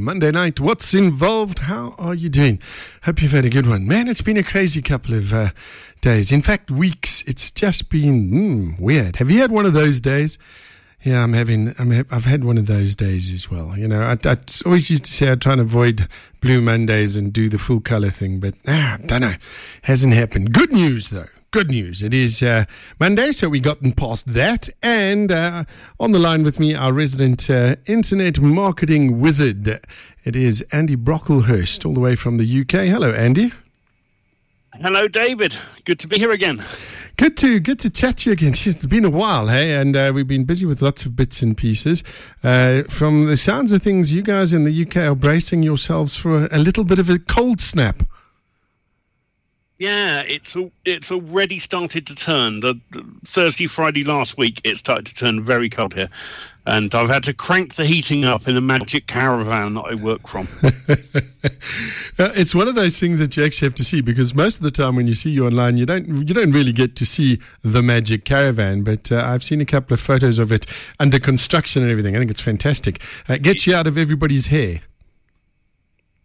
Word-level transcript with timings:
Monday 0.00 0.30
night. 0.30 0.58
What's 0.58 0.94
involved? 0.94 1.60
How 1.60 1.94
are 1.98 2.14
you 2.14 2.28
doing? 2.28 2.60
Hope 3.04 3.22
you've 3.22 3.32
had 3.32 3.44
a 3.44 3.50
good 3.50 3.66
one. 3.66 3.86
Man, 3.86 4.08
it's 4.08 4.22
been 4.22 4.36
a 4.36 4.42
crazy 4.42 4.82
couple 4.82 5.14
of 5.14 5.32
uh, 5.32 5.50
days. 6.00 6.32
In 6.32 6.42
fact, 6.42 6.70
weeks. 6.70 7.22
It's 7.26 7.50
just 7.50 7.90
been 7.90 8.30
mm, 8.30 8.80
weird. 8.80 9.16
Have 9.16 9.30
you 9.30 9.40
had 9.40 9.52
one 9.52 9.66
of 9.66 9.72
those 9.72 10.00
days? 10.00 10.38
Yeah, 11.02 11.22
I'm 11.22 11.32
having. 11.32 11.74
I'm. 11.78 11.92
I've 12.10 12.24
had 12.24 12.44
one 12.44 12.58
of 12.58 12.66
those 12.66 12.94
days 12.94 13.32
as 13.32 13.50
well. 13.50 13.76
You 13.76 13.88
know, 13.88 14.02
I, 14.02 14.16
I 14.28 14.36
always 14.66 14.90
used 14.90 15.04
to 15.04 15.12
say 15.12 15.30
I 15.30 15.34
try 15.34 15.52
and 15.52 15.60
avoid 15.60 16.08
blue 16.40 16.60
Mondays 16.60 17.16
and 17.16 17.32
do 17.32 17.48
the 17.48 17.58
full 17.58 17.80
color 17.80 18.10
thing, 18.10 18.40
but 18.40 18.54
ah, 18.66 18.98
don't 19.06 19.22
know. 19.22 19.34
Hasn't 19.82 20.12
happened. 20.12 20.52
Good 20.52 20.72
news 20.72 21.10
though 21.10 21.28
good 21.50 21.70
news. 21.70 22.02
It 22.02 22.14
is 22.14 22.42
uh, 22.42 22.64
Monday, 23.00 23.32
so 23.32 23.48
we've 23.48 23.62
gotten 23.62 23.92
past 23.92 24.34
that. 24.34 24.68
And 24.82 25.32
uh, 25.32 25.64
on 25.98 26.12
the 26.12 26.18
line 26.18 26.44
with 26.44 26.60
me, 26.60 26.74
our 26.74 26.92
resident 26.92 27.50
uh, 27.50 27.76
internet 27.86 28.40
marketing 28.40 29.20
wizard. 29.20 29.80
It 30.24 30.36
is 30.36 30.62
Andy 30.72 30.96
Brocklehurst, 30.96 31.84
all 31.84 31.94
the 31.94 32.00
way 32.00 32.14
from 32.14 32.38
the 32.38 32.60
UK. 32.60 32.86
Hello, 32.86 33.10
Andy. 33.10 33.52
Hello, 34.74 35.08
David. 35.08 35.56
Good 35.84 35.98
to 36.00 36.08
be 36.08 36.18
here 36.18 36.30
again. 36.30 36.62
Good 37.16 37.36
to 37.38 37.58
good 37.58 37.80
to 37.80 37.90
chat 37.90 38.18
to 38.18 38.30
you 38.30 38.32
again. 38.34 38.54
It's 38.54 38.86
been 38.86 39.04
a 39.04 39.10
while, 39.10 39.48
hey, 39.48 39.74
and 39.74 39.96
uh, 39.96 40.12
we've 40.14 40.28
been 40.28 40.44
busy 40.44 40.64
with 40.64 40.80
lots 40.80 41.04
of 41.04 41.16
bits 41.16 41.42
and 41.42 41.56
pieces. 41.56 42.04
Uh, 42.42 42.84
from 42.84 43.26
the 43.26 43.36
sounds 43.36 43.72
of 43.72 43.82
things, 43.82 44.12
you 44.12 44.22
guys 44.22 44.52
in 44.52 44.64
the 44.64 44.82
UK 44.82 44.96
are 44.98 45.14
bracing 45.16 45.62
yourselves 45.62 46.16
for 46.16 46.46
a, 46.46 46.56
a 46.56 46.58
little 46.58 46.84
bit 46.84 46.98
of 46.98 47.10
a 47.10 47.18
cold 47.18 47.60
snap. 47.60 48.04
Yeah, 49.80 50.20
it's 50.20 50.54
it's 50.84 51.10
already 51.10 51.58
started 51.58 52.06
to 52.08 52.14
turn. 52.14 52.60
The, 52.60 52.78
the, 52.90 53.02
Thursday, 53.24 53.66
Friday 53.66 54.04
last 54.04 54.36
week, 54.36 54.60
it 54.62 54.76
started 54.76 55.06
to 55.06 55.14
turn 55.14 55.42
very 55.42 55.70
cold 55.70 55.94
here, 55.94 56.10
and 56.66 56.94
I've 56.94 57.08
had 57.08 57.22
to 57.24 57.32
crank 57.32 57.76
the 57.76 57.86
heating 57.86 58.26
up 58.26 58.46
in 58.46 58.54
the 58.54 58.60
magic 58.60 59.06
caravan 59.06 59.72
that 59.74 59.80
I 59.80 59.94
work 59.94 60.28
from. 60.28 60.46
Uh, 62.18 62.30
it's 62.34 62.54
one 62.54 62.68
of 62.68 62.74
those 62.74 63.00
things 63.00 63.18
that 63.18 63.34
you 63.34 63.42
actually 63.42 63.64
have 63.64 63.74
to 63.74 63.84
see 63.84 64.02
because 64.02 64.34
most 64.34 64.58
of 64.58 64.62
the 64.62 64.70
time 64.70 64.94
when 64.94 65.06
you 65.06 65.14
see 65.14 65.30
you 65.30 65.46
online, 65.46 65.78
you 65.78 65.86
don't 65.86 66.06
you 66.06 66.34
don't 66.34 66.50
really 66.50 66.72
get 66.72 66.94
to 66.96 67.06
see 67.06 67.40
the 67.62 67.82
magic 67.82 68.26
caravan. 68.26 68.82
But 68.82 69.10
uh, 69.10 69.24
I've 69.24 69.42
seen 69.42 69.62
a 69.62 69.64
couple 69.64 69.94
of 69.94 70.00
photos 70.00 70.38
of 70.38 70.52
it 70.52 70.66
under 70.98 71.18
construction 71.18 71.82
and 71.82 71.90
everything. 71.90 72.14
I 72.16 72.18
think 72.18 72.30
it's 72.30 72.42
fantastic. 72.42 73.00
Uh, 73.26 73.34
it 73.34 73.42
gets 73.42 73.66
you 73.66 73.74
out 73.74 73.86
of 73.86 73.96
everybody's 73.96 74.48
hair. 74.48 74.82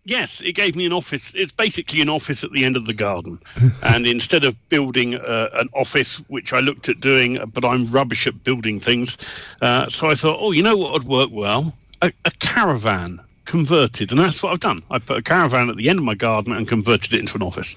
Yes, 0.08 0.40
it 0.42 0.54
gave 0.54 0.76
me 0.76 0.86
an 0.86 0.94
office. 0.94 1.34
It's 1.34 1.52
basically 1.52 2.00
an 2.00 2.10
office 2.10 2.44
at 2.44 2.52
the 2.52 2.64
end 2.64 2.78
of 2.78 2.86
the 2.86 2.94
garden. 2.94 3.40
and 3.82 4.06
instead 4.06 4.44
of 4.44 4.56
building 4.70 5.16
uh, 5.16 5.50
an 5.54 5.68
office, 5.74 6.18
which 6.28 6.54
I 6.54 6.60
looked 6.60 6.90
at 6.90 7.00
doing, 7.00 7.44
but 7.54 7.66
I'm 7.66 7.90
rubbish 7.92 8.28
at 8.28 8.44
building 8.44 8.80
things, 8.80 9.18
uh, 9.62 9.90
so 9.90 10.10
I 10.10 10.14
thought, 10.14 10.38
oh, 10.40 10.52
you 10.52 10.62
know 10.62 10.78
what 10.78 10.94
would 10.94 11.06
work 11.06 11.30
well? 11.32 11.74
A, 12.04 12.14
a, 12.26 12.32
caravan 12.40 13.20
converted. 13.46 14.12
And 14.12 14.20
that's 14.20 14.44
what 14.44 14.54
I've 14.54 14.60
done. 14.60 14.84
I 14.92 15.00
put 15.00 15.18
a 15.18 15.24
caravan 15.24 15.70
at 15.70 15.78
the 15.78 15.90
end 15.90 15.98
of 15.98 16.06
my 16.06 16.16
garden 16.16 16.54
and 16.54 16.68
converted 16.68 17.14
it 17.14 17.20
into 17.20 17.36
an 17.36 17.42
office. 17.42 17.76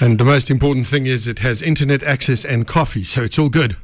And 0.00 0.18
the 0.18 0.24
most 0.24 0.50
important 0.50 0.88
thing 0.88 1.06
is 1.06 1.28
it 1.28 1.38
has 1.40 1.62
internet 1.62 2.02
access 2.02 2.44
and 2.44 2.66
coffee, 2.66 3.04
so 3.04 3.22
it's 3.22 3.38
all 3.38 3.48
good 3.48 3.76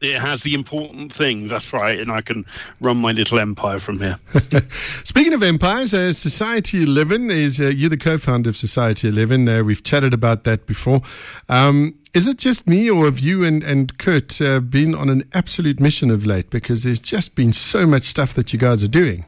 it 0.00 0.18
has 0.18 0.42
the 0.42 0.54
important 0.54 1.12
things. 1.12 1.50
That's 1.50 1.72
right, 1.72 1.98
and 1.98 2.10
I 2.10 2.20
can 2.20 2.46
run 2.80 2.98
my 2.98 3.12
little 3.12 3.38
empire 3.38 3.78
from 3.78 3.98
here. 3.98 4.16
Speaking 4.68 5.32
of 5.32 5.42
empires, 5.42 5.92
uh, 5.92 6.12
Society 6.12 6.82
Eleven 6.82 7.30
is 7.30 7.60
uh, 7.60 7.64
you're 7.64 7.90
the 7.90 7.96
co-founder 7.96 8.50
of 8.50 8.56
Society 8.56 9.08
Eleven. 9.08 9.48
Uh, 9.48 9.62
we've 9.62 9.82
chatted 9.82 10.14
about 10.14 10.44
that 10.44 10.66
before. 10.66 11.02
Um, 11.48 11.98
is 12.14 12.26
it 12.26 12.38
just 12.38 12.66
me, 12.66 12.88
or 12.88 13.06
have 13.06 13.18
you 13.18 13.44
and 13.44 13.62
and 13.64 13.96
Kurt 13.98 14.40
uh, 14.40 14.60
been 14.60 14.94
on 14.94 15.08
an 15.08 15.24
absolute 15.34 15.80
mission 15.80 16.10
of 16.10 16.24
late? 16.24 16.50
Because 16.50 16.84
there's 16.84 17.00
just 17.00 17.34
been 17.34 17.52
so 17.52 17.86
much 17.86 18.04
stuff 18.04 18.34
that 18.34 18.52
you 18.52 18.58
guys 18.58 18.84
are 18.84 18.88
doing. 18.88 19.24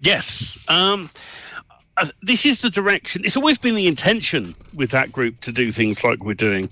Yes. 0.00 0.64
Um, 0.68 1.10
uh, 1.96 2.06
this 2.22 2.46
is 2.46 2.60
the 2.60 2.70
direction. 2.70 3.24
It's 3.24 3.36
always 3.36 3.58
been 3.58 3.74
the 3.74 3.88
intention 3.88 4.54
with 4.74 4.90
that 4.92 5.12
group 5.12 5.40
to 5.40 5.52
do 5.52 5.70
things 5.70 6.04
like 6.04 6.24
we're 6.24 6.34
doing. 6.34 6.70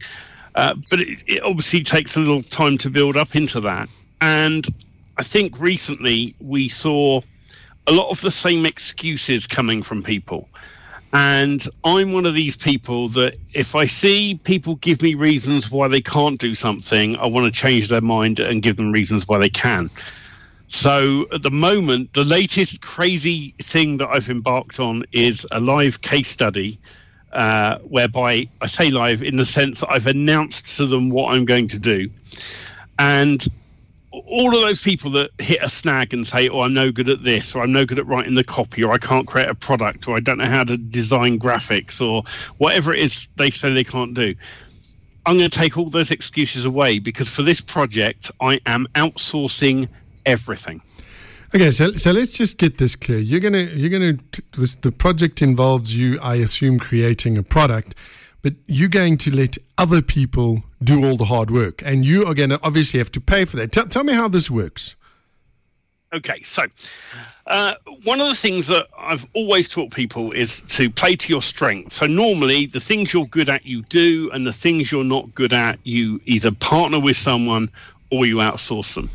Uh, 0.57 0.75
but 0.91 1.01
it, 1.01 1.23
it 1.27 1.43
obviously 1.43 1.83
takes 1.83 2.17
a 2.17 2.21
little 2.21 2.43
time 2.43 2.79
to 2.79 2.91
build 2.91 3.17
up 3.17 3.37
into 3.37 3.61
that. 3.61 3.89
And 4.21 4.67
I 5.19 5.23
think 5.23 5.61
recently 5.61 6.35
we 6.41 6.69
saw 6.69 7.21
a 7.87 7.93
lot 7.93 8.09
of 8.09 8.21
the 8.23 8.31
same 8.31 8.67
excuses 8.67 9.47
coming 9.47 9.83
from 9.83 10.03
people. 10.03 10.49
And 11.13 11.67
I'm 11.85 12.13
one 12.13 12.27
of 12.27 12.35
these 12.35 12.57
people 12.57 13.09
that 13.09 13.37
if 13.53 13.75
I 13.75 13.87
see 13.87 14.41
people 14.45 14.77
give 14.77 15.03
me 15.03 15.15
reasons 15.15 15.71
why 15.71 15.89
they 15.89 16.01
can't 16.01 16.41
do 16.41 16.55
something, 16.55 17.17
I 17.17 17.27
want 17.27 17.47
to 17.47 17.53
change 17.53 17.89
their 17.89 18.01
mind 18.01 18.41
and 18.41 18.63
give 18.63 18.77
them 18.77 18.93
reasons 18.93 19.29
why 19.29 19.39
they 19.39 19.49
can. 19.49 19.89
So 20.69 21.27
at 21.33 21.43
the 21.43 21.51
moment, 21.51 22.13
the 22.15 22.25
latest 22.25 22.81
crazy 22.81 23.55
thing 23.59 23.99
that 23.99 24.09
I've 24.09 24.29
embarked 24.29 24.81
on 24.81 25.05
is 25.13 25.47
a 25.53 25.61
live 25.61 26.01
case 26.01 26.29
study 26.29 26.81
uh, 27.37 27.79
whereby 27.81 28.49
I 28.61 28.67
say 28.67 28.91
live 28.91 29.23
in 29.23 29.37
the 29.37 29.45
sense 29.45 29.81
that 29.81 29.91
I've 29.91 30.07
announced 30.07 30.77
to 30.79 30.87
them 30.87 31.11
what 31.11 31.35
I'm 31.35 31.45
going 31.45 31.69
to 31.69 31.79
do. 31.79 32.11
And 32.99 33.47
all 34.11 34.55
of 34.55 34.63
those 34.63 34.81
people 34.81 35.11
that 35.13 35.31
hit 35.39 35.63
a 35.63 35.69
snag 35.69 36.15
and 36.15 36.27
say, 36.27 36.49
"Oh, 36.49 36.61
I'm 36.61 36.73
no 36.73 36.91
good 36.91 37.09
at 37.09 37.23
this," 37.23 37.55
or 37.55 37.63
"I'm 37.63 37.73
no 37.73 37.85
good 37.85 37.99
at 37.99 38.07
writing 38.07 38.35
the 38.35 38.45
copy," 38.45 38.83
or 38.83 38.93
"I 38.93 38.99
can't 38.99 39.27
create 39.27 39.49
a 39.49 39.55
product," 39.55 40.09
or 40.09 40.17
"I 40.17 40.21
don't 40.21 40.39
know 40.39 40.47
how 40.47 40.65
to 40.65 40.77
design 40.77 41.39
graphics," 41.39 42.01
or 42.01 42.25
whatever 42.57 42.95
it 42.95 43.01
is 43.01 43.29
they 43.37 43.51
say 43.51 43.73
they 43.73 43.85
can't 43.85 44.15
do, 44.15 44.35
I'm 45.27 45.37
going 45.37 45.51
to 45.51 45.59
take 45.59 45.77
all 45.77 45.89
those 45.89 46.13
excuses 46.13 46.65
away 46.65 47.01
because 47.01 47.29
for 47.29 47.43
this 47.43 47.61
project, 47.61 48.31
I 48.41 48.61
am 48.65 48.87
outsourcing 48.95 49.89
everything. 50.25 50.81
Okay, 51.55 51.71
so 51.71 51.93
so 51.93 52.11
let's 52.11 52.37
just 52.37 52.59
get 52.59 52.79
this 52.79 52.97
clear. 52.97 53.19
You're 53.19 53.41
gonna 53.41 53.63
you're 53.63 53.91
gonna 53.91 54.19
this, 54.53 54.75
the 54.75 54.93
project 54.93 55.43
involves 55.43 55.97
you, 55.97 56.19
I 56.21 56.37
assume, 56.37 56.79
creating 56.79 57.39
a 57.39 57.43
product, 57.43 57.95
but 58.43 58.55
you're 58.67 58.89
going 58.89 59.17
to 59.19 59.35
let 59.35 59.57
other 59.79 60.03
people 60.03 60.65
do 60.83 61.05
all 61.05 61.17
the 61.17 61.27
hard 61.27 61.51
work, 61.51 61.83
and 61.85 62.05
you 62.05 62.27
are 62.27 62.35
going 62.35 62.51
to 62.51 62.61
obviously 62.63 62.99
have 62.99 63.13
to 63.13 63.21
pay 63.21 63.45
for 63.45 63.57
that. 63.57 63.73
Tell, 63.73 63.87
tell 63.87 64.05
me 64.05 64.13
how 64.13 64.29
this 64.29 64.51
works. 64.51 64.97
Okay, 66.13 66.43
so 66.45 66.65
uh, 67.47 67.75
one 68.05 68.21
of 68.21 68.29
the 68.29 68.35
things 68.35 68.69
that 68.69 68.87
I've 68.97 69.27
always 69.35 69.69
taught 69.69 69.91
people 69.91 70.33
is 70.33 70.63
to 70.63 70.89
play 70.89 71.17
to 71.17 71.33
your 71.33 71.43
strengths. 71.43 71.97
So 71.97 72.07
normally, 72.07 72.67
the 72.67 72.81
things 72.81 73.13
you're 73.13 73.27
good 73.27 73.49
at, 73.49 73.67
you 73.67 73.83
do, 73.83 74.31
and 74.33 74.47
the 74.47 74.53
things 74.53 74.91
you're 74.91 75.05
not 75.05 75.35
good 75.35 75.53
at, 75.53 75.79
you 75.85 76.21
either 76.25 76.53
partner 76.53 77.01
with 77.01 77.17
someone 77.17 77.71
or 78.11 78.27
you 78.27 78.37
outsource 78.37 78.95
them. 78.95 79.11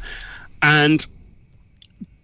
And 0.62 1.06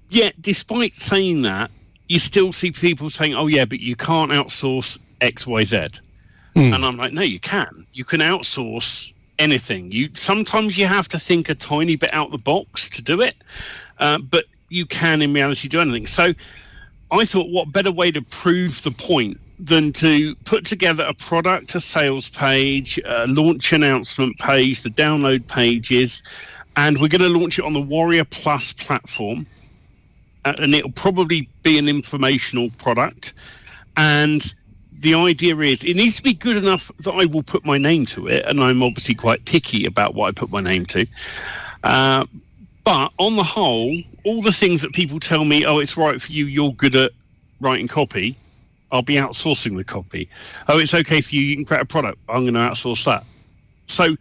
yet, 0.09 0.41
despite 0.41 0.95
saying 0.95 1.43
that, 1.43 1.71
you 2.07 2.19
still 2.19 2.53
see 2.53 2.71
people 2.71 3.09
saying, 3.09 3.35
"Oh 3.35 3.47
yeah, 3.47 3.65
but 3.65 3.79
you 3.79 3.95
can't 3.95 4.31
outsource 4.31 4.97
X, 5.21 5.45
Y, 5.45 5.63
Z." 5.63 5.77
Mm. 6.55 6.75
And 6.75 6.85
I'm 6.85 6.97
like, 6.97 7.13
"No, 7.13 7.21
you 7.21 7.39
can. 7.39 7.85
You 7.93 8.05
can 8.05 8.21
outsource 8.21 9.11
anything. 9.39 9.91
You 9.91 10.09
sometimes 10.13 10.77
you 10.77 10.87
have 10.87 11.07
to 11.09 11.19
think 11.19 11.49
a 11.49 11.55
tiny 11.55 11.95
bit 11.95 12.13
out 12.13 12.31
the 12.31 12.37
box 12.37 12.89
to 12.91 13.01
do 13.01 13.21
it, 13.21 13.35
uh, 13.99 14.19
but 14.19 14.45
you 14.69 14.85
can 14.85 15.21
in 15.21 15.33
reality 15.33 15.67
do 15.67 15.79
anything." 15.79 16.07
So, 16.07 16.33
I 17.11 17.25
thought, 17.25 17.49
what 17.49 17.71
better 17.71 17.91
way 17.91 18.11
to 18.11 18.21
prove 18.21 18.81
the 18.83 18.91
point 18.91 19.39
than 19.59 19.91
to 19.91 20.35
put 20.45 20.65
together 20.65 21.03
a 21.03 21.13
product, 21.13 21.73
a 21.73 21.79
sales 21.79 22.29
page, 22.29 22.99
a 23.05 23.25
launch 23.27 23.73
announcement 23.73 24.37
page, 24.37 24.83
the 24.83 24.89
download 24.89 25.47
pages, 25.47 26.21
and 26.75 26.99
we're 26.99 27.07
going 27.07 27.21
to 27.21 27.39
launch 27.39 27.57
it 27.57 27.65
on 27.65 27.73
the 27.73 27.81
Warrior 27.81 28.23
Plus 28.23 28.71
platform 28.71 29.47
and 30.59 30.73
it'll 30.73 30.91
probably 30.91 31.49
be 31.63 31.77
an 31.77 31.87
informational 31.87 32.69
product. 32.77 33.33
And 33.95 34.53
the 34.99 35.13
idea 35.13 35.57
is 35.57 35.83
it 35.83 35.95
needs 35.95 36.15
to 36.15 36.23
be 36.23 36.33
good 36.33 36.57
enough 36.57 36.91
that 36.99 37.13
I 37.13 37.25
will 37.25 37.43
put 37.43 37.65
my 37.65 37.77
name 37.77 38.05
to 38.07 38.27
it, 38.27 38.45
and 38.45 38.61
I'm 38.61 38.81
obviously 38.81 39.15
quite 39.15 39.45
picky 39.45 39.85
about 39.85 40.15
what 40.15 40.27
I 40.27 40.31
put 40.31 40.49
my 40.49 40.61
name 40.61 40.85
to. 40.87 41.05
Uh, 41.83 42.25
but 42.83 43.11
on 43.17 43.35
the 43.35 43.43
whole, 43.43 43.95
all 44.23 44.41
the 44.41 44.51
things 44.51 44.81
that 44.81 44.93
people 44.93 45.19
tell 45.19 45.45
me, 45.45 45.65
oh, 45.65 45.79
it's 45.79 45.97
right 45.97 46.21
for 46.21 46.31
you, 46.31 46.45
you're 46.45 46.71
good 46.73 46.95
at 46.95 47.11
writing 47.59 47.87
copy, 47.87 48.35
I'll 48.91 49.01
be 49.01 49.15
outsourcing 49.15 49.75
the 49.75 49.83
copy. 49.83 50.29
Oh, 50.69 50.79
it's 50.79 50.93
okay 50.93 51.21
for 51.21 51.35
you, 51.35 51.41
you 51.41 51.55
can 51.55 51.65
create 51.65 51.81
a 51.81 51.85
product, 51.85 52.17
I'm 52.29 52.43
going 52.43 52.53
to 52.53 52.59
outsource 52.59 53.03
that. 53.05 53.23
So 53.87 54.15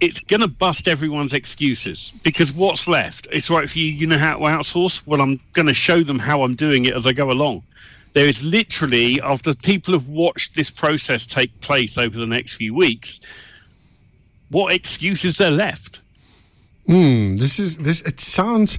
it's 0.00 0.20
going 0.20 0.40
to 0.40 0.48
bust 0.48 0.88
everyone's 0.88 1.32
excuses 1.32 2.12
because 2.22 2.52
what's 2.52 2.86
left? 2.86 3.28
It's 3.32 3.50
right 3.50 3.68
for 3.68 3.78
you. 3.78 3.86
You 3.86 4.06
know 4.06 4.18
how 4.18 4.34
to 4.34 4.44
outsource. 4.44 5.06
Well, 5.06 5.20
I'm 5.20 5.40
going 5.52 5.66
to 5.66 5.74
show 5.74 6.02
them 6.02 6.18
how 6.18 6.42
I'm 6.42 6.54
doing 6.54 6.84
it 6.84 6.94
as 6.94 7.06
I 7.06 7.12
go 7.12 7.30
along. 7.30 7.62
There 8.12 8.26
is 8.26 8.42
literally, 8.44 9.20
after 9.20 9.54
people 9.54 9.94
have 9.94 10.08
watched 10.08 10.54
this 10.54 10.70
process 10.70 11.26
take 11.26 11.60
place 11.60 11.98
over 11.98 12.18
the 12.18 12.26
next 12.26 12.54
few 12.54 12.74
weeks, 12.74 13.20
what 14.50 14.72
excuses 14.72 15.40
are 15.40 15.50
left? 15.50 16.00
Hmm. 16.86 17.36
This 17.36 17.58
is 17.58 17.76
this. 17.78 18.00
It 18.00 18.18
sounds 18.18 18.78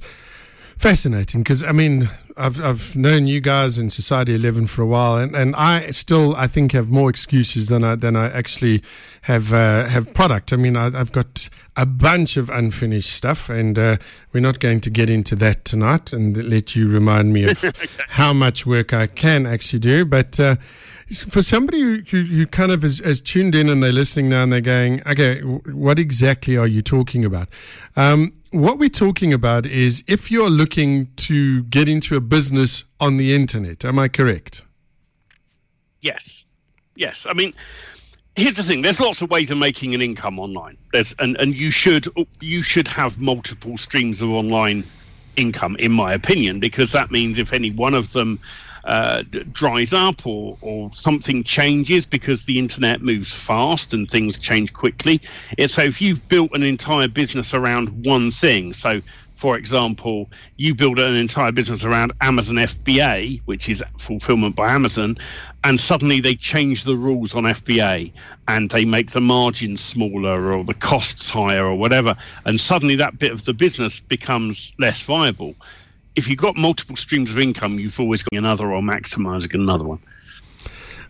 Fascinating, 0.80 1.42
because 1.42 1.62
I 1.62 1.72
mean, 1.72 2.08
I've 2.38 2.58
I've 2.58 2.96
known 2.96 3.26
you 3.26 3.42
guys 3.42 3.78
in 3.78 3.90
Society 3.90 4.34
Eleven 4.34 4.66
for 4.66 4.80
a 4.80 4.86
while, 4.86 5.18
and, 5.18 5.36
and 5.36 5.54
I 5.54 5.90
still 5.90 6.34
I 6.36 6.46
think 6.46 6.72
have 6.72 6.90
more 6.90 7.10
excuses 7.10 7.68
than 7.68 7.84
I 7.84 7.96
than 7.96 8.16
I 8.16 8.30
actually 8.30 8.82
have 9.24 9.52
uh, 9.52 9.84
have 9.88 10.14
product. 10.14 10.54
I 10.54 10.56
mean, 10.56 10.78
I, 10.78 10.88
have 10.88 11.12
got 11.12 11.50
a 11.76 11.84
bunch 11.84 12.38
of 12.38 12.48
unfinished 12.48 13.12
stuff, 13.12 13.50
and 13.50 13.78
uh, 13.78 13.98
we're 14.32 14.40
not 14.40 14.58
going 14.58 14.80
to 14.80 14.88
get 14.88 15.10
into 15.10 15.36
that 15.36 15.66
tonight, 15.66 16.14
and 16.14 16.42
let 16.48 16.74
you 16.74 16.88
remind 16.88 17.34
me 17.34 17.44
of 17.44 17.62
okay. 17.64 17.86
how 18.08 18.32
much 18.32 18.64
work 18.64 18.94
I 18.94 19.06
can 19.06 19.44
actually 19.44 19.80
do, 19.80 20.06
but. 20.06 20.40
Uh, 20.40 20.56
for 21.28 21.42
somebody 21.42 21.80
who, 21.80 22.02
who, 22.08 22.22
who 22.22 22.46
kind 22.46 22.70
of 22.70 22.84
is, 22.84 23.00
is, 23.00 23.20
tuned 23.20 23.52
in 23.52 23.68
and 23.68 23.82
they're 23.82 23.90
listening 23.90 24.28
now 24.28 24.44
and 24.44 24.52
they're 24.52 24.60
going, 24.60 25.02
okay, 25.08 25.40
what 25.40 25.98
exactly 25.98 26.56
are 26.56 26.68
you 26.68 26.82
talking 26.82 27.24
about? 27.24 27.48
Um, 27.96 28.32
what 28.50 28.78
we're 28.78 28.88
talking 28.88 29.32
about 29.32 29.66
is 29.66 30.02
if 30.06 30.30
you're 30.30 30.50
looking 30.50 31.06
to 31.16 31.62
get 31.64 31.88
into 31.88 32.16
a 32.16 32.20
business 32.20 32.84
on 32.98 33.16
the 33.16 33.34
internet, 33.34 33.84
am 33.84 33.98
I 33.98 34.08
correct? 34.08 34.62
Yes. 36.00 36.44
Yes. 36.96 37.26
I 37.28 37.32
mean, 37.32 37.54
here's 38.36 38.56
the 38.56 38.62
thing 38.62 38.82
there's 38.82 39.00
lots 39.00 39.22
of 39.22 39.30
ways 39.30 39.50
of 39.50 39.58
making 39.58 39.94
an 39.94 40.00
income 40.00 40.38
online 40.38 40.78
there's 40.92 41.14
and, 41.18 41.36
and 41.38 41.54
you 41.54 41.70
should 41.70 42.06
you 42.40 42.62
should 42.62 42.86
have 42.86 43.18
multiple 43.18 43.76
streams 43.76 44.22
of 44.22 44.30
online 44.30 44.84
income 45.36 45.76
in 45.76 45.92
my 45.92 46.12
opinion 46.12 46.60
because 46.60 46.92
that 46.92 47.10
means 47.10 47.38
if 47.38 47.52
any 47.52 47.70
one 47.70 47.92
of 47.92 48.12
them 48.12 48.38
uh, 48.84 49.22
dries 49.52 49.92
up 49.92 50.26
or, 50.26 50.56
or 50.60 50.90
something 50.94 51.42
changes 51.42 52.06
because 52.06 52.44
the 52.44 52.58
internet 52.58 53.02
moves 53.02 53.34
fast 53.34 53.94
and 53.94 54.10
things 54.10 54.38
change 54.38 54.72
quickly. 54.72 55.20
It's, 55.58 55.74
so 55.74 55.82
if 55.82 56.00
you've 56.00 56.26
built 56.28 56.50
an 56.54 56.62
entire 56.62 57.08
business 57.08 57.54
around 57.54 58.04
one 58.04 58.30
thing, 58.30 58.72
so 58.72 59.00
for 59.40 59.56
example, 59.56 60.28
you 60.58 60.74
build 60.74 60.98
an 60.98 61.14
entire 61.14 61.50
business 61.50 61.82
around 61.82 62.12
Amazon 62.20 62.56
FBA, 62.56 63.40
which 63.46 63.70
is 63.70 63.82
fulfillment 63.98 64.54
by 64.54 64.70
Amazon, 64.70 65.16
and 65.64 65.80
suddenly 65.80 66.20
they 66.20 66.34
change 66.34 66.84
the 66.84 66.94
rules 66.94 67.34
on 67.34 67.44
FBA 67.44 68.12
and 68.48 68.68
they 68.68 68.84
make 68.84 69.12
the 69.12 69.20
margins 69.22 69.80
smaller 69.80 70.52
or 70.52 70.62
the 70.62 70.74
costs 70.74 71.30
higher 71.30 71.64
or 71.64 71.74
whatever, 71.74 72.14
and 72.44 72.60
suddenly 72.60 72.96
that 72.96 73.18
bit 73.18 73.32
of 73.32 73.46
the 73.46 73.54
business 73.54 73.98
becomes 73.98 74.74
less 74.78 75.04
viable 75.04 75.54
if 76.16 76.28
you've 76.28 76.38
got 76.38 76.56
multiple 76.56 76.96
streams 76.96 77.30
of 77.30 77.38
income, 77.38 77.78
you've 77.78 78.00
always 78.00 78.22
got 78.22 78.36
another 78.36 78.72
or 78.72 78.82
maximizing 78.82 79.54
another 79.54 79.84
one. 79.84 80.00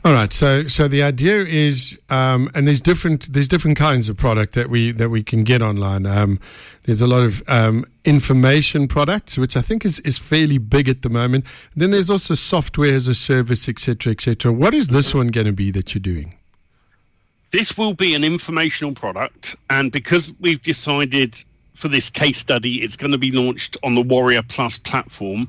All 0.02 0.14
right, 0.14 0.32
so 0.32 0.66
so 0.66 0.88
the 0.88 1.02
idea 1.02 1.44
is, 1.44 2.00
um, 2.08 2.50
and 2.54 2.66
there's 2.66 2.80
different 2.80 3.34
there's 3.34 3.48
different 3.48 3.76
kinds 3.76 4.08
of 4.08 4.16
product 4.16 4.54
that 4.54 4.70
we 4.70 4.92
that 4.92 5.10
we 5.10 5.22
can 5.22 5.44
get 5.44 5.60
online. 5.60 6.06
Um, 6.06 6.40
there's 6.84 7.02
a 7.02 7.06
lot 7.06 7.22
of 7.22 7.42
um, 7.48 7.84
information 8.06 8.88
products, 8.88 9.36
which 9.36 9.58
I 9.58 9.60
think 9.60 9.84
is, 9.84 9.98
is 10.00 10.18
fairly 10.18 10.56
big 10.56 10.88
at 10.88 11.02
the 11.02 11.10
moment. 11.10 11.44
Then 11.76 11.90
there's 11.90 12.08
also 12.08 12.32
software 12.32 12.94
as 12.94 13.08
a 13.08 13.14
service, 13.14 13.68
etc., 13.68 14.12
etc. 14.12 14.52
What 14.52 14.72
is 14.72 14.88
this 14.88 15.14
one 15.14 15.28
going 15.28 15.46
to 15.46 15.52
be 15.52 15.70
that 15.72 15.94
you're 15.94 16.00
doing? 16.00 16.34
This 17.50 17.76
will 17.76 17.92
be 17.92 18.14
an 18.14 18.24
informational 18.24 18.94
product, 18.94 19.54
and 19.68 19.92
because 19.92 20.32
we've 20.40 20.62
decided 20.62 21.44
for 21.80 21.88
this 21.88 22.10
case 22.10 22.38
study, 22.38 22.82
it's 22.82 22.96
going 22.96 23.12
to 23.12 23.18
be 23.18 23.32
launched 23.32 23.76
on 23.82 23.94
the 23.94 24.02
Warrior 24.02 24.42
Plus 24.42 24.76
platform. 24.76 25.48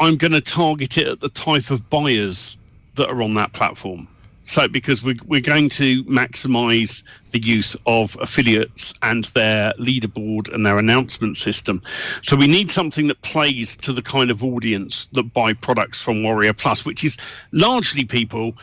I'm 0.00 0.16
going 0.16 0.32
to 0.32 0.40
target 0.40 0.96
it 0.96 1.06
at 1.06 1.20
the 1.20 1.28
type 1.28 1.70
of 1.70 1.88
buyers 1.90 2.56
that 2.96 3.08
are 3.08 3.22
on 3.22 3.34
that 3.34 3.52
platform. 3.52 4.08
So, 4.44 4.66
because 4.66 5.04
we're, 5.04 5.16
we're 5.26 5.42
going 5.42 5.68
to 5.70 6.02
maximize 6.04 7.02
the 7.32 7.38
use 7.38 7.76
of 7.84 8.16
affiliates 8.18 8.94
and 9.02 9.24
their 9.24 9.74
leaderboard 9.74 10.52
and 10.54 10.64
their 10.64 10.78
announcement 10.78 11.36
system. 11.36 11.82
So, 12.22 12.34
we 12.34 12.46
need 12.46 12.70
something 12.70 13.08
that 13.08 13.20
plays 13.20 13.76
to 13.78 13.92
the 13.92 14.00
kind 14.00 14.30
of 14.30 14.42
audience 14.42 15.06
that 15.12 15.34
buy 15.34 15.52
products 15.52 16.00
from 16.00 16.22
Warrior 16.22 16.54
Plus, 16.54 16.86
which 16.86 17.04
is 17.04 17.18
largely 17.52 18.06
people 18.06 18.54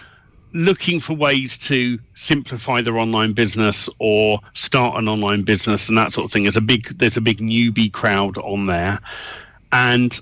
looking 0.55 1.01
for 1.01 1.13
ways 1.13 1.57
to 1.57 1.99
simplify 2.13 2.79
their 2.81 2.97
online 2.97 3.33
business 3.33 3.89
or 3.99 4.39
start 4.53 4.97
an 4.97 5.09
online 5.09 5.43
business 5.43 5.89
and 5.89 5.97
that 5.97 6.13
sort 6.13 6.25
of 6.25 6.31
thing. 6.31 6.43
There's 6.43 6.55
a 6.55 6.61
big 6.61 6.97
there's 6.97 7.17
a 7.17 7.21
big 7.21 7.39
newbie 7.39 7.91
crowd 7.91 8.37
on 8.37 8.65
there, 8.65 8.99
and 9.73 10.19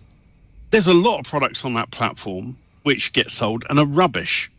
there's 0.71 0.87
a 0.87 0.93
lot 0.93 1.19
of 1.19 1.25
products 1.25 1.63
on 1.63 1.75
that 1.75 1.91
platform 1.91 2.57
which 2.81 3.13
get 3.13 3.29
sold 3.29 3.63
and 3.69 3.79
are 3.79 3.85
rubbish, 3.85 4.51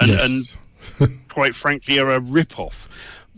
and, 0.00 0.10
yes. 0.10 0.56
and 1.00 1.28
quite 1.28 1.54
frankly 1.54 1.98
are 1.98 2.10
a 2.10 2.20
rip 2.20 2.58
off. 2.58 2.88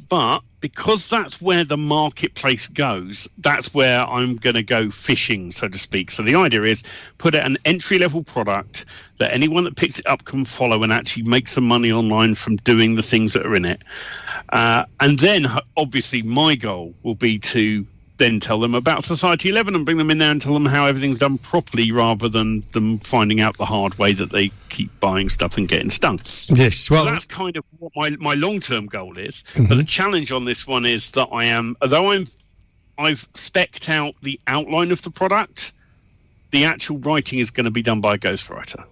But 0.08 0.40
because 0.64 1.10
that's 1.10 1.42
where 1.42 1.62
the 1.62 1.76
marketplace 1.76 2.68
goes, 2.68 3.28
that's 3.36 3.74
where 3.74 4.00
I'm 4.00 4.34
going 4.36 4.54
to 4.54 4.62
go 4.62 4.88
fishing, 4.88 5.52
so 5.52 5.68
to 5.68 5.78
speak. 5.78 6.10
So 6.10 6.22
the 6.22 6.36
idea 6.36 6.62
is 6.62 6.82
put 7.18 7.34
an 7.34 7.58
entry 7.66 7.98
level 7.98 8.22
product 8.22 8.86
that 9.18 9.30
anyone 9.30 9.64
that 9.64 9.76
picks 9.76 9.98
it 9.98 10.06
up 10.06 10.24
can 10.24 10.46
follow 10.46 10.82
and 10.82 10.90
actually 10.90 11.24
make 11.24 11.48
some 11.48 11.64
money 11.64 11.92
online 11.92 12.34
from 12.34 12.56
doing 12.56 12.94
the 12.94 13.02
things 13.02 13.34
that 13.34 13.44
are 13.44 13.54
in 13.54 13.66
it. 13.66 13.82
Uh, 14.48 14.86
and 15.00 15.18
then, 15.18 15.46
obviously, 15.76 16.22
my 16.22 16.54
goal 16.54 16.94
will 17.02 17.14
be 17.14 17.38
to 17.40 17.86
then 18.16 18.38
tell 18.38 18.60
them 18.60 18.74
about 18.74 19.02
Society 19.02 19.48
11 19.48 19.74
and 19.74 19.84
bring 19.84 19.96
them 19.96 20.10
in 20.10 20.18
there 20.18 20.30
and 20.30 20.40
tell 20.40 20.54
them 20.54 20.66
how 20.66 20.86
everything's 20.86 21.18
done 21.18 21.38
properly 21.38 21.90
rather 21.90 22.28
than 22.28 22.60
them 22.72 22.98
finding 23.00 23.40
out 23.40 23.56
the 23.56 23.64
hard 23.64 23.98
way 23.98 24.12
that 24.12 24.30
they 24.30 24.50
keep 24.68 24.88
buying 25.00 25.28
stuff 25.28 25.56
and 25.56 25.68
getting 25.68 25.90
stung. 25.90 26.20
Yes, 26.48 26.88
well, 26.90 27.04
so 27.04 27.10
that's 27.10 27.26
kind 27.26 27.56
of 27.56 27.64
what 27.78 27.92
my, 27.96 28.10
my 28.10 28.34
long 28.34 28.60
term 28.60 28.86
goal 28.86 29.18
is. 29.18 29.42
Mm-hmm. 29.54 29.66
But 29.66 29.76
the 29.76 29.84
challenge 29.84 30.30
on 30.30 30.44
this 30.44 30.66
one 30.66 30.86
is 30.86 31.10
that 31.12 31.28
I 31.32 31.44
am, 31.44 31.76
although 31.82 32.12
I'm, 32.12 32.28
I've 32.98 33.30
specced 33.32 33.88
out 33.88 34.14
the 34.22 34.38
outline 34.46 34.92
of 34.92 35.02
the 35.02 35.10
product, 35.10 35.72
the 36.52 36.64
actual 36.64 36.98
writing 36.98 37.40
is 37.40 37.50
going 37.50 37.64
to 37.64 37.70
be 37.70 37.82
done 37.82 38.00
by 38.00 38.14
a 38.14 38.18
ghostwriter. 38.18 38.84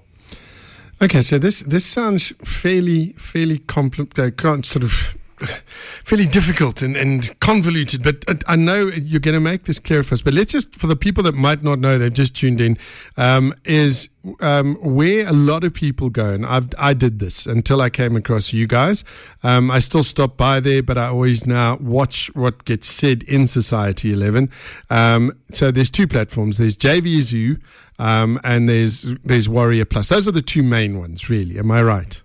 Okay, 1.00 1.22
so 1.22 1.38
this 1.38 1.60
this 1.60 1.84
sounds 1.84 2.32
fairly 2.44 3.12
fairly 3.18 3.58
compl- 3.58 4.18
uh, 4.18 4.62
sort 4.62 4.84
of 4.84 5.16
fairly 6.04 6.26
difficult 6.26 6.82
and, 6.82 6.96
and 6.96 7.38
convoluted, 7.40 8.02
but 8.02 8.24
I 8.46 8.56
know 8.56 8.86
you're 8.86 9.20
going 9.20 9.34
to 9.34 9.40
make 9.40 9.64
this 9.64 9.78
clear 9.78 10.02
for 10.02 10.14
us. 10.14 10.22
But 10.22 10.34
let's 10.34 10.52
just, 10.52 10.74
for 10.74 10.86
the 10.86 10.96
people 10.96 11.22
that 11.24 11.34
might 11.34 11.62
not 11.62 11.78
know, 11.78 11.98
they've 11.98 12.12
just 12.12 12.36
tuned 12.36 12.60
in, 12.60 12.78
um, 13.16 13.54
is 13.64 14.08
um, 14.40 14.76
where 14.76 15.28
a 15.28 15.32
lot 15.32 15.64
of 15.64 15.74
people 15.74 16.10
go, 16.10 16.32
and 16.32 16.46
I've, 16.46 16.68
I 16.78 16.94
did 16.94 17.18
this 17.18 17.46
until 17.46 17.80
I 17.80 17.90
came 17.90 18.16
across 18.16 18.52
you 18.52 18.66
guys. 18.66 19.04
Um, 19.42 19.70
I 19.70 19.80
still 19.80 20.02
stop 20.02 20.36
by 20.36 20.60
there, 20.60 20.82
but 20.82 20.96
I 20.96 21.08
always 21.08 21.46
now 21.46 21.76
watch 21.76 22.30
what 22.34 22.64
gets 22.64 22.86
said 22.86 23.22
in 23.24 23.46
Society 23.46 24.12
11. 24.12 24.50
Um, 24.90 25.32
so 25.50 25.70
there's 25.70 25.90
two 25.90 26.06
platforms. 26.06 26.58
There's 26.58 26.76
JVZoo 26.76 27.60
um, 27.98 28.40
and 28.42 28.68
there's 28.68 29.14
there's 29.22 29.48
Warrior 29.48 29.84
Plus. 29.84 30.08
Those 30.08 30.26
are 30.26 30.32
the 30.32 30.42
two 30.42 30.62
main 30.62 30.98
ones, 30.98 31.30
really. 31.30 31.58
Am 31.58 31.70
I 31.70 31.82
right? 31.82 32.22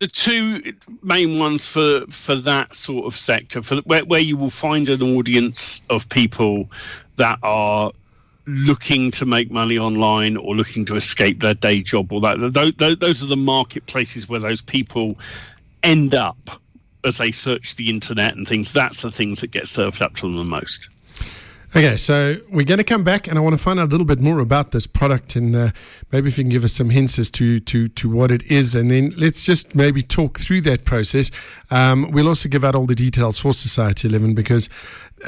The 0.00 0.08
two 0.08 0.72
main 1.02 1.38
ones 1.38 1.66
for 1.66 2.04
for 2.08 2.34
that 2.34 2.74
sort 2.74 3.06
of 3.06 3.14
sector 3.14 3.62
for 3.62 3.76
where, 3.82 4.04
where 4.04 4.20
you 4.20 4.36
will 4.36 4.50
find 4.50 4.88
an 4.88 5.02
audience 5.02 5.82
of 5.90 6.08
people 6.08 6.68
that 7.16 7.38
are 7.42 7.92
looking 8.46 9.10
to 9.10 9.26
make 9.26 9.50
money 9.50 9.78
online 9.78 10.36
or 10.36 10.56
looking 10.56 10.84
to 10.86 10.96
escape 10.96 11.40
their 11.40 11.54
day 11.54 11.82
job 11.82 12.12
or 12.12 12.20
that 12.20 12.38
those, 12.52 12.96
those 12.98 13.22
are 13.22 13.26
the 13.26 13.36
marketplaces 13.36 14.28
where 14.28 14.40
those 14.40 14.62
people 14.62 15.18
end 15.82 16.14
up 16.14 16.38
as 17.04 17.18
they 17.18 17.30
search 17.30 17.76
the 17.76 17.88
internet 17.88 18.34
and 18.34 18.48
things. 18.48 18.72
That's 18.72 19.02
the 19.02 19.10
things 19.10 19.40
that 19.42 19.48
get 19.48 19.68
served 19.68 20.02
up 20.02 20.14
to 20.16 20.22
them 20.22 20.36
the 20.36 20.44
most 20.44 20.88
Okay, 21.76 21.96
so 21.96 22.36
we're 22.50 22.64
going 22.64 22.78
to 22.78 22.84
come 22.84 23.04
back, 23.04 23.28
and 23.28 23.38
I 23.38 23.40
want 23.40 23.56
to 23.56 23.62
find 23.62 23.78
out 23.78 23.86
a 23.86 23.90
little 23.92 24.04
bit 24.04 24.18
more 24.18 24.40
about 24.40 24.72
this 24.72 24.88
product, 24.88 25.36
and 25.36 25.54
uh, 25.54 25.70
maybe 26.10 26.26
if 26.26 26.36
you 26.36 26.42
can 26.42 26.50
give 26.50 26.64
us 26.64 26.72
some 26.72 26.90
hints 26.90 27.16
as 27.16 27.30
to, 27.30 27.60
to 27.60 27.86
to 27.86 28.10
what 28.10 28.32
it 28.32 28.42
is, 28.50 28.74
and 28.74 28.90
then 28.90 29.14
let's 29.16 29.44
just 29.44 29.72
maybe 29.76 30.02
talk 30.02 30.40
through 30.40 30.62
that 30.62 30.84
process. 30.84 31.30
Um, 31.70 32.10
we'll 32.10 32.26
also 32.26 32.48
give 32.48 32.64
out 32.64 32.74
all 32.74 32.86
the 32.86 32.96
details 32.96 33.38
for 33.38 33.52
Society 33.54 34.08
Eleven 34.08 34.34
because 34.34 34.68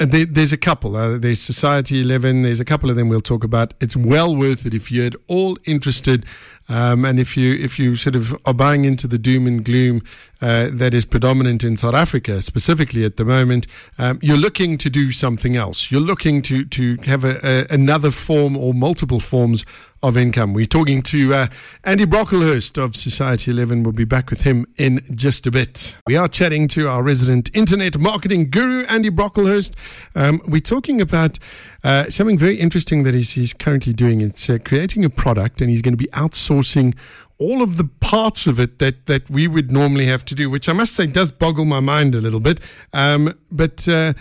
uh, 0.01 0.05
there, 0.05 0.25
there's 0.25 0.51
a 0.51 0.57
couple. 0.57 0.97
Uh, 0.97 1.17
there's 1.17 1.41
Society 1.41 2.01
Eleven. 2.01 2.41
There's 2.41 2.59
a 2.59 2.65
couple 2.65 2.89
of 2.89 2.97
them 2.97 3.07
we'll 3.07 3.21
talk 3.21 3.45
about. 3.45 3.73
It's 3.79 3.95
well 3.95 4.35
worth 4.35 4.65
it 4.65 4.73
if 4.73 4.91
you're 4.91 5.07
at 5.07 5.15
all 5.29 5.57
interested, 5.63 6.25
um, 6.67 7.05
and 7.05 7.21
if 7.21 7.37
you 7.37 7.53
if 7.53 7.79
you 7.79 7.95
sort 7.95 8.17
of 8.17 8.35
are 8.45 8.53
buying 8.53 8.83
into 8.83 9.07
the 9.07 9.17
doom 9.17 9.47
and 9.47 9.63
gloom 9.63 10.01
uh, 10.43 10.67
that 10.73 10.93
is 10.93 11.05
predominant 11.05 11.63
in 11.63 11.77
South 11.77 11.93
Africa, 11.93 12.41
specifically 12.41 13.05
at 13.05 13.15
the 13.15 13.23
moment, 13.23 13.65
um, 13.97 14.19
you're 14.21 14.35
looking 14.35 14.77
to 14.77 14.89
do 14.89 15.09
something 15.13 15.55
else. 15.55 15.89
You're 15.89 16.01
looking 16.01 16.41
to 16.41 16.65
to 16.65 16.97
have 17.05 17.23
a, 17.23 17.39
a, 17.43 17.73
another 17.73 18.11
form 18.11 18.57
or 18.57 18.73
multiple 18.73 19.21
forms 19.21 19.65
of 20.03 20.17
income. 20.17 20.53
We're 20.53 20.65
talking 20.65 21.01
to 21.03 21.33
uh, 21.33 21.47
Andy 21.85 22.05
Brocklehurst 22.05 22.77
of 22.77 22.93
Society 22.93 23.51
11. 23.51 23.83
We'll 23.83 23.93
be 23.93 24.03
back 24.03 24.29
with 24.29 24.43
him 24.43 24.65
in 24.75 25.01
just 25.15 25.47
a 25.47 25.51
bit. 25.51 25.95
We 26.05 26.17
are 26.17 26.27
chatting 26.27 26.67
to 26.69 26.89
our 26.89 27.01
resident 27.01 27.49
internet 27.53 27.97
marketing 27.97 28.49
guru, 28.49 28.83
Andy 28.89 29.09
Brocklehurst. 29.09 29.73
Um, 30.13 30.41
we're 30.45 30.59
talking 30.59 30.99
about 30.99 31.39
uh, 31.85 32.09
something 32.09 32.37
very 32.37 32.59
interesting 32.59 33.03
that 33.03 33.13
he's, 33.13 33.31
he's 33.31 33.53
currently 33.53 33.93
doing. 33.93 34.19
It's 34.19 34.49
uh, 34.49 34.57
creating 34.63 35.05
a 35.05 35.09
product, 35.09 35.61
and 35.61 35.69
he's 35.69 35.81
going 35.81 35.93
to 35.93 36.03
be 36.03 36.09
outsourcing 36.09 36.95
all 37.37 37.61
of 37.61 37.77
the 37.77 37.85
parts 37.99 38.47
of 38.47 38.59
it 38.59 38.79
that, 38.79 39.05
that 39.07 39.29
we 39.29 39.47
would 39.47 39.71
normally 39.71 40.05
have 40.05 40.23
to 40.25 40.35
do, 40.35 40.49
which 40.49 40.69
I 40.69 40.73
must 40.73 40.93
say 40.93 41.07
does 41.07 41.31
boggle 41.31 41.65
my 41.65 41.79
mind 41.79 42.15
a 42.15 42.21
little 42.21 42.39
bit. 42.39 42.59
Um, 42.93 43.33
but 43.51 43.87
uh, 43.87 44.13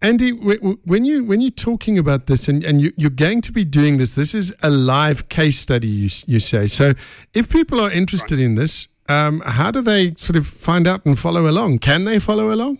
Andy, 0.00 0.30
when 0.30 1.04
you 1.04 1.24
when 1.24 1.40
you're 1.40 1.50
talking 1.50 1.98
about 1.98 2.26
this, 2.26 2.48
and, 2.48 2.64
and 2.64 2.80
you, 2.80 2.92
you're 2.96 3.10
going 3.10 3.40
to 3.42 3.52
be 3.52 3.64
doing 3.64 3.96
this, 3.96 4.12
this 4.12 4.32
is 4.32 4.54
a 4.62 4.70
live 4.70 5.28
case 5.28 5.58
study. 5.58 5.88
You 5.88 6.08
you 6.26 6.38
say 6.38 6.68
so. 6.68 6.94
If 7.34 7.50
people 7.50 7.80
are 7.80 7.90
interested 7.90 8.38
right. 8.38 8.44
in 8.44 8.54
this, 8.54 8.86
um, 9.08 9.40
how 9.40 9.72
do 9.72 9.80
they 9.80 10.14
sort 10.14 10.36
of 10.36 10.46
find 10.46 10.86
out 10.86 11.04
and 11.04 11.18
follow 11.18 11.48
along? 11.48 11.80
Can 11.80 12.04
they 12.04 12.20
follow 12.20 12.52
along? 12.52 12.78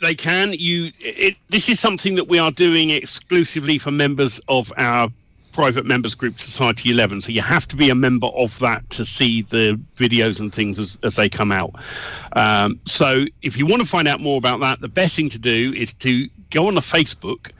They 0.00 0.14
can. 0.14 0.54
You. 0.54 0.92
It, 0.98 1.36
this 1.50 1.68
is 1.68 1.78
something 1.78 2.14
that 2.14 2.28
we 2.28 2.38
are 2.38 2.50
doing 2.50 2.90
exclusively 2.90 3.76
for 3.76 3.90
members 3.90 4.40
of 4.48 4.72
our 4.78 5.10
private 5.54 5.86
members 5.86 6.14
group 6.14 6.38
society 6.38 6.90
11 6.90 7.20
so 7.20 7.30
you 7.30 7.40
have 7.40 7.66
to 7.68 7.76
be 7.76 7.88
a 7.88 7.94
member 7.94 8.26
of 8.26 8.58
that 8.58 8.88
to 8.90 9.04
see 9.04 9.42
the 9.42 9.80
videos 9.94 10.40
and 10.40 10.52
things 10.52 10.78
as, 10.78 10.98
as 11.02 11.16
they 11.16 11.28
come 11.28 11.52
out. 11.52 11.74
Um, 12.32 12.80
so 12.86 13.24
if 13.42 13.56
you 13.56 13.64
want 13.64 13.80
to 13.80 13.88
find 13.88 14.08
out 14.08 14.20
more 14.20 14.36
about 14.36 14.60
that 14.60 14.80
the 14.80 14.88
best 14.88 15.14
thing 15.14 15.30
to 15.30 15.38
do 15.38 15.72
is 15.76 15.94
to 15.94 16.28
go 16.50 16.66
on 16.66 16.74
the 16.74 16.80
facebook 16.80 17.52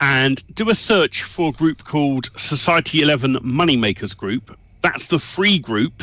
and 0.00 0.42
do 0.54 0.68
a 0.70 0.74
search 0.74 1.22
for 1.22 1.50
a 1.50 1.52
group 1.52 1.84
called 1.84 2.30
society 2.36 3.02
11 3.02 3.36
moneymakers 3.36 4.16
group. 4.16 4.58
That's 4.80 5.06
the 5.06 5.20
free 5.20 5.60
group 5.60 6.02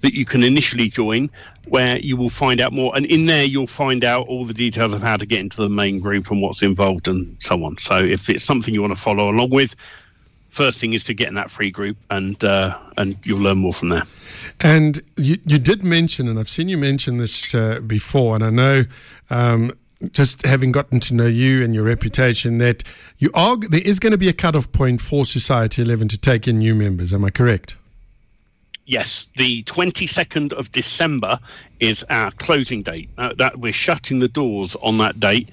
that 0.00 0.14
you 0.14 0.24
can 0.24 0.42
initially 0.44 0.88
join 0.88 1.30
where 1.66 1.98
you 1.98 2.16
will 2.16 2.28
find 2.28 2.60
out 2.60 2.72
more. 2.72 2.94
And 2.94 3.06
in 3.06 3.26
there 3.26 3.44
you'll 3.44 3.66
find 3.66 4.04
out 4.04 4.28
all 4.28 4.44
the 4.44 4.54
details 4.54 4.92
of 4.92 5.02
how 5.02 5.16
to 5.16 5.26
get 5.26 5.40
into 5.40 5.56
the 5.56 5.68
main 5.68 6.00
group 6.00 6.30
and 6.30 6.42
what's 6.42 6.62
involved 6.62 7.08
and 7.08 7.36
so 7.40 7.64
on. 7.64 7.78
So 7.78 7.96
if 7.96 8.28
it's 8.28 8.44
something 8.44 8.74
you 8.74 8.82
want 8.82 8.94
to 8.94 9.00
follow 9.00 9.30
along 9.30 9.50
with 9.50 9.74
first 10.52 10.80
thing 10.80 10.92
is 10.92 11.02
to 11.04 11.14
get 11.14 11.28
in 11.28 11.34
that 11.34 11.50
free 11.50 11.70
group, 11.70 11.96
and 12.10 12.42
uh, 12.44 12.78
and 12.96 13.16
you'll 13.24 13.40
learn 13.40 13.58
more 13.58 13.72
from 13.72 13.88
there. 13.88 14.04
And 14.60 15.00
you 15.16 15.38
you 15.44 15.58
did 15.58 15.82
mention, 15.82 16.28
and 16.28 16.38
I've 16.38 16.48
seen 16.48 16.68
you 16.68 16.78
mention 16.78 17.16
this 17.16 17.54
uh, 17.54 17.80
before, 17.80 18.36
and 18.36 18.44
I 18.44 18.50
know. 18.50 18.84
Um, 19.30 19.72
just 20.10 20.44
having 20.44 20.72
gotten 20.72 20.98
to 20.98 21.14
know 21.14 21.26
you 21.26 21.62
and 21.62 21.74
your 21.74 21.84
reputation, 21.84 22.58
that 22.58 22.82
you 23.18 23.30
are 23.34 23.56
there 23.56 23.80
is 23.84 24.00
going 24.00 24.10
to 24.10 24.18
be 24.18 24.28
a 24.28 24.32
cut-off 24.32 24.70
point 24.72 25.00
for 25.00 25.24
Society 25.24 25.80
Eleven 25.80 26.08
to 26.08 26.18
take 26.18 26.48
in 26.48 26.58
new 26.58 26.74
members. 26.74 27.12
Am 27.12 27.24
I 27.24 27.30
correct? 27.30 27.76
Yes, 28.84 29.28
the 29.36 29.62
22nd 29.62 30.52
of 30.52 30.72
December 30.72 31.38
is 31.78 32.04
our 32.10 32.32
closing 32.32 32.82
date. 32.82 33.08
Uh, 33.16 33.32
that 33.34 33.58
we're 33.58 33.72
shutting 33.72 34.18
the 34.18 34.28
doors 34.28 34.76
on 34.82 34.98
that 34.98 35.20
date. 35.20 35.50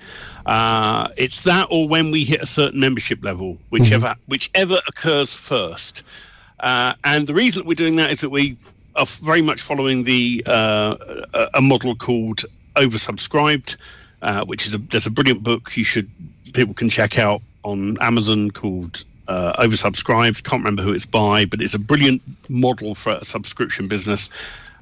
Uh, 0.48 1.10
it's 1.16 1.44
that 1.44 1.68
or 1.70 1.88
when 1.88 2.10
we 2.10 2.24
hit 2.24 2.42
a 2.42 2.46
certain 2.46 2.80
membership 2.80 3.24
level, 3.24 3.58
whichever 3.70 4.08
mm-hmm. 4.08 4.22
whichever 4.28 4.80
occurs 4.88 5.32
first. 5.34 6.02
Uh, 6.60 6.94
and 7.04 7.28
the 7.28 7.34
reason 7.34 7.62
that 7.62 7.68
we're 7.68 7.76
doing 7.76 7.96
that 7.98 8.10
is 8.10 8.22
that 8.22 8.30
we 8.30 8.58
are 8.96 9.06
very 9.06 9.44
much 9.44 9.62
following 9.62 10.04
the 10.04 10.44
uh, 10.48 10.96
a 11.54 11.62
model 11.62 11.96
called 11.96 12.46
oversubscribed, 12.76 13.78
uh, 14.24 14.44
which 14.46 14.66
is 14.66 14.74
a 14.74 14.80
there's 14.80 15.06
a 15.06 15.12
brilliant 15.12 15.44
book 15.44 15.78
you 15.78 15.84
should 15.84 16.10
people 16.54 16.74
can 16.74 16.90
check 16.90 17.20
out 17.20 17.42
on 17.64 17.96
Amazon 18.02 18.50
called 18.50 19.04
uh, 19.30 19.54
oversubscribed. 19.64 20.44
Can't 20.44 20.62
remember 20.62 20.82
who 20.82 20.92
it's 20.92 21.06
by, 21.06 21.46
but 21.46 21.62
it's 21.62 21.76
a 21.76 21.80
brilliant 21.80 22.22
model 22.50 22.96
for 22.96 23.14
a 23.14 23.24
subscription 23.24 23.88
business. 23.88 24.30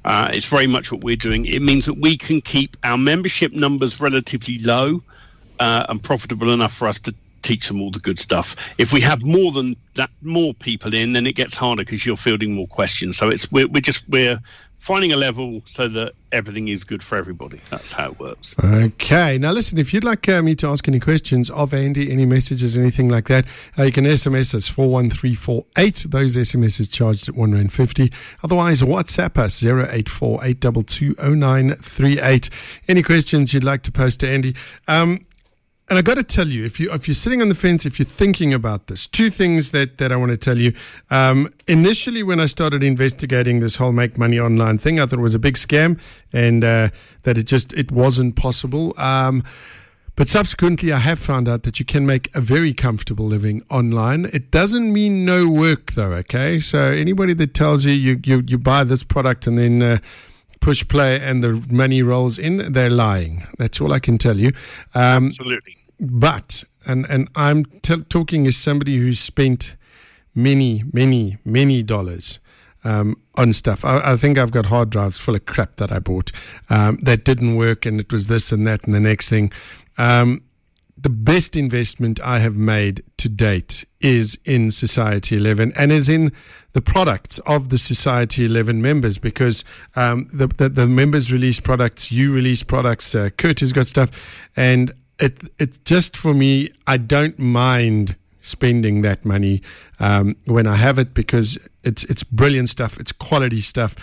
Uh, 0.04 0.30
it's 0.32 0.46
very 0.46 0.66
much 0.66 0.90
what 0.90 1.04
we're 1.04 1.16
doing. 1.16 1.44
It 1.44 1.60
means 1.60 1.84
that 1.86 1.98
we 1.98 2.16
can 2.16 2.40
keep 2.40 2.76
our 2.82 2.96
membership 2.96 3.52
numbers 3.52 4.00
relatively 4.00 4.58
low 4.58 5.02
uh, 5.60 5.84
and 5.88 6.02
profitable 6.02 6.50
enough 6.50 6.72
for 6.72 6.88
us 6.88 6.98
to 7.00 7.14
teach 7.42 7.68
them 7.68 7.80
all 7.80 7.90
the 7.90 7.98
good 8.00 8.18
stuff. 8.18 8.56
If 8.78 8.92
we 8.92 9.00
have 9.02 9.22
more 9.22 9.52
than 9.52 9.76
that, 9.96 10.10
more 10.22 10.54
people 10.54 10.94
in, 10.94 11.12
then 11.12 11.26
it 11.26 11.34
gets 11.34 11.54
harder 11.54 11.82
because 11.82 12.06
you're 12.06 12.16
fielding 12.16 12.54
more 12.54 12.66
questions. 12.66 13.18
So 13.18 13.28
it's 13.28 13.50
we're, 13.52 13.68
we're 13.68 13.80
just 13.80 14.08
we're 14.08 14.40
finding 14.78 15.12
a 15.12 15.16
level 15.16 15.62
so 15.66 15.88
that 15.88 16.14
everything 16.32 16.68
is 16.68 16.84
good 16.84 17.02
for 17.02 17.16
everybody. 17.16 17.60
That's 17.70 17.92
how 17.92 18.12
it 18.12 18.18
works. 18.18 18.54
Okay. 18.62 19.38
Now, 19.38 19.52
listen, 19.52 19.78
if 19.78 19.92
you'd 19.92 20.04
like 20.04 20.28
uh, 20.28 20.42
me 20.42 20.54
to 20.56 20.68
ask 20.68 20.86
any 20.88 21.00
questions 21.00 21.50
of 21.50 21.74
Andy, 21.74 22.10
any 22.12 22.26
messages, 22.26 22.76
anything 22.78 23.08
like 23.08 23.26
that, 23.28 23.46
uh, 23.78 23.84
you 23.84 23.92
can 23.92 24.04
SMS 24.04 24.54
us 24.54 24.68
41348. 24.68 26.06
Those 26.08 26.36
SMSs 26.36 26.90
charged 26.90 27.28
at 27.28 27.34
1 27.34 27.52
Rand 27.52 27.72
50. 27.72 28.12
Otherwise, 28.42 28.82
WhatsApp 28.82 29.36
us 29.38 29.62
084 29.62 30.44
Any 32.88 33.02
questions 33.02 33.54
you'd 33.54 33.64
like 33.64 33.82
to 33.82 33.92
post 33.92 34.20
to 34.20 34.28
Andy? 34.28 34.54
Um, 34.86 35.26
and 35.88 35.98
I 35.98 36.02
got 36.02 36.16
to 36.16 36.22
tell 36.22 36.48
you, 36.48 36.64
if 36.64 36.78
you 36.78 36.92
if 36.92 37.08
you're 37.08 37.14
sitting 37.14 37.40
on 37.40 37.48
the 37.48 37.54
fence, 37.54 37.86
if 37.86 37.98
you're 37.98 38.06
thinking 38.06 38.52
about 38.52 38.88
this, 38.88 39.06
two 39.06 39.30
things 39.30 39.70
that 39.70 39.98
that 39.98 40.12
I 40.12 40.16
want 40.16 40.30
to 40.30 40.36
tell 40.36 40.58
you. 40.58 40.74
Um, 41.10 41.48
initially, 41.66 42.22
when 42.22 42.40
I 42.40 42.46
started 42.46 42.82
investigating 42.82 43.60
this 43.60 43.76
whole 43.76 43.92
make 43.92 44.18
money 44.18 44.38
online 44.38 44.78
thing, 44.78 45.00
I 45.00 45.06
thought 45.06 45.18
it 45.18 45.22
was 45.22 45.34
a 45.34 45.38
big 45.38 45.54
scam 45.54 45.98
and 46.32 46.62
uh, 46.62 46.90
that 47.22 47.38
it 47.38 47.44
just 47.44 47.72
it 47.72 47.90
wasn't 47.90 48.36
possible. 48.36 48.92
Um, 48.98 49.42
but 50.14 50.28
subsequently, 50.28 50.92
I 50.92 50.98
have 50.98 51.20
found 51.20 51.48
out 51.48 51.62
that 51.62 51.78
you 51.78 51.86
can 51.86 52.04
make 52.04 52.34
a 52.34 52.40
very 52.40 52.74
comfortable 52.74 53.24
living 53.24 53.62
online. 53.70 54.24
It 54.32 54.50
doesn't 54.50 54.92
mean 54.92 55.24
no 55.24 55.48
work, 55.48 55.92
though. 55.92 56.12
Okay, 56.14 56.58
so 56.58 56.80
anybody 56.80 57.34
that 57.34 57.54
tells 57.54 57.84
you 57.84 57.92
you 57.92 58.20
you, 58.24 58.42
you 58.46 58.58
buy 58.58 58.84
this 58.84 59.04
product 59.04 59.46
and 59.46 59.56
then 59.56 59.82
uh, 59.82 59.98
push 60.60 60.86
play 60.86 61.20
and 61.20 61.42
the 61.42 61.64
money 61.70 62.02
rolls 62.02 62.38
in, 62.38 62.72
they're 62.72 62.90
lying. 62.90 63.46
That's 63.58 63.80
all 63.80 63.92
I 63.92 64.00
can 64.00 64.18
tell 64.18 64.36
you. 64.36 64.52
Um, 64.94 65.28
Absolutely. 65.28 65.77
But, 66.00 66.64
and, 66.86 67.06
and 67.08 67.28
I'm 67.34 67.64
t- 67.64 68.02
talking 68.08 68.46
as 68.46 68.56
somebody 68.56 68.98
who's 68.98 69.20
spent 69.20 69.76
many, 70.34 70.84
many, 70.92 71.38
many 71.44 71.82
dollars 71.82 72.38
um, 72.84 73.20
on 73.34 73.52
stuff. 73.52 73.84
I, 73.84 74.12
I, 74.12 74.16
think 74.16 74.38
I've 74.38 74.52
got 74.52 74.66
hard 74.66 74.90
drives 74.90 75.18
full 75.18 75.34
of 75.34 75.46
crap 75.46 75.76
that 75.76 75.90
I 75.90 75.98
bought 75.98 76.30
um, 76.70 76.98
that 77.02 77.24
didn't 77.24 77.56
work, 77.56 77.84
and 77.84 78.00
it 78.00 78.12
was 78.12 78.28
this 78.28 78.52
and 78.52 78.66
that 78.66 78.84
and 78.84 78.94
the 78.94 79.00
next 79.00 79.28
thing. 79.28 79.52
Um, 79.96 80.44
the 81.00 81.10
best 81.10 81.56
investment 81.56 82.20
I 82.20 82.40
have 82.40 82.56
made 82.56 83.02
to 83.18 83.28
date 83.28 83.84
is 84.00 84.38
in 84.44 84.70
Society 84.70 85.36
11 85.36 85.72
and 85.76 85.92
is 85.92 86.08
in 86.08 86.32
the 86.72 86.80
products 86.80 87.38
of 87.40 87.68
the 87.68 87.78
Society 87.78 88.44
11 88.44 88.82
members 88.82 89.18
because 89.18 89.64
um, 89.94 90.28
the, 90.32 90.48
the, 90.48 90.68
the, 90.68 90.86
members 90.88 91.32
release 91.32 91.60
products, 91.60 92.10
you 92.10 92.32
release 92.32 92.64
products, 92.64 93.14
uh, 93.14 93.30
Kurt 93.36 93.60
has 93.60 93.72
got 93.72 93.86
stuff. 93.86 94.10
And 94.56 94.92
it, 95.18 95.42
it 95.58 95.84
just 95.84 96.16
for 96.16 96.34
me, 96.34 96.72
I 96.86 96.96
don't 96.96 97.38
mind 97.38 98.16
spending 98.40 99.02
that 99.02 99.24
money 99.24 99.62
um, 100.00 100.36
when 100.46 100.66
I 100.66 100.76
have 100.76 100.98
it 100.98 101.12
because 101.12 101.58
it's, 101.82 102.04
it's 102.04 102.22
brilliant 102.22 102.68
stuff, 102.68 102.98
it's 102.98 103.12
quality 103.12 103.60
stuff. 103.60 103.94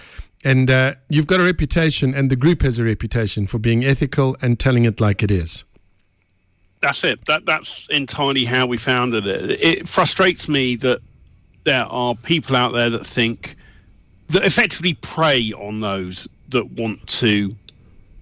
And 0.43 0.69
uh, 0.69 0.95
you've 1.09 1.25
got 1.25 1.39
a 1.39 1.43
reputation, 1.43 2.13
and 2.13 2.29
the 2.29 2.35
group 2.35 2.61
has 2.61 2.77
a 2.77 2.83
reputation 2.83 3.47
for 3.47 3.57
being 3.57 3.83
ethical 3.83 4.37
and 4.43 4.59
telling 4.59 4.85
it 4.85 5.01
like 5.01 5.23
it 5.23 5.31
is 5.31 5.63
that's 6.85 7.03
it. 7.03 7.25
That 7.25 7.45
that's 7.45 7.87
entirely 7.89 8.45
how 8.45 8.67
we 8.67 8.77
founded 8.77 9.25
it. 9.25 9.59
It 9.59 9.89
frustrates 9.89 10.47
me 10.47 10.75
that 10.77 10.99
there 11.63 11.85
are 11.85 12.13
people 12.15 12.55
out 12.55 12.73
there 12.73 12.91
that 12.91 13.05
think 13.05 13.55
that 14.29 14.45
effectively 14.45 14.93
prey 14.93 15.51
on 15.53 15.79
those 15.79 16.27
that 16.49 16.69
want 16.73 17.05
to 17.07 17.49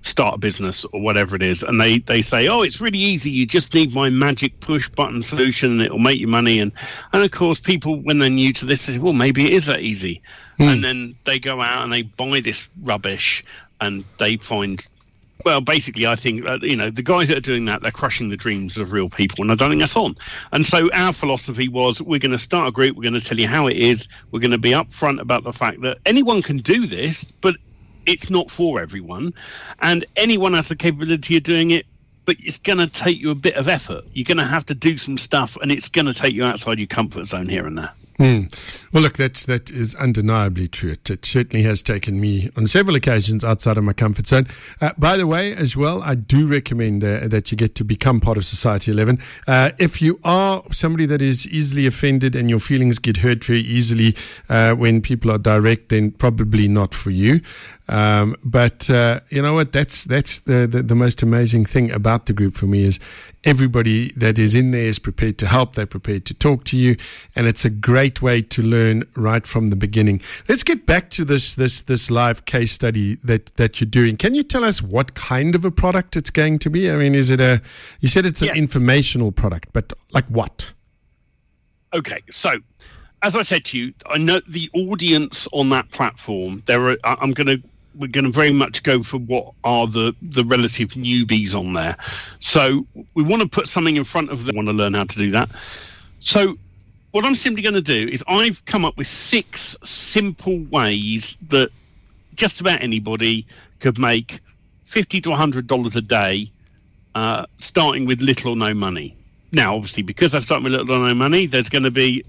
start 0.03 0.35
a 0.35 0.37
business 0.37 0.85
or 0.91 1.01
whatever 1.01 1.35
it 1.35 1.41
is 1.41 1.63
and 1.63 1.79
they 1.79 1.99
they 1.99 2.21
say 2.21 2.47
oh 2.47 2.61
it's 2.61 2.81
really 2.81 2.99
easy 2.99 3.31
you 3.31 3.45
just 3.45 3.73
need 3.73 3.93
my 3.93 4.09
magic 4.09 4.59
push 4.59 4.89
button 4.89 5.23
solution 5.23 5.71
and 5.71 5.81
it'll 5.81 5.97
make 5.97 6.19
you 6.19 6.27
money 6.27 6.59
and 6.59 6.71
and 7.13 7.23
of 7.23 7.31
course 7.31 7.59
people 7.59 7.99
when 8.01 8.19
they're 8.19 8.29
new 8.29 8.51
to 8.51 8.65
this 8.65 8.81
say 8.81 8.97
well 8.97 9.13
maybe 9.13 9.45
it 9.45 9.53
is 9.53 9.65
that 9.65 9.79
easy 9.79 10.21
mm. 10.59 10.71
and 10.71 10.83
then 10.83 11.15
they 11.23 11.39
go 11.39 11.61
out 11.61 11.83
and 11.83 11.91
they 11.91 12.01
buy 12.01 12.39
this 12.41 12.69
rubbish 12.81 13.43
and 13.79 14.03
they 14.17 14.37
find 14.37 14.87
well, 15.45 15.61
basically, 15.61 16.07
I 16.07 16.15
think 16.15 16.47
uh, 16.47 16.59
you 16.61 16.75
know 16.75 16.89
the 16.89 17.01
guys 17.01 17.27
that 17.27 17.37
are 17.37 17.41
doing 17.41 17.65
that 17.65 17.81
they're 17.81 17.91
crushing 17.91 18.29
the 18.29 18.37
dreams 18.37 18.77
of 18.77 18.93
real 18.93 19.09
people, 19.09 19.41
and 19.41 19.51
I 19.51 19.55
don't 19.55 19.69
think 19.69 19.81
that's 19.81 19.95
on. 19.95 20.15
And 20.51 20.65
so 20.65 20.89
our 20.93 21.11
philosophy 21.11 21.67
was 21.67 22.01
we're 22.01 22.19
going 22.19 22.31
to 22.31 22.39
start 22.39 22.67
a 22.67 22.71
group, 22.71 22.95
we're 22.95 23.03
going 23.03 23.19
to 23.19 23.19
tell 23.19 23.37
you 23.37 23.47
how 23.47 23.67
it 23.67 23.75
is, 23.75 24.07
we're 24.31 24.39
going 24.39 24.51
to 24.51 24.57
be 24.57 24.71
upfront 24.71 25.19
about 25.19 25.43
the 25.43 25.51
fact 25.51 25.81
that 25.81 25.97
anyone 26.05 26.41
can 26.41 26.57
do 26.57 26.85
this, 26.85 27.25
but 27.41 27.55
it's 28.05 28.29
not 28.29 28.51
for 28.51 28.79
everyone, 28.79 29.33
and 29.81 30.05
anyone 30.15 30.53
has 30.53 30.69
the 30.69 30.75
capability 30.75 31.37
of 31.37 31.43
doing 31.43 31.71
it 31.71 31.85
but 32.25 32.37
it's 32.39 32.59
going 32.59 32.77
to 32.77 32.87
take 32.87 33.19
you 33.19 33.31
a 33.31 33.35
bit 33.35 33.55
of 33.55 33.67
effort. 33.67 34.03
You're 34.13 34.23
going 34.23 34.37
to 34.37 34.45
have 34.45 34.65
to 34.67 34.73
do 34.73 34.97
some 34.97 35.17
stuff, 35.17 35.57
and 35.61 35.71
it's 35.71 35.89
going 35.89 36.05
to 36.05 36.13
take 36.13 36.33
you 36.33 36.43
outside 36.43 36.79
your 36.79 36.87
comfort 36.87 37.25
zone 37.25 37.49
here 37.49 37.67
and 37.67 37.77
there. 37.77 37.91
Mm. 38.19 38.93
Well, 38.93 39.01
look, 39.01 39.17
that's 39.17 39.45
that 39.47 39.71
is 39.71 39.95
undeniably 39.95 40.67
true. 40.67 40.91
It, 40.91 41.09
it, 41.09 41.25
certainly 41.25 41.63
has 41.63 41.81
taken 41.81 42.21
me 42.21 42.51
on 42.55 42.67
several 42.67 42.95
occasions 42.95 43.43
outside 43.43 43.75
of 43.75 43.83
my 43.83 43.93
comfort 43.93 44.27
zone. 44.27 44.47
Uh, 44.79 44.91
by 44.99 45.17
the 45.17 45.25
way, 45.25 45.53
as 45.55 45.75
well, 45.75 46.03
I 46.03 46.13
do 46.13 46.45
recommend 46.45 47.03
uh, 47.03 47.27
that 47.27 47.51
you 47.51 47.57
get 47.57 47.73
to 47.75 47.83
become 47.83 48.19
part 48.19 48.37
of 48.37 48.45
Society 48.45 48.91
Eleven. 48.91 49.17
Uh, 49.47 49.71
if 49.79 49.99
you 49.99 50.19
are 50.23 50.61
somebody 50.71 51.07
that 51.07 51.23
is 51.23 51.47
easily 51.47 51.87
offended 51.87 52.35
and 52.35 52.51
your 52.51 52.59
feelings 52.59 52.99
get 52.99 53.17
hurt 53.17 53.43
very 53.43 53.61
easily 53.61 54.15
uh, 54.47 54.75
when 54.75 55.01
people 55.01 55.31
are 55.31 55.39
direct, 55.39 55.89
then 55.89 56.11
probably 56.11 56.67
not 56.67 56.93
for 56.93 57.09
you. 57.09 57.41
Um, 57.89 58.35
but 58.43 58.89
uh, 58.89 59.21
you 59.29 59.41
know 59.41 59.53
what? 59.53 59.71
That's 59.71 60.03
that's 60.03 60.39
the, 60.39 60.67
the, 60.67 60.83
the 60.83 60.95
most 60.95 61.23
amazing 61.23 61.65
thing 61.65 61.91
about 61.91 62.27
the 62.27 62.33
group 62.33 62.55
for 62.55 62.67
me 62.67 62.83
is 62.83 62.99
everybody 63.43 64.11
that 64.13 64.39
is 64.39 64.55
in 64.55 64.71
there 64.71 64.85
is 64.85 64.99
prepared 64.99 65.37
to 65.39 65.47
help. 65.47 65.75
They're 65.75 65.85
prepared 65.85 66.25
to 66.25 66.33
talk 66.33 66.63
to 66.65 66.77
you, 66.77 66.95
and 67.35 67.47
it's 67.47 67.65
a 67.65 67.69
great 67.69 68.21
way 68.21 68.41
to 68.41 68.61
learn 68.61 69.03
right 69.15 69.45
from 69.45 69.69
the 69.69 69.75
beginning. 69.75 70.21
Let's 70.47 70.63
get 70.63 70.85
back 70.85 71.09
to 71.11 71.25
this 71.25 71.55
this 71.55 71.81
this 71.81 72.09
live 72.09 72.45
case 72.45 72.71
study 72.71 73.15
that 73.23 73.47
that 73.55 73.79
you're 73.79 73.89
doing. 73.89 74.17
Can 74.17 74.35
you 74.35 74.43
tell 74.43 74.63
us 74.63 74.81
what 74.81 75.15
kind 75.15 75.55
of 75.55 75.65
a 75.65 75.71
product 75.71 76.15
it's 76.15 76.29
going 76.29 76.59
to 76.59 76.69
be? 76.69 76.89
I 76.89 76.95
mean, 76.95 77.15
is 77.15 77.29
it 77.29 77.41
a? 77.41 77.61
You 77.99 78.07
said 78.07 78.25
it's 78.25 78.41
an 78.41 78.55
informational 78.55 79.31
product, 79.31 79.69
but 79.73 79.93
like 80.11 80.25
what? 80.27 80.73
Okay, 81.93 82.23
so 82.31 82.55
as 83.21 83.35
I 83.35 83.43
said 83.43 83.65
to 83.65 83.77
you, 83.77 83.93
I 84.07 84.17
know 84.17 84.41
the 84.47 84.69
audience 84.73 85.47
on 85.51 85.69
that 85.69 85.89
platform. 85.91 86.63
There 86.65 86.89
are. 86.89 86.97
I'm 87.03 87.31
going 87.31 87.47
to 87.47 87.61
we're 87.95 88.07
going 88.07 88.25
to 88.25 88.31
very 88.31 88.51
much 88.51 88.83
go 88.83 89.03
for 89.03 89.17
what 89.17 89.53
are 89.63 89.87
the 89.87 90.15
the 90.21 90.43
relative 90.43 90.89
newbies 90.89 91.55
on 91.55 91.73
there. 91.73 91.95
So 92.39 92.85
we 93.13 93.23
want 93.23 93.41
to 93.41 93.47
put 93.47 93.67
something 93.67 93.97
in 93.97 94.03
front 94.03 94.31
of 94.31 94.45
them. 94.45 94.55
Want 94.55 94.67
to 94.67 94.73
learn 94.73 94.93
how 94.93 95.03
to 95.05 95.17
do 95.17 95.31
that. 95.31 95.49
So 96.19 96.55
what 97.11 97.25
I'm 97.25 97.35
simply 97.35 97.61
going 97.61 97.75
to 97.75 97.81
do 97.81 98.07
is 98.11 98.23
I've 98.27 98.65
come 98.65 98.85
up 98.85 98.97
with 98.97 99.07
six 99.07 99.75
simple 99.83 100.59
ways 100.71 101.37
that 101.49 101.69
just 102.35 102.61
about 102.61 102.81
anybody 102.81 103.45
could 103.79 103.99
make 103.99 104.39
fifty 104.83 105.21
to 105.21 105.31
hundred 105.35 105.67
dollars 105.67 105.95
a 105.95 106.01
day, 106.01 106.51
uh, 107.15 107.45
starting 107.57 108.05
with 108.05 108.21
little 108.21 108.53
or 108.53 108.55
no 108.55 108.73
money. 108.73 109.15
Now, 109.51 109.75
obviously, 109.75 110.01
because 110.01 110.33
I 110.33 110.39
start 110.39 110.63
with 110.63 110.71
little 110.71 110.91
or 110.91 111.07
no 111.07 111.13
money, 111.13 111.45
there's 111.45 111.69
going 111.69 111.83
to 111.83 111.91
be 111.91 112.23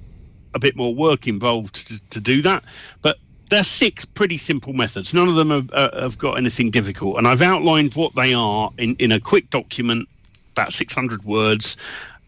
a 0.54 0.58
bit 0.58 0.76
more 0.76 0.94
work 0.94 1.26
involved 1.26 1.88
to, 1.88 2.00
to 2.10 2.20
do 2.20 2.42
that. 2.42 2.62
But 3.00 3.16
there's 3.50 3.68
six 3.68 4.04
pretty 4.04 4.38
simple 4.38 4.72
methods. 4.72 5.14
None 5.14 5.28
of 5.28 5.34
them 5.34 5.50
have, 5.50 5.70
uh, 5.72 6.00
have, 6.00 6.18
got 6.18 6.38
anything 6.38 6.70
difficult, 6.70 7.18
and 7.18 7.28
I've 7.28 7.42
outlined 7.42 7.94
what 7.94 8.14
they 8.14 8.34
are 8.34 8.70
in, 8.78 8.96
in 8.98 9.12
a 9.12 9.20
quick 9.20 9.50
document, 9.50 10.08
about 10.52 10.72
600 10.72 11.24
words, 11.24 11.76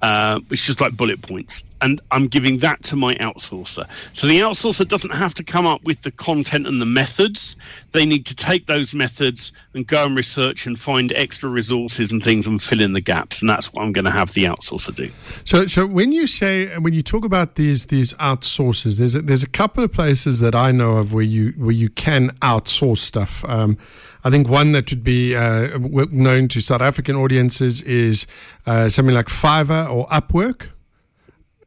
uh, 0.03 0.41
which 0.49 0.69
is 0.69 0.81
like 0.81 0.97
bullet 0.97 1.23
points. 1.23 1.65
And 1.83 2.01
I'm 2.11 2.27
giving 2.27 2.59
that 2.59 2.83
to 2.85 2.97
my 2.97 3.15
outsourcer. 3.17 3.87
So 4.13 4.27
the 4.27 4.41
outsourcer 4.41 4.87
doesn't 4.87 5.15
have 5.15 5.35
to 5.35 5.45
come 5.45 5.67
up 5.67 5.85
with 5.85 6.03
the 6.03 6.11
content 6.11 6.67
and 6.67 6.81
the 6.81 6.87
methods. 6.87 7.57
They 7.93 8.07
need 8.07 8.27
to 8.27 8.35
take 8.35 8.67
those 8.67 8.95
methods 8.95 9.53
and 9.75 9.87
go 9.87 10.05
and 10.05 10.17
research 10.17 10.67
and 10.67 10.79
find 10.79 11.13
extra 11.15 11.49
resources 11.51 12.11
and 12.11 12.23
things 12.23 12.47
and 12.47 12.63
fill 12.63 12.81
in 12.81 12.93
the 12.93 13.01
gaps. 13.01 13.41
And 13.41 13.51
that's 13.51 13.73
what 13.73 13.83
I'm 13.83 13.93
going 13.93 14.05
to 14.07 14.11
have 14.11 14.33
the 14.33 14.45
outsourcer 14.45 14.95
do. 14.95 15.11
So, 15.45 15.67
so 15.67 15.87
when 15.87 16.13
you 16.13 16.27
say 16.27 16.77
when 16.79 16.95
you 16.95 17.03
talk 17.03 17.25
about 17.25 17.57
these 17.57 17.87
these 17.87 18.15
outsources, 18.15 18.99
there's 18.99 19.15
a, 19.15 19.23
there's 19.23 19.43
a 19.43 19.49
couple 19.49 19.85
of 19.85 19.93
places 19.93 20.41
that 20.41 20.55
I 20.55 20.73
know 20.73 20.97
of 20.97 21.13
where 21.13 21.23
you 21.23 21.53
where 21.57 21.73
you 21.73 21.89
can 21.91 22.31
outsource 22.41 22.99
stuff. 22.99 23.45
Um, 23.45 23.79
I 24.25 24.31
think 24.31 24.49
one 24.49 24.73
that 24.73 24.91
would 24.91 25.05
be 25.05 25.37
uh, 25.37 25.79
known 25.79 26.49
to 26.49 26.61
South 26.61 26.83
African 26.83 27.15
audiences 27.15 27.81
is 27.83 28.27
uh, 28.67 28.89
something 28.89 29.15
like 29.15 29.27
Fiverr 29.27 29.89
or 29.89 30.09
Upwork. 30.09 30.71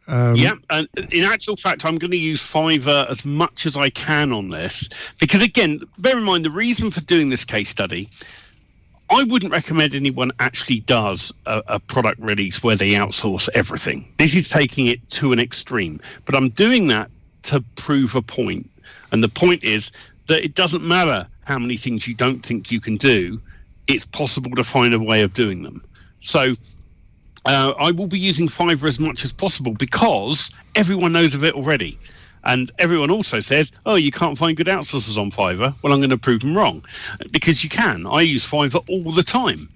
Um, 0.10 0.36
yeah, 0.36 0.54
and 0.72 0.88
in 1.12 1.24
actual 1.24 1.56
fact, 1.56 1.86
I'm 1.86 2.00
going 2.00 2.12
to 2.12 2.18
use 2.18 2.42
Fiverr 2.42 3.08
as 3.10 3.24
much 3.24 3.68
as 3.68 3.78
I 3.78 3.92
can 3.92 4.34
on 4.34 4.50
this 4.50 4.90
because, 5.20 5.44
again, 5.44 5.82
bear 6.00 6.18
in 6.18 6.24
mind 6.24 6.44
the 6.44 6.50
reason 6.50 6.90
for 6.90 7.02
doing 7.02 7.30
this 7.30 7.46
case 7.46 7.70
study. 7.70 8.10
I 9.12 9.24
wouldn't 9.24 9.52
recommend 9.52 9.96
anyone 9.96 10.32
actually 10.40 10.82
does 10.82 11.32
a, 11.46 11.64
a, 11.68 11.80
product 11.80 12.20
release 12.20 12.64
where 12.64 12.76
they 12.76 12.92
outsource 12.92 13.50
everything. 13.56 14.12
This 14.18 14.36
is 14.36 14.50
taking 14.50 14.86
it 14.86 15.08
to 15.12 15.32
an 15.32 15.40
extreme, 15.40 16.00
but 16.26 16.36
I'm 16.36 16.50
doing 16.50 16.88
that 16.88 17.10
to 17.44 17.64
prove 17.76 18.16
a 18.16 18.22
point. 18.22 18.70
And 19.12 19.24
the 19.24 19.30
point 19.30 19.64
is 19.64 19.92
that 20.28 20.44
it 20.44 20.54
doesn't 20.54 20.84
matter 20.84 21.28
how 21.46 21.58
many 21.58 21.78
things 21.78 22.08
you 22.08 22.14
don't 22.14 22.46
think 22.46 22.72
you 22.72 22.80
can 22.80 22.98
do, 22.98 23.42
it's 23.88 24.06
possible 24.06 24.52
to 24.52 24.64
find 24.64 24.94
a 24.94 25.00
way 25.00 25.22
of 25.22 25.34
doing 25.34 25.64
them. 25.64 25.84
So 26.20 26.54
uh, 27.46 27.74
I 27.80 27.92
will 27.92 28.08
be 28.08 28.20
using 28.20 28.48
Fiverr 28.48 28.88
as 28.88 29.00
much 29.00 29.24
as 29.26 29.34
possible 29.34 29.74
because 29.74 30.52
everyone 30.76 31.14
knows 31.14 31.36
of 31.36 31.44
it 31.44 31.54
already. 31.54 31.98
And 32.44 32.72
everyone 32.80 33.12
also 33.12 33.40
says, 33.40 33.72
oh, 33.86 33.96
you 33.96 34.12
can't 34.12 34.38
find 34.38 34.56
good 34.56 34.68
outsourcers 34.68 35.18
on 35.18 35.32
Fiverr. 35.32 35.74
Well, 35.82 35.94
I'm 35.94 36.00
going 36.00 36.10
to 36.10 36.18
prove 36.18 36.42
them 36.42 36.56
wrong 36.56 36.84
because 37.32 37.64
you 37.64 37.70
can. 37.70 38.08
I 38.08 38.22
use 38.22 38.50
Fiverr 38.50 38.88
all 38.90 39.12
the 39.12 39.24
time. 39.24 39.70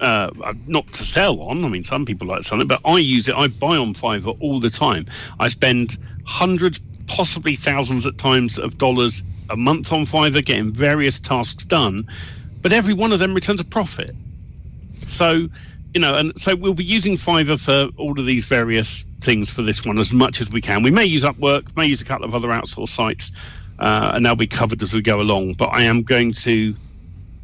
Uh, 0.00 0.30
not 0.66 0.92
to 0.92 1.04
sell 1.04 1.40
on. 1.40 1.64
I 1.64 1.68
mean, 1.68 1.84
some 1.84 2.04
people 2.04 2.26
like 2.28 2.44
selling, 2.44 2.66
but 2.66 2.80
I 2.84 2.98
use 2.98 3.28
it. 3.28 3.34
I 3.34 3.46
buy 3.46 3.76
on 3.76 3.94
Fiverr 3.94 4.36
all 4.40 4.60
the 4.60 4.70
time. 4.70 5.06
I 5.40 5.48
spend 5.48 5.98
hundreds, 6.26 6.80
possibly 7.06 7.56
thousands 7.56 8.06
at 8.06 8.18
times 8.18 8.58
of 8.58 8.76
dollars 8.76 9.22
a 9.50 9.56
month 9.56 9.92
on 9.92 10.04
Fiverr 10.04 10.44
getting 10.44 10.72
various 10.72 11.20
tasks 11.20 11.64
done, 11.64 12.08
but 12.60 12.72
every 12.72 12.94
one 12.94 13.12
of 13.12 13.18
them 13.18 13.34
returns 13.34 13.60
a 13.60 13.64
profit. 13.64 14.14
So, 15.06 15.48
you 15.94 16.00
know, 16.00 16.14
and 16.14 16.38
so 16.38 16.56
we'll 16.56 16.74
be 16.74 16.84
using 16.84 17.14
Fiverr 17.14 17.58
for 17.58 17.96
all 17.96 18.18
of 18.18 18.26
these 18.26 18.44
various 18.46 19.04
things 19.20 19.48
for 19.48 19.62
this 19.62 19.84
one 19.86 19.98
as 19.98 20.12
much 20.12 20.40
as 20.40 20.50
we 20.50 20.60
can. 20.60 20.82
We 20.82 20.90
may 20.90 21.04
use 21.04 21.22
Upwork, 21.22 21.74
may 21.76 21.86
use 21.86 22.02
a 22.02 22.04
couple 22.04 22.26
of 22.26 22.34
other 22.34 22.48
outsourced 22.48 22.88
sites, 22.88 23.30
uh, 23.78 24.12
and 24.14 24.26
they'll 24.26 24.34
be 24.34 24.48
covered 24.48 24.82
as 24.82 24.92
we 24.92 25.02
go 25.02 25.20
along. 25.20 25.54
But 25.54 25.66
I 25.66 25.82
am 25.82 26.02
going 26.02 26.32
to 26.32 26.74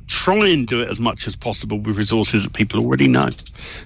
try 0.09 0.49
and 0.49 0.67
do 0.67 0.83
it 0.83 0.89
as 0.89 0.99
much 0.99 1.29
as 1.29 1.37
possible 1.37 1.79
with 1.79 1.97
resources 1.97 2.43
that 2.43 2.53
people 2.53 2.81
already 2.81 3.07
know. 3.07 3.29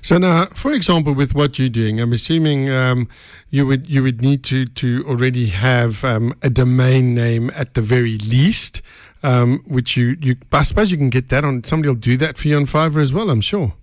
So 0.00 0.16
now, 0.16 0.46
for 0.46 0.72
example, 0.72 1.12
with 1.12 1.34
what 1.34 1.58
you're 1.58 1.68
doing, 1.68 2.00
I'm 2.00 2.14
assuming 2.14 2.70
um, 2.70 3.08
you 3.50 3.66
would 3.66 3.86
you 3.86 4.02
would 4.02 4.22
need 4.22 4.42
to 4.44 4.64
to 4.64 5.04
already 5.06 5.48
have 5.48 6.02
um, 6.04 6.34
a 6.42 6.48
domain 6.48 7.14
name 7.14 7.50
at 7.54 7.74
the 7.74 7.82
very 7.82 8.16
least, 8.16 8.80
um, 9.22 9.62
which 9.66 9.94
you 9.98 10.16
you 10.22 10.36
I 10.50 10.62
suppose 10.62 10.90
you 10.90 10.96
can 10.96 11.10
get 11.10 11.28
that 11.28 11.44
on. 11.44 11.64
Somebody 11.64 11.90
will 11.90 11.96
do 11.96 12.16
that 12.16 12.38
for 12.38 12.48
you 12.48 12.56
on 12.56 12.64
Fiverr 12.64 13.02
as 13.02 13.12
well. 13.12 13.28
I'm 13.28 13.42
sure. 13.42 13.74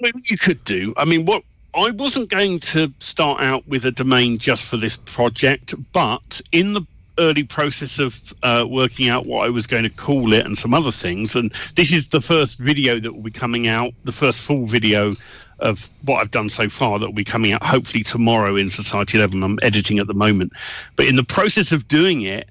You 0.00 0.38
could 0.38 0.62
do. 0.64 0.94
I 0.96 1.04
mean, 1.04 1.26
what 1.26 1.42
I 1.74 1.90
wasn't 1.90 2.30
going 2.30 2.60
to 2.60 2.92
start 2.98 3.42
out 3.42 3.66
with 3.68 3.84
a 3.84 3.90
domain 3.90 4.38
just 4.38 4.64
for 4.64 4.76
this 4.76 4.96
project, 4.96 5.74
but 5.92 6.40
in 6.52 6.72
the 6.72 6.82
early 7.18 7.44
process 7.44 7.98
of 7.98 8.34
uh, 8.42 8.64
working 8.66 9.08
out 9.08 9.26
what 9.26 9.46
I 9.46 9.50
was 9.50 9.66
going 9.66 9.82
to 9.82 9.90
call 9.90 10.32
it 10.32 10.46
and 10.46 10.56
some 10.56 10.72
other 10.72 10.90
things. 10.90 11.36
And 11.36 11.52
this 11.76 11.92
is 11.92 12.08
the 12.08 12.20
first 12.20 12.58
video 12.58 12.98
that 12.98 13.12
will 13.12 13.22
be 13.22 13.30
coming 13.30 13.68
out, 13.68 13.92
the 14.04 14.12
first 14.12 14.40
full 14.40 14.66
video 14.66 15.12
of 15.58 15.90
what 16.06 16.20
I've 16.20 16.30
done 16.30 16.48
so 16.48 16.68
far 16.68 16.98
that 16.98 17.06
will 17.06 17.12
be 17.12 17.24
coming 17.24 17.52
out 17.52 17.62
hopefully 17.62 18.02
tomorrow 18.02 18.56
in 18.56 18.70
Society 18.70 19.18
11. 19.18 19.42
I'm 19.42 19.58
editing 19.62 19.98
at 19.98 20.06
the 20.06 20.14
moment. 20.14 20.52
But 20.96 21.06
in 21.06 21.16
the 21.16 21.24
process 21.24 21.72
of 21.72 21.86
doing 21.86 22.22
it, 22.22 22.48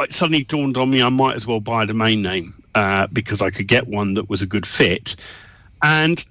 it 0.00 0.14
suddenly 0.14 0.44
dawned 0.44 0.78
on 0.78 0.90
me 0.90 1.02
I 1.02 1.10
might 1.10 1.36
as 1.36 1.46
well 1.46 1.60
buy 1.60 1.82
a 1.82 1.86
domain 1.86 2.22
name 2.22 2.54
uh, 2.74 3.06
because 3.08 3.42
I 3.42 3.50
could 3.50 3.68
get 3.68 3.86
one 3.86 4.14
that 4.14 4.30
was 4.30 4.40
a 4.40 4.46
good 4.46 4.64
fit. 4.64 5.14
And 5.82 6.24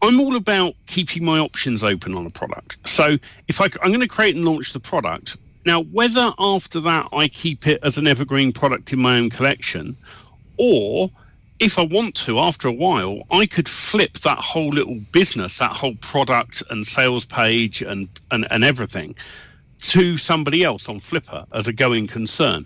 I'm 0.00 0.20
all 0.20 0.36
about 0.36 0.74
keeping 0.86 1.24
my 1.24 1.38
options 1.38 1.82
open 1.82 2.14
on 2.14 2.24
a 2.24 2.30
product. 2.30 2.78
So 2.86 3.18
if 3.48 3.60
I, 3.60 3.64
I'm 3.82 3.90
going 3.90 4.00
to 4.00 4.08
create 4.08 4.36
and 4.36 4.44
launch 4.44 4.72
the 4.72 4.80
product, 4.80 5.36
now, 5.66 5.82
whether 5.82 6.32
after 6.38 6.80
that 6.80 7.08
I 7.12 7.28
keep 7.28 7.66
it 7.66 7.80
as 7.82 7.98
an 7.98 8.06
evergreen 8.06 8.52
product 8.52 8.92
in 8.92 9.00
my 9.00 9.18
own 9.18 9.28
collection, 9.28 9.96
or 10.56 11.10
if 11.58 11.78
I 11.78 11.82
want 11.82 12.14
to, 12.16 12.38
after 12.38 12.68
a 12.68 12.72
while, 12.72 13.22
I 13.30 13.46
could 13.46 13.68
flip 13.68 14.14
that 14.20 14.38
whole 14.38 14.68
little 14.68 15.00
business, 15.12 15.58
that 15.58 15.72
whole 15.72 15.96
product 15.96 16.62
and 16.70 16.86
sales 16.86 17.26
page 17.26 17.82
and, 17.82 18.08
and, 18.30 18.46
and 18.50 18.64
everything 18.64 19.14
to 19.80 20.16
somebody 20.16 20.64
else 20.64 20.88
on 20.88 21.00
Flippa 21.00 21.46
as 21.52 21.68
a 21.68 21.72
going 21.72 22.06
concern. 22.06 22.64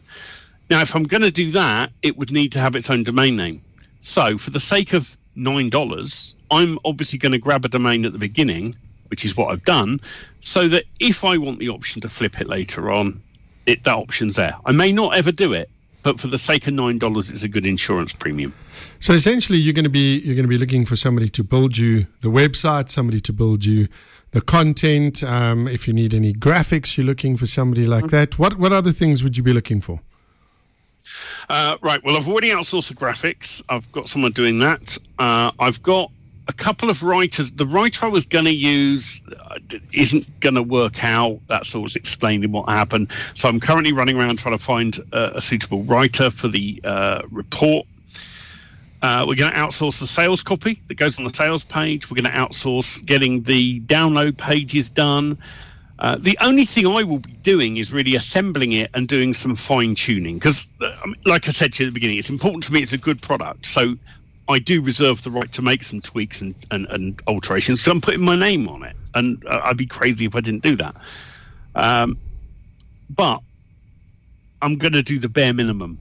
Now, 0.70 0.80
if 0.80 0.94
I'm 0.94 1.04
going 1.04 1.22
to 1.22 1.30
do 1.30 1.50
that, 1.50 1.90
it 2.02 2.16
would 2.16 2.30
need 2.30 2.52
to 2.52 2.60
have 2.60 2.76
its 2.76 2.90
own 2.90 3.02
domain 3.02 3.36
name. 3.36 3.60
So, 4.00 4.38
for 4.38 4.50
the 4.50 4.60
sake 4.60 4.92
of 4.92 5.16
$9, 5.36 6.34
I'm 6.52 6.78
obviously 6.84 7.18
going 7.18 7.32
to 7.32 7.38
grab 7.38 7.64
a 7.64 7.68
domain 7.68 8.04
at 8.04 8.12
the 8.12 8.18
beginning 8.18 8.76
which 9.12 9.26
is 9.26 9.36
what 9.36 9.52
I've 9.52 9.64
done, 9.66 10.00
so 10.40 10.68
that 10.68 10.84
if 10.98 11.22
I 11.22 11.36
want 11.36 11.58
the 11.58 11.68
option 11.68 12.00
to 12.00 12.08
flip 12.08 12.40
it 12.40 12.48
later 12.48 12.90
on, 12.90 13.22
it, 13.66 13.84
that 13.84 13.94
option's 13.94 14.36
there. 14.36 14.56
I 14.64 14.72
may 14.72 14.90
not 14.90 15.14
ever 15.14 15.30
do 15.30 15.52
it, 15.52 15.68
but 16.02 16.18
for 16.18 16.28
the 16.28 16.38
sake 16.38 16.66
of 16.66 16.72
nine 16.72 16.98
dollars, 16.98 17.30
it's 17.30 17.42
a 17.42 17.48
good 17.48 17.66
insurance 17.66 18.14
premium. 18.14 18.54
So 19.00 19.12
essentially, 19.12 19.58
you're 19.58 19.74
going 19.74 19.84
to 19.84 19.90
be 19.90 20.20
you're 20.20 20.34
going 20.34 20.46
to 20.46 20.48
be 20.48 20.56
looking 20.56 20.86
for 20.86 20.96
somebody 20.96 21.28
to 21.28 21.44
build 21.44 21.76
you 21.76 22.06
the 22.22 22.30
website, 22.30 22.88
somebody 22.88 23.20
to 23.20 23.34
build 23.34 23.66
you 23.66 23.86
the 24.30 24.40
content. 24.40 25.22
Um, 25.22 25.68
if 25.68 25.86
you 25.86 25.92
need 25.92 26.14
any 26.14 26.32
graphics, 26.32 26.96
you're 26.96 27.04
looking 27.04 27.36
for 27.36 27.46
somebody 27.46 27.84
like 27.84 28.04
mm-hmm. 28.04 28.16
that. 28.16 28.38
What 28.38 28.58
what 28.58 28.72
other 28.72 28.92
things 28.92 29.22
would 29.22 29.36
you 29.36 29.42
be 29.42 29.52
looking 29.52 29.82
for? 29.82 30.00
Uh, 31.50 31.76
right. 31.82 32.02
Well, 32.02 32.16
I've 32.16 32.28
already 32.30 32.48
outsourced 32.48 32.88
the 32.88 32.94
graphics. 32.94 33.60
I've 33.68 33.92
got 33.92 34.08
someone 34.08 34.32
doing 34.32 34.58
that. 34.60 34.96
Uh, 35.18 35.50
I've 35.58 35.82
got 35.82 36.10
a 36.48 36.52
couple 36.52 36.90
of 36.90 37.02
writers. 37.02 37.52
The 37.52 37.66
writer 37.66 38.06
I 38.06 38.08
was 38.08 38.26
going 38.26 38.46
to 38.46 38.54
use 38.54 39.22
uh, 39.50 39.58
isn't 39.92 40.40
going 40.40 40.54
to 40.54 40.62
work 40.62 41.04
out. 41.04 41.40
That's 41.48 41.74
always 41.74 41.96
explaining 41.96 42.52
what 42.52 42.68
happened. 42.68 43.12
So 43.34 43.48
I'm 43.48 43.60
currently 43.60 43.92
running 43.92 44.18
around 44.18 44.38
trying 44.38 44.56
to 44.56 44.62
find 44.62 44.98
uh, 45.12 45.32
a 45.34 45.40
suitable 45.40 45.82
writer 45.84 46.30
for 46.30 46.48
the 46.48 46.80
uh, 46.84 47.22
report. 47.30 47.86
Uh, 49.02 49.24
we're 49.26 49.34
going 49.34 49.52
to 49.52 49.58
outsource 49.58 49.98
the 49.98 50.06
sales 50.06 50.42
copy 50.42 50.80
that 50.86 50.94
goes 50.94 51.18
on 51.18 51.24
the 51.24 51.34
sales 51.34 51.64
page. 51.64 52.10
We're 52.10 52.22
going 52.22 52.32
to 52.32 52.38
outsource 52.38 53.04
getting 53.04 53.42
the 53.42 53.80
download 53.80 54.36
pages 54.36 54.90
done. 54.90 55.38
Uh, 55.98 56.16
the 56.18 56.36
only 56.40 56.64
thing 56.64 56.86
I 56.86 57.02
will 57.02 57.18
be 57.18 57.32
doing 57.32 57.76
is 57.76 57.92
really 57.92 58.16
assembling 58.16 58.72
it 58.72 58.90
and 58.94 59.06
doing 59.06 59.34
some 59.34 59.54
fine 59.54 59.94
tuning 59.94 60.34
because, 60.34 60.66
uh, 60.80 60.94
like 61.24 61.46
I 61.46 61.50
said 61.52 61.74
to 61.74 61.82
you 61.82 61.86
at 61.86 61.90
the 61.90 61.94
beginning, 61.94 62.18
it's 62.18 62.30
important 62.30 62.64
to 62.64 62.72
me 62.72 62.80
it's 62.80 62.92
a 62.92 62.98
good 62.98 63.22
product. 63.22 63.66
So 63.66 63.96
I 64.48 64.58
do 64.58 64.82
reserve 64.82 65.22
the 65.22 65.30
right 65.30 65.50
to 65.52 65.62
make 65.62 65.84
some 65.84 66.00
tweaks 66.00 66.42
and, 66.42 66.54
and, 66.70 66.86
and 66.88 67.22
alterations. 67.26 67.80
So 67.80 67.92
I'm 67.92 68.00
putting 68.00 68.22
my 68.22 68.36
name 68.36 68.68
on 68.68 68.82
it, 68.82 68.96
and 69.14 69.44
uh, 69.46 69.60
I'd 69.64 69.76
be 69.76 69.86
crazy 69.86 70.24
if 70.26 70.34
I 70.34 70.40
didn't 70.40 70.62
do 70.62 70.76
that. 70.76 70.94
Um, 71.74 72.18
but 73.08 73.40
I'm 74.60 74.76
going 74.76 74.92
to 74.92 75.02
do 75.02 75.18
the 75.18 75.28
bare 75.28 75.52
minimum 75.52 75.98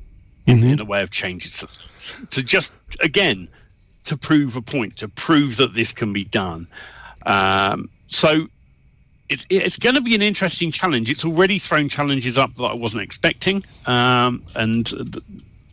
mm-hmm. 0.47 0.65
in, 0.65 0.79
a 0.79 0.85
way 0.85 1.01
of 1.01 1.11
changes 1.11 1.59
to, 1.59 2.25
to 2.27 2.43
just 2.43 2.73
again 2.99 3.47
to 4.05 4.17
prove 4.17 4.55
a 4.55 4.61
point, 4.61 4.97
to 4.97 5.07
prove 5.07 5.57
that 5.57 5.73
this 5.73 5.93
can 5.93 6.11
be 6.11 6.23
done. 6.25 6.67
Um, 7.25 7.89
so 8.07 8.47
it's 9.29 9.45
it's 9.49 9.77
going 9.77 9.95
to 9.95 10.01
be 10.01 10.15
an 10.15 10.21
interesting 10.21 10.71
challenge. 10.71 11.09
It's 11.09 11.23
already 11.23 11.59
thrown 11.59 11.89
challenges 11.89 12.37
up 12.37 12.55
that 12.55 12.63
I 12.63 12.73
wasn't 12.73 13.03
expecting, 13.03 13.63
um, 13.85 14.43
and 14.55 14.91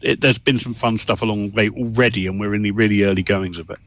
it, 0.03 0.21
there's 0.21 0.39
been 0.39 0.59
some 0.59 0.75
fun 0.75 0.99
stuff 0.99 1.23
along 1.23 1.51
the 1.51 1.57
way 1.57 1.69
already, 1.71 2.27
and 2.27 2.39
we're 2.41 2.55
in 2.55 2.63
the 2.63 2.71
really 2.71 3.05
early 3.05 3.23
goings 3.23 3.59
of 3.59 3.71
it. 3.71 3.79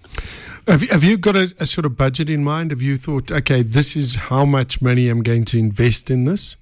Have 0.67 0.83
you, 0.83 0.89
have 0.89 1.03
you 1.03 1.17
got 1.17 1.35
a, 1.35 1.53
a 1.59 1.65
sort 1.65 1.85
of 1.85 1.97
budget 1.97 2.29
in 2.29 2.43
mind? 2.43 2.71
Have 2.71 2.81
you 2.81 2.95
thought, 2.95 3.31
okay, 3.31 3.63
this 3.63 3.95
is 3.95 4.15
how 4.15 4.45
much 4.45 4.81
money 4.81 5.09
I'm 5.09 5.23
going 5.23 5.45
to 5.45 5.57
invest 5.57 6.11
in 6.11 6.25
this? 6.25 6.55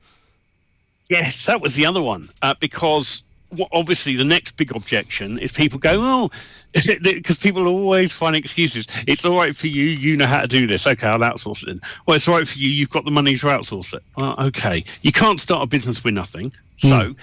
Yes, 1.09 1.45
that 1.47 1.61
was 1.61 1.75
the 1.75 1.85
other 1.85 2.01
one 2.01 2.29
uh, 2.41 2.53
because 2.59 3.23
obviously 3.71 4.15
the 4.15 4.23
next 4.23 4.57
big 4.57 4.75
objection 4.75 5.39
is 5.39 5.51
people 5.51 5.79
go, 5.79 5.95
oh, 5.95 6.29
because 6.73 7.37
people 7.37 7.67
always 7.67 8.11
find 8.11 8.35
excuses. 8.35 8.87
It's 9.07 9.25
all 9.25 9.35
right 9.35 9.55
for 9.55 9.67
you. 9.67 9.85
You 9.85 10.15
know 10.15 10.27
how 10.27 10.41
to 10.41 10.47
do 10.47 10.67
this. 10.67 10.85
Okay, 10.85 11.07
I'll 11.07 11.19
outsource 11.19 11.67
it. 11.67 11.79
Well, 12.05 12.15
it's 12.15 12.27
all 12.27 12.35
right 12.35 12.47
for 12.47 12.59
you. 12.59 12.69
You've 12.69 12.91
got 12.91 13.05
the 13.05 13.11
money 13.11 13.35
to 13.35 13.47
outsource 13.47 13.93
it. 13.93 14.03
Well, 14.15 14.35
okay. 14.39 14.85
You 15.01 15.11
can't 15.11 15.41
start 15.41 15.63
a 15.63 15.65
business 15.65 16.03
with 16.03 16.13
nothing. 16.13 16.51
So, 16.77 16.89
mm. 16.89 17.15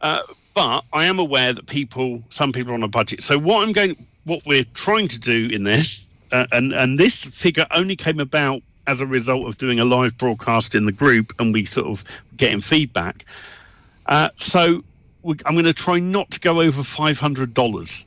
uh, 0.00 0.22
but 0.56 0.84
I 0.94 1.04
am 1.04 1.18
aware 1.18 1.52
that 1.52 1.66
people, 1.66 2.22
some 2.30 2.50
people 2.50 2.72
are 2.72 2.74
on 2.74 2.82
a 2.82 2.88
budget. 2.88 3.22
So 3.22 3.38
what 3.38 3.62
I'm 3.62 3.72
going, 3.72 3.94
what 4.24 4.40
we're 4.46 4.64
trying 4.72 5.06
to 5.08 5.20
do 5.20 5.50
in 5.52 5.64
this, 5.64 6.06
uh, 6.32 6.46
and 6.50 6.72
and 6.72 6.98
this 6.98 7.26
figure 7.26 7.66
only 7.72 7.94
came 7.94 8.18
about 8.18 8.62
as 8.86 9.02
a 9.02 9.06
result 9.06 9.46
of 9.46 9.58
doing 9.58 9.78
a 9.80 9.84
live 9.84 10.16
broadcast 10.16 10.74
in 10.74 10.86
the 10.86 10.92
group 10.92 11.34
and 11.38 11.52
we 11.52 11.66
sort 11.66 11.86
of 11.88 12.02
getting 12.38 12.62
feedback. 12.62 13.26
Uh, 14.06 14.30
so 14.38 14.82
I'm 15.44 15.54
going 15.54 15.66
to 15.66 15.74
try 15.74 15.98
not 15.98 16.30
to 16.30 16.40
go 16.40 16.62
over 16.62 16.80
$500 16.80 18.04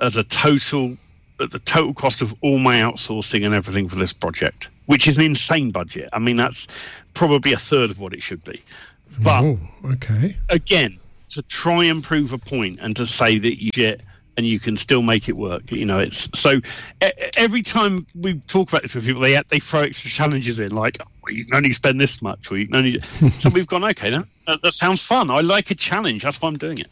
as 0.00 0.16
a 0.16 0.22
total, 0.24 0.96
at 1.40 1.50
the 1.50 1.58
total 1.58 1.92
cost 1.92 2.22
of 2.22 2.34
all 2.40 2.58
my 2.58 2.76
outsourcing 2.76 3.44
and 3.44 3.52
everything 3.52 3.88
for 3.88 3.96
this 3.96 4.12
project, 4.12 4.68
which 4.86 5.08
is 5.08 5.18
an 5.18 5.24
insane 5.24 5.72
budget. 5.72 6.08
I 6.12 6.20
mean, 6.20 6.36
that's 6.36 6.68
probably 7.14 7.52
a 7.52 7.58
third 7.58 7.90
of 7.90 7.98
what 7.98 8.12
it 8.12 8.22
should 8.22 8.44
be. 8.44 8.60
But 9.18 9.42
oh, 9.42 9.58
okay. 9.84 10.36
again, 10.50 10.99
to 11.30 11.42
try 11.42 11.84
and 11.84 12.02
prove 12.02 12.32
a 12.32 12.38
point 12.38 12.78
and 12.80 12.96
to 12.96 13.06
say 13.06 13.38
that 13.38 13.62
you 13.62 13.96
and 14.36 14.46
you 14.46 14.58
can 14.58 14.76
still 14.76 15.02
make 15.02 15.28
it 15.28 15.36
work. 15.36 15.70
You 15.70 15.84
know, 15.84 15.98
it's 15.98 16.28
so 16.34 16.60
every 17.36 17.62
time 17.62 18.06
we 18.14 18.38
talk 18.40 18.70
about 18.70 18.82
this 18.82 18.94
with 18.94 19.06
people, 19.06 19.22
they 19.22 19.40
they 19.48 19.58
throw 19.58 19.80
extra 19.82 20.10
challenges 20.10 20.58
in, 20.60 20.74
like 20.74 20.98
oh, 21.00 21.28
you 21.28 21.44
can 21.44 21.56
only 21.56 21.72
spend 21.72 22.00
this 22.00 22.22
much, 22.22 22.50
or 22.50 22.58
you 22.58 22.66
can 22.66 22.76
only. 22.76 23.00
so 23.32 23.50
we've 23.50 23.66
gone 23.66 23.84
okay. 23.84 24.10
That, 24.10 24.62
that 24.62 24.72
sounds 24.72 25.02
fun. 25.02 25.30
I 25.30 25.40
like 25.40 25.70
a 25.70 25.74
challenge. 25.74 26.22
That's 26.22 26.40
why 26.40 26.48
I'm 26.48 26.56
doing 26.56 26.78
it. 26.78 26.88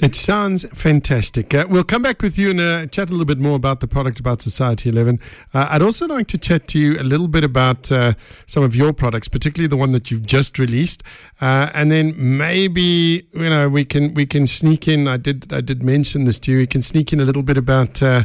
It 0.00 0.14
sounds 0.14 0.64
fantastic. 0.72 1.52
Uh, 1.52 1.66
we'll 1.68 1.84
come 1.84 2.00
back 2.00 2.22
with 2.22 2.38
you 2.38 2.52
and 2.52 2.60
uh, 2.60 2.86
chat 2.86 3.08
a 3.08 3.12
little 3.12 3.26
bit 3.26 3.38
more 3.38 3.54
about 3.54 3.80
the 3.80 3.86
product 3.86 4.18
about 4.18 4.40
Society 4.40 4.88
11. 4.88 5.20
Uh, 5.52 5.68
I'd 5.68 5.82
also 5.82 6.06
like 6.06 6.26
to 6.28 6.38
chat 6.38 6.66
to 6.68 6.78
you 6.78 6.98
a 6.98 7.04
little 7.04 7.28
bit 7.28 7.44
about 7.44 7.92
uh, 7.92 8.14
some 8.46 8.62
of 8.62 8.74
your 8.74 8.94
products, 8.94 9.28
particularly 9.28 9.68
the 9.68 9.76
one 9.76 9.90
that 9.90 10.10
you've 10.10 10.24
just 10.24 10.58
released, 10.58 11.02
uh, 11.42 11.68
and 11.74 11.90
then 11.90 12.14
maybe 12.16 13.28
you 13.34 13.50
know 13.50 13.68
we 13.68 13.84
can 13.84 14.14
we 14.14 14.24
can 14.24 14.46
sneak 14.46 14.88
in. 14.88 15.06
I 15.06 15.18
did 15.18 15.52
I 15.52 15.60
did 15.60 15.82
mention 15.82 16.24
this 16.24 16.38
to 16.40 16.52
you. 16.52 16.58
We 16.58 16.66
can 16.66 16.80
sneak 16.80 17.12
in 17.12 17.20
a 17.20 17.26
little 17.26 17.42
bit 17.42 17.58
about. 17.58 18.02
Uh, 18.02 18.24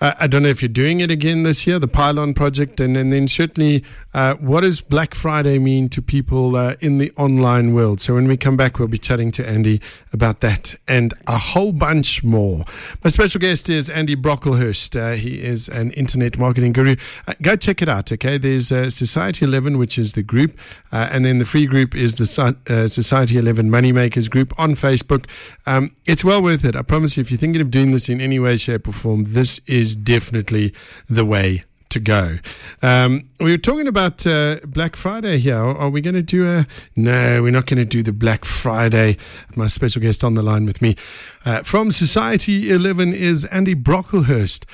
I 0.00 0.26
don't 0.26 0.42
know 0.42 0.48
if 0.48 0.62
you're 0.62 0.70
doing 0.70 1.00
it 1.00 1.10
again 1.10 1.42
this 1.42 1.66
year, 1.66 1.78
the 1.78 1.86
Pylon 1.86 2.32
project, 2.32 2.80
and, 2.80 2.96
and 2.96 3.12
then 3.12 3.28
certainly 3.28 3.84
what 4.14 4.62
does 4.62 4.80
Black 4.80 5.14
Friday 5.14 5.58
mean 5.58 5.90
to 5.90 6.00
people 6.00 6.56
in 6.80 6.96
the 6.96 7.12
online 7.18 7.74
world. 7.74 8.00
So 8.00 8.14
when 8.14 8.26
we 8.26 8.38
come 8.38 8.56
back, 8.56 8.78
we'll 8.78 8.88
be 8.88 8.96
chatting 8.96 9.30
to 9.32 9.46
Andy 9.46 9.82
about 10.10 10.40
that 10.40 10.74
and 10.88 11.09
and 11.10 11.28
a 11.28 11.38
whole 11.38 11.72
bunch 11.72 12.22
more. 12.24 12.64
My 13.02 13.10
special 13.10 13.40
guest 13.40 13.68
is 13.68 13.88
Andy 13.88 14.16
Brocklehurst. 14.16 14.96
Uh, 14.96 15.16
he 15.16 15.42
is 15.42 15.68
an 15.68 15.92
internet 15.92 16.38
marketing 16.38 16.72
guru. 16.72 16.96
Uh, 17.26 17.34
go 17.42 17.56
check 17.56 17.82
it 17.82 17.88
out, 17.88 18.12
okay? 18.12 18.38
There's 18.38 18.72
uh, 18.72 18.90
Society 18.90 19.44
11, 19.44 19.78
which 19.78 19.98
is 19.98 20.12
the 20.12 20.22
group, 20.22 20.58
uh, 20.92 21.08
and 21.10 21.24
then 21.24 21.38
the 21.38 21.44
free 21.44 21.66
group 21.66 21.94
is 21.94 22.16
the 22.16 22.56
uh, 22.68 22.88
Society 22.88 23.38
11 23.38 23.70
Moneymakers 23.70 24.30
group 24.30 24.58
on 24.58 24.72
Facebook. 24.72 25.26
Um, 25.66 25.94
it's 26.06 26.24
well 26.24 26.42
worth 26.42 26.64
it. 26.64 26.76
I 26.76 26.82
promise 26.82 27.16
you, 27.16 27.20
if 27.22 27.30
you're 27.30 27.38
thinking 27.38 27.62
of 27.62 27.70
doing 27.70 27.90
this 27.90 28.08
in 28.08 28.20
any 28.20 28.38
way, 28.38 28.56
shape, 28.56 28.88
or 28.88 28.92
form, 28.92 29.24
this 29.24 29.60
is 29.66 29.96
definitely 29.96 30.74
the 31.08 31.24
way 31.24 31.64
to 31.90 32.00
go. 32.00 32.38
Um, 32.82 33.28
we 33.38 33.50
were 33.52 33.58
talking 33.58 33.86
about 33.86 34.26
uh, 34.26 34.60
Black 34.66 34.96
Friday 34.96 35.38
here. 35.38 35.56
Are 35.56 35.90
we 35.90 36.00
going 36.00 36.14
to 36.14 36.22
do 36.22 36.48
a? 36.48 36.66
No, 36.96 37.42
we're 37.42 37.52
not 37.52 37.66
going 37.66 37.78
to 37.78 37.84
do 37.84 38.02
the 38.02 38.12
Black 38.12 38.44
Friday. 38.44 39.16
My 39.56 39.66
special 39.66 40.02
guest 40.02 40.24
on 40.24 40.34
the 40.34 40.42
line 40.42 40.66
with 40.66 40.80
me 40.80 40.96
uh, 41.44 41.62
from 41.62 41.92
Society 41.92 42.70
11 42.70 43.12
is 43.12 43.44
Andy 43.46 43.74
Brocklehurst. 43.74 44.64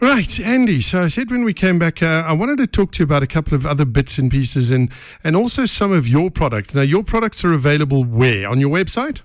Right, 0.00 0.40
Andy. 0.40 0.80
So 0.80 1.02
I 1.04 1.06
said 1.06 1.30
when 1.30 1.44
we 1.44 1.54
came 1.54 1.78
back, 1.78 2.02
uh, 2.02 2.24
I 2.26 2.32
wanted 2.32 2.58
to 2.58 2.66
talk 2.66 2.92
to 2.92 2.98
you 2.98 3.04
about 3.04 3.22
a 3.22 3.28
couple 3.28 3.54
of 3.54 3.64
other 3.64 3.84
bits 3.84 4.18
and 4.18 4.30
pieces 4.30 4.70
and, 4.70 4.90
and 5.22 5.36
also 5.36 5.66
some 5.66 5.92
of 5.92 6.08
your 6.08 6.30
products. 6.30 6.74
Now, 6.74 6.82
your 6.82 7.04
products 7.04 7.44
are 7.44 7.52
available 7.52 8.04
where? 8.04 8.48
On 8.48 8.60
your 8.60 8.70
website? 8.70 9.22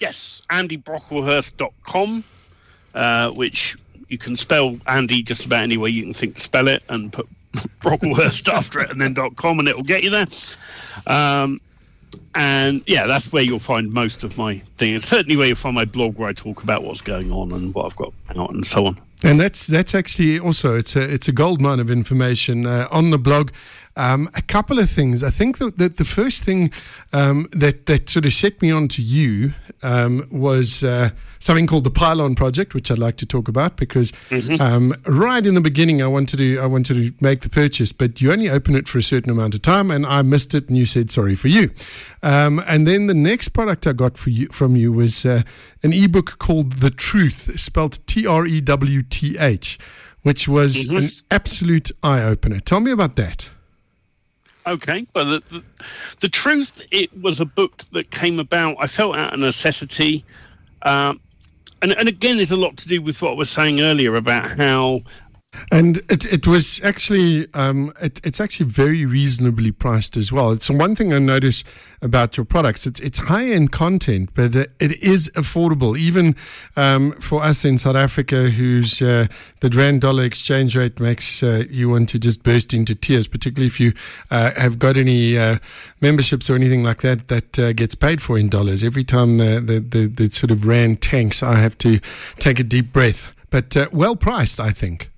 Yes, 0.00 0.42
andybrocklehurst.com, 0.50 2.24
uh, 2.94 3.30
which 3.30 3.76
you 4.08 4.18
can 4.18 4.36
spell 4.36 4.78
Andy 4.86 5.22
just 5.22 5.44
about 5.44 5.62
any 5.62 5.76
way 5.76 5.90
you 5.90 6.02
can 6.02 6.14
think 6.14 6.36
to 6.36 6.40
spell 6.40 6.68
it 6.68 6.82
and 6.88 7.12
put 7.12 7.28
Brocklehurst 7.80 8.52
after 8.52 8.80
it 8.80 8.90
and 8.90 9.00
then 9.00 9.14
.com 9.36 9.58
and 9.58 9.68
it'll 9.68 9.82
get 9.82 10.02
you 10.02 10.10
there. 10.10 10.26
Um, 11.06 11.60
and 12.34 12.82
yeah, 12.86 13.06
that's 13.06 13.32
where 13.32 13.42
you'll 13.42 13.58
find 13.58 13.92
most 13.92 14.24
of 14.24 14.36
my 14.38 14.58
things. 14.76 15.06
Certainly 15.06 15.36
where 15.36 15.46
you'll 15.46 15.56
find 15.56 15.74
my 15.74 15.84
blog 15.84 16.16
where 16.16 16.28
I 16.28 16.32
talk 16.32 16.62
about 16.62 16.82
what's 16.82 17.00
going 17.00 17.30
on 17.30 17.52
and 17.52 17.74
what 17.74 17.86
I've 17.86 17.96
got 17.96 18.12
and 18.28 18.66
so 18.66 18.86
on. 18.86 19.00
And 19.22 19.40
that's 19.40 19.66
that's 19.66 19.94
actually 19.94 20.38
also 20.38 20.76
it's 20.76 20.96
a 20.96 21.00
it's 21.00 21.28
a 21.28 21.32
gold 21.32 21.60
mine 21.60 21.80
of 21.80 21.90
information 21.90 22.66
uh, 22.66 22.88
on 22.90 23.10
the 23.10 23.18
blog. 23.18 23.52
Um, 23.96 24.28
a 24.34 24.42
couple 24.42 24.80
of 24.80 24.90
things. 24.90 25.22
I 25.22 25.30
think 25.30 25.58
that, 25.58 25.78
that 25.78 25.98
the 25.98 26.04
first 26.04 26.42
thing 26.42 26.72
um, 27.12 27.48
that 27.52 27.86
that 27.86 28.08
sort 28.08 28.26
of 28.26 28.32
set 28.32 28.60
me 28.60 28.72
on 28.72 28.88
to 28.88 29.02
you 29.02 29.54
um, 29.84 30.26
was 30.32 30.82
uh, 30.82 31.10
something 31.38 31.68
called 31.68 31.84
the 31.84 31.90
Pylon 31.90 32.34
Project, 32.34 32.74
which 32.74 32.90
I'd 32.90 32.98
like 32.98 33.16
to 33.18 33.26
talk 33.26 33.46
about 33.46 33.76
because 33.76 34.10
mm-hmm. 34.30 34.60
Um, 34.60 34.92
right 35.06 35.44
in 35.44 35.54
the 35.54 35.60
beginning 35.60 36.02
I 36.02 36.06
wanted 36.06 36.38
to 36.38 36.58
I 36.58 36.66
wanted 36.66 36.94
to 36.94 37.14
make 37.24 37.42
the 37.42 37.48
purchase, 37.48 37.92
but 37.92 38.20
you 38.20 38.32
only 38.32 38.50
open 38.50 38.74
it 38.74 38.88
for 38.88 38.98
a 38.98 39.02
certain 39.02 39.30
amount 39.30 39.54
of 39.54 39.62
time, 39.62 39.90
and 39.90 40.04
I 40.04 40.22
missed 40.22 40.54
it, 40.54 40.68
and 40.68 40.76
you 40.76 40.86
said 40.86 41.10
sorry 41.10 41.36
for 41.36 41.48
you. 41.48 41.70
Um, 42.22 42.62
and 42.66 42.86
then 42.86 43.06
the 43.06 43.14
next 43.14 43.50
product 43.50 43.86
I 43.86 43.92
got 43.92 44.16
for 44.16 44.30
you 44.30 44.48
from 44.48 44.74
you 44.74 44.92
was 44.92 45.24
uh, 45.24 45.42
an 45.82 45.92
ebook 45.92 46.38
called 46.38 46.74
The 46.74 46.90
Truth, 46.90 47.60
spelled 47.60 48.04
T 48.06 48.26
R 48.26 48.46
E 48.46 48.60
W 48.60 49.02
T 49.02 49.38
H, 49.38 49.78
which 50.22 50.48
was 50.48 50.86
mm-hmm. 50.86 50.96
an 50.96 51.08
absolute 51.30 51.92
eye 52.02 52.22
opener. 52.22 52.58
Tell 52.58 52.80
me 52.80 52.90
about 52.90 53.14
that. 53.16 53.50
Okay, 54.66 55.06
well, 55.14 55.26
the, 55.26 55.42
the, 55.50 55.64
the, 56.20 56.28
truth, 56.28 56.80
it 56.90 57.10
was 57.20 57.40
a 57.40 57.44
book 57.44 57.82
that 57.92 58.10
came 58.10 58.38
about. 58.38 58.76
I 58.78 58.86
felt 58.86 59.14
out 59.14 59.34
of 59.34 59.40
necessity, 59.40 60.24
um, 60.82 61.20
and 61.82 61.92
and 61.92 62.08
again, 62.08 62.38
there's 62.38 62.50
a 62.50 62.56
lot 62.56 62.78
to 62.78 62.88
do 62.88 63.02
with 63.02 63.20
what 63.20 63.32
I 63.32 63.34
was 63.34 63.50
saying 63.50 63.82
earlier 63.82 64.16
about 64.16 64.56
how 64.58 65.00
and 65.70 65.98
it, 66.10 66.24
it 66.32 66.46
was 66.46 66.80
actually 66.82 67.52
um, 67.54 67.92
it, 68.00 68.20
it's 68.24 68.40
actually 68.40 68.66
very 68.66 69.06
reasonably 69.06 69.72
priced 69.72 70.16
as 70.16 70.32
well. 70.32 70.52
It's 70.52 70.70
one 70.70 70.94
thing 70.94 71.12
I 71.12 71.18
notice 71.18 71.64
about 72.02 72.36
your 72.36 72.44
products. 72.44 72.86
It's 72.86 73.00
it's 73.00 73.18
high 73.18 73.46
end 73.46 73.72
content, 73.72 74.30
but 74.34 74.54
it, 74.54 74.70
is 74.80 75.28
affordable 75.34 75.98
even 75.98 76.36
um, 76.76 77.12
for 77.20 77.42
us 77.42 77.64
in 77.64 77.78
South 77.78 77.96
Africa, 77.96 78.50
whose 78.50 79.02
uh, 79.02 79.26
the 79.60 79.70
rand 79.70 80.00
dollar 80.02 80.24
exchange 80.24 80.76
rate 80.76 81.00
makes 81.00 81.42
uh, 81.42 81.64
you 81.68 81.90
want 81.90 82.08
to 82.10 82.18
just 82.18 82.42
burst 82.42 82.74
into 82.74 82.94
tears. 82.94 83.26
Particularly 83.26 83.66
if 83.66 83.80
you 83.80 83.92
uh, 84.30 84.52
have 84.56 84.78
got 84.78 84.96
any 84.96 85.38
uh, 85.38 85.58
memberships 86.00 86.48
or 86.48 86.54
anything 86.54 86.82
like 86.82 87.02
that 87.02 87.28
that 87.28 87.58
uh, 87.58 87.72
gets 87.72 87.94
paid 87.94 88.22
for 88.22 88.38
in 88.38 88.48
dollars. 88.48 88.84
Every 88.84 89.04
time 89.04 89.38
the, 89.38 89.60
the 89.60 89.80
the, 89.80 90.06
the 90.06 90.30
sort 90.30 90.50
of 90.50 90.66
rand 90.66 91.00
tanks, 91.00 91.42
I 91.42 91.56
have 91.56 91.76
to 91.78 92.00
take 92.38 92.58
a 92.58 92.64
deep 92.64 92.92
breath. 92.92 93.34
But 93.50 93.76
uh, 93.76 93.88
well 93.92 94.16
priced, 94.16 94.58
I 94.58 94.70
think. 94.70 95.13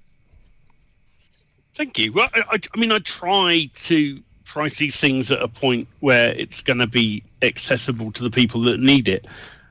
Thank 1.76 1.98
you. 1.98 2.10
Well, 2.10 2.30
I, 2.32 2.58
I, 2.74 2.80
mean, 2.80 2.90
I 2.90 3.00
try 3.00 3.68
to 3.74 4.22
price 4.46 4.78
these 4.78 4.98
things 4.98 5.30
at 5.30 5.42
a 5.42 5.48
point 5.48 5.86
where 6.00 6.30
it's 6.30 6.62
going 6.62 6.78
to 6.78 6.86
be 6.86 7.22
accessible 7.42 8.10
to 8.12 8.22
the 8.22 8.30
people 8.30 8.62
that 8.62 8.80
need 8.80 9.08
it, 9.08 9.26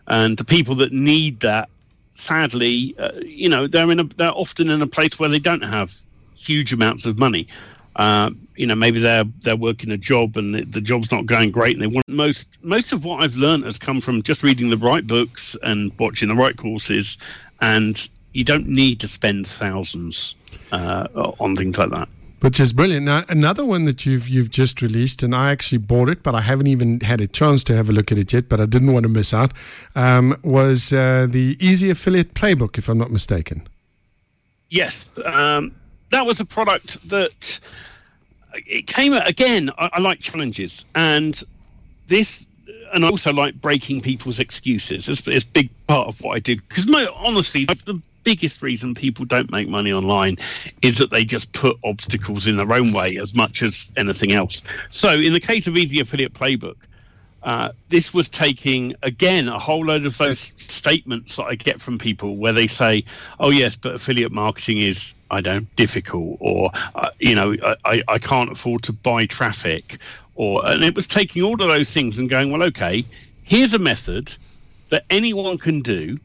and 0.06 0.38
the 0.38 0.46
people 0.46 0.76
that 0.76 0.91
need 0.91 1.39
that, 1.39 1.68
sadly, 2.13 2.94
uh, 3.00 3.10
you 3.26 3.50
know, 3.50 3.65
they're 3.65 3.89
in 3.89 4.00
a 4.00 4.04
they're 4.04 4.30
often 4.30 4.70
in 4.70 4.84
a 4.84 4.88
place 4.88 5.18
where 5.18 5.30
they 5.30 5.39
don't 5.39 5.63
have 5.63 5.96
huge 6.36 6.72
amounts 6.72 7.08
of 7.08 7.18
money. 7.18 7.48
Uh, 7.96 8.30
you 8.56 8.68
know, 8.68 8.76
maybe 8.76 9.00
they're 9.00 9.24
they're 9.41 9.56
working 9.56 9.89
a 9.89 9.98
job 9.98 10.38
and 10.38 10.54
the, 10.54 10.63
the, 10.65 10.82
job's 10.82 11.12
not 11.12 11.26
going 11.26 11.50
great, 11.50 11.74
and 11.74 11.82
they 11.82 11.88
want 11.88 12.08
most 12.08 12.63
most 12.63 12.94
of 12.94 13.04
what 13.04 13.24
I've 13.24 13.38
learned 13.38 13.63
has 13.63 13.80
come 13.80 14.00
from 14.00 14.22
just 14.22 14.44
reading 14.44 14.70
the 14.70 14.78
right 14.78 15.08
books 15.08 15.58
and 15.63 15.91
watching 15.98 16.28
the 16.28 16.36
right 16.36 16.56
courses, 16.56 17.18
and 17.62 18.08
You 18.36 18.43
don't 18.43 18.67
need 18.67 19.00
to 19.00 19.08
spend 19.08 19.48
thousands 19.48 20.36
uh, 20.74 21.08
on 21.39 21.56
things 21.56 21.78
like 21.78 21.89
that. 21.91 22.10
Which 22.41 22.60
is 22.60 22.74
brilliant. 22.74 23.06
Now, 23.06 23.24
another 23.30 23.65
one 23.65 23.86
that 23.86 24.06
you've 24.06 24.28
you've 24.28 24.50
just 24.50 24.82
released, 24.82 25.24
and 25.24 25.34
I 25.34 25.52
actually 25.52 25.78
bought 25.78 26.10
it, 26.10 26.21
but 26.21 26.36
I 26.36 26.41
haven't 26.41 26.67
even 26.67 27.00
had 27.00 27.21
a 27.21 27.28
chance 27.28 27.63
to 27.63 27.76
have 27.78 27.88
a 27.88 27.93
look 27.93 28.12
at 28.12 28.17
it 28.17 28.34
yet. 28.34 28.50
But 28.50 28.60
I 28.60 28.65
didn't 28.65 28.91
want 28.91 29.04
to 29.04 29.10
miss 29.10 29.34
out. 29.34 29.54
Um, 29.95 30.38
was 30.43 30.91
uh, 30.91 31.28
the 31.30 31.56
Easy 31.62 31.89
Affiliate 31.89 32.34
Playbook, 32.34 32.78
if 32.78 32.89
I'm 32.89 32.98
not 32.98 33.10
mistaken? 33.10 33.65
Yes, 34.69 35.06
um, 35.24 35.74
that 36.12 36.26
was 36.26 36.41
a 36.41 36.45
product 36.45 37.08
that 37.08 37.60
it 38.54 38.86
came 38.86 39.13
again. 39.13 39.71
I, 39.78 39.91
I 39.93 40.00
like 40.02 40.19
challenges, 40.19 40.84
and 40.93 41.41
this 42.10 42.48
and 42.93 43.06
I 43.06 43.10
also 43.10 43.32
like 43.32 43.62
breaking 43.62 44.02
people's 44.02 44.41
excuses. 44.41 45.08
It's, 45.08 45.26
it's 45.26 45.45
a 45.45 45.50
big 45.50 45.69
part 45.88 46.10
of 46.10 46.21
what 46.21 46.36
I 46.36 46.39
did 46.39 46.67
because, 46.67 46.86
honestly, 47.15 47.63
the 47.63 48.02
biggest 48.26 48.62
reason 48.62 48.94
people 48.94 49.24
don't 49.24 49.50
make 49.50 49.70
money 49.70 49.94
online 49.94 50.38
is 50.82 50.98
that 50.98 51.12
they 51.12 51.24
just 51.24 51.54
put 51.54 51.78
obstacles 51.86 52.48
in 52.48 52.58
their 52.58 52.74
own 52.74 52.92
way 52.92 53.16
as 53.18 53.34
much 53.34 53.64
as 53.64 53.90
anything 53.96 54.34
else. 54.34 54.62
So, 54.90 55.12
in 55.12 55.32
the 55.32 55.40
case 55.40 55.68
of 55.68 55.78
Easy 55.78 56.02
Affiliate 56.02 56.34
Playbook, 56.34 56.76
uh, 57.44 57.70
this 57.90 58.12
was 58.12 58.28
taking 58.28 58.96
again 59.04 59.48
a 59.48 59.60
whole 59.60 59.86
load 59.86 60.04
of 60.06 60.18
those 60.18 60.52
statements 60.58 61.36
that 61.36 61.44
I 61.44 61.54
get 61.54 61.80
from 61.80 62.00
people 62.00 62.38
where 62.38 62.52
they 62.52 62.66
say, 62.66 63.06
"Oh 63.40 63.52
yes, 63.52 63.76
but 63.76 63.94
affiliate 63.94 64.32
marketing 64.32 64.80
is 64.80 65.14
I 65.30 65.42
don't 65.42 65.74
difficult," 65.76 66.38
or 66.40 66.72
uh, 66.96 67.12
you 67.20 67.36
know, 67.36 67.56
I, 67.86 68.02
I 68.08 68.18
can't 68.18 68.52
afford 68.52 68.82
to 68.84 68.94
buy 68.94 69.28
traffic, 69.28 70.00
or 70.34 70.66
and 70.68 70.84
it 70.84 70.96
was 70.96 71.08
taking 71.08 71.44
all 71.44 71.54
of 71.54 71.68
those 71.68 71.94
things 71.94 72.18
and 72.18 72.28
going, 72.28 72.50
"Well, 72.52 72.64
okay, 72.64 73.06
here's 73.44 73.76
a 73.76 73.80
method 73.80 74.36
that 74.90 75.04
anyone 75.12 75.60
can 75.60 75.82
do, 75.82 76.18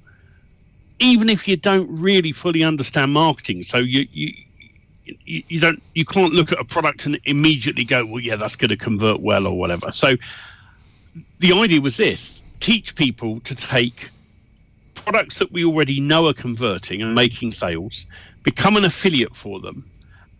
even 1.00 1.28
if 1.28 1.48
you 1.48 1.56
don't 1.56 1.88
really 1.90 2.32
fully 2.32 2.62
understand 2.62 3.12
marketing." 3.12 3.62
So 3.62 3.78
you 3.78 4.06
you 4.12 4.32
you, 5.26 5.60
don't 5.60 5.82
you 5.94 6.04
can't 6.04 6.32
look 6.32 6.52
at 6.52 6.60
a 6.60 6.64
product 6.64 7.06
and 7.06 7.18
immediately 7.24 7.84
go, 7.84 8.06
"Well, 8.06 8.20
yeah, 8.20 8.36
that's 8.36 8.56
going 8.56 8.68
to 8.68 8.76
convert 8.76 9.20
well," 9.20 9.46
or 9.46 9.58
whatever. 9.58 9.92
So 9.92 10.16
the 11.40 11.52
idea 11.52 11.80
was 11.80 11.96
this 11.96 12.42
teach 12.60 12.94
people 12.94 13.40
to 13.40 13.54
take 13.56 14.10
products 14.94 15.38
that 15.38 15.50
we 15.50 15.64
already 15.64 15.98
know 15.98 16.28
are 16.28 16.34
converting 16.34 17.00
and 17.02 17.14
making 17.14 17.52
sales, 17.52 18.06
become 18.42 18.76
an 18.76 18.84
affiliate 18.84 19.34
for 19.34 19.58
them, 19.58 19.84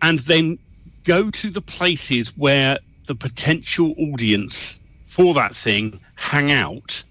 and 0.03 0.19
then 0.21 0.59
go 1.05 1.31
to 1.31 1.51
the 1.51 1.63
places 1.63 2.37
where 2.37 2.79
the 3.07 3.15
potential 3.15 3.95
audience 3.99 4.79
for 5.07 5.35
that 5.35 5.57
thing 5.57 5.99
hang 6.15 6.53
out 6.53 7.03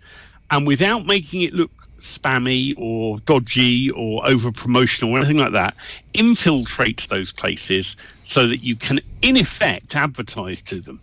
and 0.51 0.65
without 0.65 1.05
making 1.05 1.41
it 1.41 1.53
look 1.53 1.71
spammy 2.01 2.73
or 2.77 3.17
dodgy 3.19 3.91
or 3.91 4.25
over 4.27 4.51
promotional 4.51 5.13
or 5.13 5.17
anything 5.17 5.37
like 5.37 5.53
that, 5.53 5.75
infiltrate 6.13 7.07
those 7.09 7.31
places 7.31 7.95
so 8.23 8.47
that 8.47 8.57
you 8.57 8.75
can, 8.75 8.99
in 9.21 9.37
effect, 9.37 9.95
advertise 9.95 10.61
to 10.63 10.81
them 10.81 10.99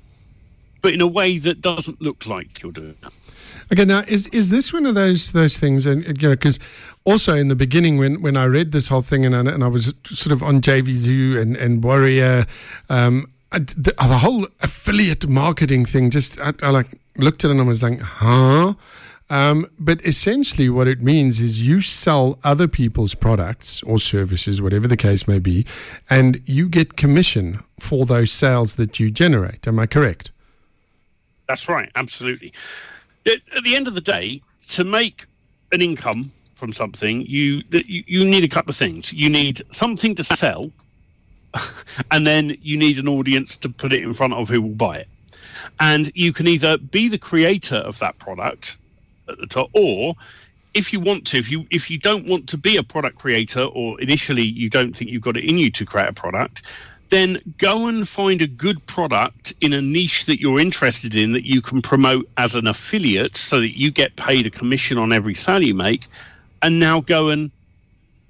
but 0.86 0.94
in 0.94 1.00
a 1.00 1.06
way 1.08 1.36
that 1.36 1.60
doesn't 1.60 2.00
look 2.00 2.28
like 2.28 2.62
you're 2.62 2.70
doing 2.70 2.94
that. 3.02 3.12
Okay, 3.72 3.84
now 3.84 4.04
is 4.06 4.28
is 4.28 4.50
this 4.50 4.72
one 4.72 4.86
of 4.86 4.94
those 4.94 5.32
those 5.32 5.58
things? 5.58 5.84
And 5.84 6.04
you 6.04 6.28
know, 6.28 6.36
because 6.36 6.60
also 7.04 7.34
in 7.34 7.48
the 7.48 7.56
beginning 7.56 7.98
when 7.98 8.22
when 8.22 8.36
I 8.36 8.44
read 8.44 8.70
this 8.70 8.86
whole 8.86 9.02
thing 9.02 9.26
and 9.26 9.34
I, 9.34 9.40
and 9.52 9.64
I 9.64 9.66
was 9.66 9.92
sort 10.04 10.30
of 10.30 10.44
on 10.44 10.60
JVZoo 10.60 11.40
and 11.40 11.56
and 11.56 11.82
Warrior, 11.82 12.46
um, 12.88 13.26
the, 13.50 13.94
the, 13.98 14.18
whole 14.18 14.46
affiliate 14.60 15.26
marketing 15.26 15.86
thing 15.86 16.08
just 16.10 16.38
I, 16.38 16.52
I 16.62 16.70
like 16.70 16.86
looked 17.16 17.44
at 17.44 17.48
it 17.48 17.54
and 17.54 17.60
I 17.60 17.64
was 17.64 17.82
like, 17.82 18.00
huh. 18.00 18.74
Um, 19.28 19.66
but 19.78 20.04
essentially, 20.06 20.68
what 20.68 20.86
it 20.86 21.02
means 21.02 21.40
is 21.40 21.66
you 21.66 21.80
sell 21.80 22.38
other 22.44 22.68
people's 22.68 23.14
products 23.14 23.82
or 23.82 23.98
services, 23.98 24.62
whatever 24.62 24.86
the 24.86 24.96
case 24.96 25.26
may 25.26 25.40
be, 25.40 25.66
and 26.08 26.40
you 26.44 26.68
get 26.68 26.96
commission 26.96 27.62
for 27.80 28.06
those 28.06 28.30
sales 28.30 28.74
that 28.74 29.00
you 29.00 29.10
generate. 29.10 29.66
Am 29.66 29.78
I 29.78 29.86
correct? 29.86 30.30
That's 31.48 31.68
right, 31.68 31.90
absolutely. 31.96 32.52
At, 33.26 33.64
the 33.64 33.74
end 33.74 33.88
of 33.88 33.94
the 33.94 34.00
day, 34.00 34.42
to 34.68 34.84
make 34.84 35.26
an 35.72 35.82
income 35.82 36.32
from 36.54 36.72
something, 36.72 37.22
you 37.22 37.62
you 37.86 38.24
need 38.24 38.44
a 38.44 38.48
couple 38.48 38.70
of 38.70 38.76
things. 38.76 39.12
You 39.12 39.28
need 39.28 39.62
something 39.72 40.14
to 40.14 40.24
sell, 40.24 40.70
and 42.12 42.24
then 42.24 42.56
you 42.62 42.76
need 42.76 42.98
an 42.98 43.08
audience 43.08 43.56
to 43.58 43.68
put 43.68 43.92
it 43.92 44.02
in 44.02 44.14
front 44.14 44.34
of 44.34 44.48
who 44.48 44.62
will 44.62 44.68
buy 44.70 44.98
it. 44.98 45.08
And 45.80 46.12
you 46.14 46.32
can 46.32 46.46
either 46.46 46.78
be 46.78 47.08
the 47.08 47.18
creator 47.18 47.76
of 47.76 47.98
that 47.98 48.18
product 48.20 48.78
at 49.28 49.38
the 49.38 49.46
top, 49.46 49.70
or 49.72 50.14
if 50.74 50.92
you 50.92 51.00
want 51.00 51.26
to, 51.28 51.38
if 51.38 51.50
you 51.50 51.66
if 51.70 51.90
you 51.90 51.98
don't 51.98 52.26
want 52.26 52.48
to 52.48 52.58
be 52.58 52.76
a 52.76 52.82
product 52.82 53.18
creator, 53.18 53.62
or 53.62 54.00
initially 54.00 54.42
you 54.42 54.68
don't 54.68 54.96
think 54.96 55.10
you've 55.10 55.22
got 55.22 55.36
it 55.36 55.44
in 55.44 55.58
you 55.58 55.70
to 55.70 55.86
create 55.86 56.08
a 56.08 56.12
product, 56.12 56.62
then 57.08 57.40
go 57.58 57.86
and 57.86 58.08
find 58.08 58.42
a 58.42 58.46
good 58.46 58.84
product 58.86 59.54
in 59.60 59.72
a 59.72 59.80
niche 59.80 60.26
that 60.26 60.40
you're 60.40 60.60
interested 60.60 61.14
in 61.14 61.32
that 61.32 61.46
you 61.46 61.62
can 61.62 61.80
promote 61.80 62.28
as 62.36 62.54
an 62.54 62.66
affiliate 62.66 63.36
so 63.36 63.60
that 63.60 63.78
you 63.78 63.90
get 63.90 64.16
paid 64.16 64.46
a 64.46 64.50
commission 64.50 64.98
on 64.98 65.12
every 65.12 65.34
sale 65.34 65.62
you 65.62 65.74
make 65.74 66.06
and 66.62 66.80
now 66.80 67.00
go 67.00 67.28
and 67.28 67.50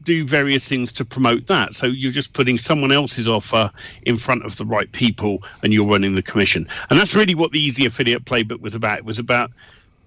do 0.02 0.24
various 0.24 0.68
things 0.68 0.92
to 0.92 1.04
promote 1.04 1.46
that. 1.48 1.74
So 1.74 1.86
you're 1.86 2.12
just 2.12 2.32
putting 2.32 2.58
someone 2.58 2.92
else's 2.92 3.28
offer 3.28 3.70
in 4.02 4.16
front 4.16 4.44
of 4.44 4.56
the 4.56 4.64
right 4.64 4.90
people 4.92 5.42
and 5.62 5.74
you're 5.74 5.86
running 5.86 6.14
the 6.14 6.22
commission. 6.22 6.68
And 6.88 6.98
that's 6.98 7.14
really 7.14 7.34
what 7.34 7.50
the 7.50 7.60
easy 7.60 7.86
affiliate 7.86 8.24
playbook 8.24 8.60
was 8.60 8.74
about. 8.74 8.98
It 8.98 9.04
was 9.04 9.18
about 9.18 9.50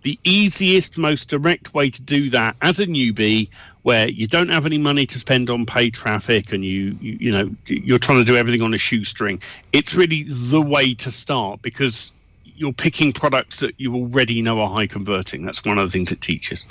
the 0.01 0.17
easiest, 0.23 0.97
most 0.97 1.29
direct 1.29 1.73
way 1.73 1.89
to 1.89 2.01
do 2.01 2.29
that 2.29 2.55
as 2.61 2.79
a 2.79 2.85
newbie, 2.85 3.49
where 3.83 4.09
you 4.09 4.27
don't 4.27 4.49
have 4.49 4.65
any 4.65 4.77
money 4.77 5.05
to 5.05 5.19
spend 5.19 5.49
on 5.49 5.65
paid 5.65 5.93
traffic 5.93 6.53
and 6.53 6.63
you, 6.63 6.95
you, 7.01 7.17
you 7.19 7.31
know, 7.31 7.49
you're 7.65 7.99
trying 7.99 8.19
to 8.19 8.25
do 8.25 8.37
everything 8.37 8.61
on 8.61 8.73
a 8.73 8.77
shoestring. 8.77 9.41
It's 9.73 9.95
really 9.95 10.23
the 10.27 10.61
way 10.61 10.93
to 10.95 11.11
start 11.11 11.61
because 11.61 12.13
you're 12.55 12.73
picking 12.73 13.13
products 13.13 13.59
that 13.61 13.73
you 13.77 13.95
already 13.95 14.41
know 14.41 14.59
are 14.61 14.69
high 14.69 14.87
converting. 14.87 15.45
That's 15.45 15.63
one 15.63 15.77
of 15.77 15.87
the 15.87 15.91
things 15.91 16.11
it 16.11 16.21
teaches. 16.21 16.65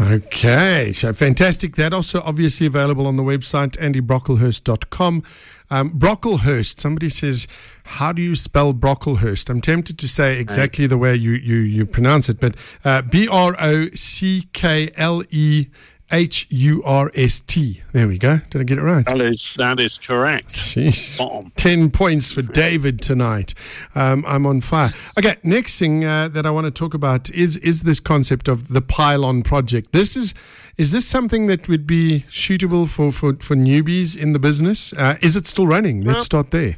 Okay, 0.00 0.90
so 0.92 1.12
fantastic. 1.12 1.76
That 1.76 1.92
also 1.92 2.20
obviously 2.22 2.66
available 2.66 3.06
on 3.06 3.16
the 3.16 3.22
website, 3.22 3.76
andybrocklehurst.com. 3.78 5.22
Um, 5.70 5.98
Brocklehurst, 5.98 6.80
somebody 6.80 7.08
says, 7.08 7.48
how 7.84 8.12
do 8.12 8.22
you 8.22 8.34
spell 8.34 8.72
Brocklehurst? 8.74 9.48
I'm 9.50 9.60
tempted 9.60 9.98
to 9.98 10.08
say 10.08 10.38
exactly 10.38 10.86
the 10.86 10.98
way 10.98 11.14
you, 11.14 11.32
you, 11.32 11.56
you 11.56 11.86
pronounce 11.86 12.28
it, 12.28 12.38
but 12.40 12.54
uh, 12.84 13.02
B 13.02 13.26
R 13.28 13.56
O 13.58 13.88
C 13.90 14.48
K 14.52 14.90
L 14.96 15.22
E 15.30 15.66
H 16.12 16.46
U 16.50 16.82
R 16.84 17.10
S 17.14 17.40
T. 17.40 17.82
There 17.92 18.06
we 18.06 18.18
go. 18.18 18.38
Did 18.50 18.60
I 18.60 18.64
get 18.64 18.78
it 18.78 18.82
right? 18.82 19.04
That 19.06 19.20
is 19.20 19.54
that 19.54 19.80
is 19.80 19.98
correct. 19.98 20.48
Jeez. 20.48 21.18
Ten 21.56 21.90
points 21.90 22.32
for 22.32 22.42
David 22.42 23.00
tonight. 23.00 23.54
Um, 23.94 24.24
I'm 24.26 24.46
on 24.46 24.60
fire. 24.60 24.90
Okay, 25.18 25.36
next 25.42 25.78
thing 25.78 26.04
uh, 26.04 26.28
that 26.28 26.46
I 26.46 26.50
want 26.50 26.66
to 26.66 26.70
talk 26.70 26.94
about 26.94 27.30
is 27.30 27.56
is 27.58 27.82
this 27.82 28.00
concept 28.00 28.48
of 28.48 28.68
the 28.68 28.82
pylon 28.82 29.42
project. 29.42 29.92
This 29.92 30.16
is 30.16 30.34
is 30.76 30.92
this 30.92 31.06
something 31.06 31.46
that 31.46 31.68
would 31.68 31.86
be 31.86 32.24
suitable 32.28 32.86
for 32.86 33.10
for, 33.10 33.34
for 33.36 33.56
newbies 33.56 34.16
in 34.16 34.32
the 34.32 34.38
business? 34.38 34.92
Uh, 34.92 35.16
is 35.22 35.36
it 35.36 35.46
still 35.46 35.66
running? 35.66 36.02
Let's 36.02 36.16
well, 36.16 36.24
start 36.24 36.50
there. 36.50 36.76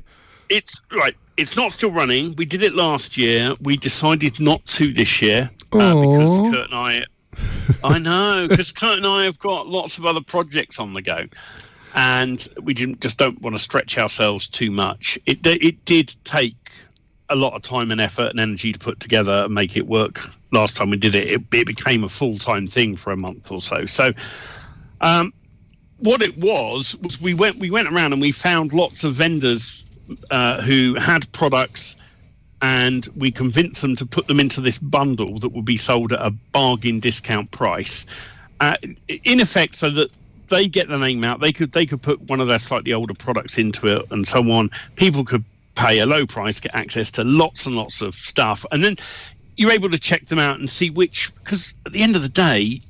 It's 0.48 0.80
right. 0.92 1.16
It's 1.36 1.56
not 1.56 1.72
still 1.72 1.90
running. 1.90 2.34
We 2.36 2.44
did 2.44 2.62
it 2.62 2.74
last 2.74 3.16
year. 3.16 3.54
We 3.60 3.76
decided 3.76 4.40
not 4.40 4.64
to 4.66 4.92
this 4.92 5.20
year 5.20 5.50
uh, 5.72 6.00
because 6.00 6.50
Kurt 6.54 6.70
and 6.70 6.74
I 6.74 7.04
I 7.84 7.98
know 7.98 8.46
because 8.48 8.72
Kurt 8.72 8.98
and 8.98 9.06
I 9.06 9.24
have 9.24 9.38
got 9.38 9.66
lots 9.66 9.98
of 9.98 10.06
other 10.06 10.20
projects 10.20 10.78
on 10.78 10.94
the 10.94 11.02
go, 11.02 11.24
and 11.94 12.46
we 12.62 12.74
just 12.74 13.18
don't 13.18 13.40
want 13.40 13.56
to 13.56 13.62
stretch 13.62 13.98
ourselves 13.98 14.48
too 14.48 14.70
much. 14.70 15.18
It 15.26 15.46
it 15.46 15.84
did 15.84 16.14
take 16.24 16.54
a 17.28 17.36
lot 17.36 17.54
of 17.54 17.62
time 17.62 17.90
and 17.90 18.00
effort 18.00 18.30
and 18.30 18.40
energy 18.40 18.72
to 18.72 18.78
put 18.78 19.00
together 19.00 19.44
and 19.44 19.54
make 19.54 19.76
it 19.76 19.86
work. 19.86 20.30
Last 20.52 20.76
time 20.76 20.90
we 20.90 20.96
did 20.96 21.14
it, 21.14 21.28
it, 21.28 21.42
it 21.52 21.66
became 21.66 22.04
a 22.04 22.08
full 22.08 22.34
time 22.34 22.66
thing 22.66 22.96
for 22.96 23.12
a 23.12 23.16
month 23.16 23.50
or 23.50 23.60
so. 23.60 23.86
So, 23.86 24.12
um, 25.00 25.32
what 25.98 26.22
it 26.22 26.36
was 26.38 26.96
was 27.02 27.20
we 27.20 27.34
went 27.34 27.56
we 27.56 27.70
went 27.70 27.88
around 27.88 28.12
and 28.12 28.20
we 28.20 28.32
found 28.32 28.72
lots 28.72 29.04
of 29.04 29.14
vendors 29.14 29.82
uh, 30.30 30.60
who 30.62 30.94
had 30.94 31.30
products 31.32 31.96
and 32.66 33.08
we 33.14 33.30
convinced 33.30 33.80
them 33.80 33.94
to 33.94 34.04
put 34.04 34.26
them 34.26 34.40
into 34.40 34.60
this 34.60 34.76
bundle 34.76 35.38
that 35.38 35.50
would 35.50 35.64
be 35.64 35.76
sold 35.76 36.12
at 36.12 36.20
a 36.20 36.30
bargain 36.50 36.98
discount 36.98 37.48
price, 37.52 38.06
uh, 38.58 38.74
in 39.22 39.38
effect, 39.38 39.76
so 39.76 39.88
that 39.88 40.10
they 40.48 40.66
get 40.66 40.88
the 40.88 40.98
name 40.98 41.22
out. 41.22 41.38
They 41.38 41.52
could 41.52 41.70
they 41.70 41.86
could 41.86 42.02
put 42.02 42.20
one 42.22 42.40
of 42.40 42.48
their 42.48 42.58
slightly 42.58 42.92
older 42.92 43.14
products 43.14 43.56
into 43.56 43.86
it, 43.86 44.10
and 44.10 44.26
so 44.26 44.50
on. 44.50 44.70
People 44.96 45.24
could 45.24 45.44
pay 45.76 46.00
a 46.00 46.06
low 46.06 46.26
price, 46.26 46.58
get 46.58 46.74
access 46.74 47.12
to 47.12 47.22
lots 47.22 47.66
and 47.66 47.76
lots 47.76 48.02
of 48.02 48.16
stuff, 48.16 48.66
and 48.72 48.84
then 48.84 48.96
you're 49.56 49.70
able 49.70 49.90
to 49.90 49.98
check 49.98 50.26
them 50.26 50.40
out 50.40 50.58
and 50.58 50.68
see 50.68 50.90
which. 50.90 51.32
Because 51.36 51.72
at 51.86 51.92
the 51.92 52.02
end 52.02 52.16
of 52.16 52.22
the 52.22 52.28
day, 52.28 52.80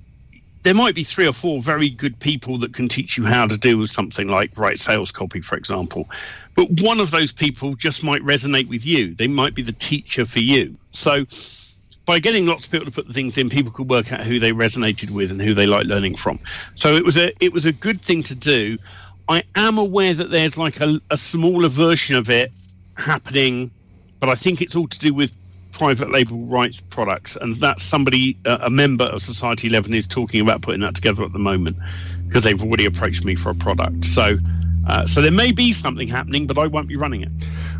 there 0.66 0.74
might 0.74 0.96
be 0.96 1.04
three 1.04 1.28
or 1.28 1.32
four 1.32 1.62
very 1.62 1.88
good 1.88 2.18
people 2.18 2.58
that 2.58 2.74
can 2.74 2.88
teach 2.88 3.16
you 3.16 3.24
how 3.24 3.46
to 3.46 3.56
do 3.56 3.86
something 3.86 4.26
like 4.26 4.58
write 4.58 4.80
sales 4.80 5.12
copy, 5.12 5.40
for 5.40 5.56
example. 5.56 6.10
But 6.56 6.68
one 6.80 6.98
of 6.98 7.12
those 7.12 7.32
people 7.32 7.76
just 7.76 8.02
might 8.02 8.20
resonate 8.22 8.68
with 8.68 8.84
you. 8.84 9.14
They 9.14 9.28
might 9.28 9.54
be 9.54 9.62
the 9.62 9.70
teacher 9.70 10.24
for 10.24 10.40
you. 10.40 10.76
So 10.90 11.24
by 12.04 12.18
getting 12.18 12.46
lots 12.46 12.66
of 12.66 12.72
people 12.72 12.86
to 12.86 12.90
put 12.90 13.06
the 13.06 13.12
things 13.12 13.38
in, 13.38 13.48
people 13.48 13.70
could 13.70 13.88
work 13.88 14.12
out 14.12 14.22
who 14.22 14.40
they 14.40 14.50
resonated 14.50 15.10
with 15.10 15.30
and 15.30 15.40
who 15.40 15.54
they 15.54 15.66
like 15.68 15.86
learning 15.86 16.16
from. 16.16 16.40
So 16.74 16.96
it 16.96 17.04
was 17.04 17.16
a 17.16 17.32
it 17.38 17.52
was 17.52 17.64
a 17.64 17.72
good 17.72 18.00
thing 18.00 18.24
to 18.24 18.34
do. 18.34 18.76
I 19.28 19.44
am 19.54 19.78
aware 19.78 20.14
that 20.14 20.32
there's 20.32 20.58
like 20.58 20.80
a, 20.80 21.00
a 21.12 21.16
smaller 21.16 21.68
version 21.68 22.16
of 22.16 22.28
it 22.28 22.50
happening, 22.96 23.70
but 24.18 24.28
I 24.28 24.34
think 24.34 24.60
it's 24.60 24.74
all 24.74 24.88
to 24.88 24.98
do 24.98 25.14
with 25.14 25.32
private 25.76 26.10
label 26.10 26.38
rights 26.46 26.80
products, 26.80 27.36
and 27.36 27.54
that's 27.56 27.82
somebody, 27.82 28.38
uh, 28.46 28.58
a 28.62 28.70
member 28.70 29.04
of 29.04 29.20
Society 29.20 29.68
11, 29.68 29.92
is 29.92 30.06
talking 30.06 30.40
about 30.40 30.62
putting 30.62 30.80
that 30.80 30.94
together 30.94 31.22
at 31.22 31.32
the 31.34 31.38
moment 31.38 31.76
because 32.26 32.44
they've 32.44 32.62
already 32.62 32.86
approached 32.86 33.24
me 33.26 33.34
for 33.34 33.50
a 33.50 33.54
product. 33.54 34.06
So, 34.06 34.36
uh, 34.88 35.06
so 35.06 35.20
there 35.20 35.30
may 35.30 35.52
be 35.52 35.74
something 35.74 36.08
happening, 36.08 36.46
but 36.46 36.56
I 36.56 36.66
won't 36.66 36.88
be 36.88 36.96
running 36.96 37.22
it. 37.22 37.30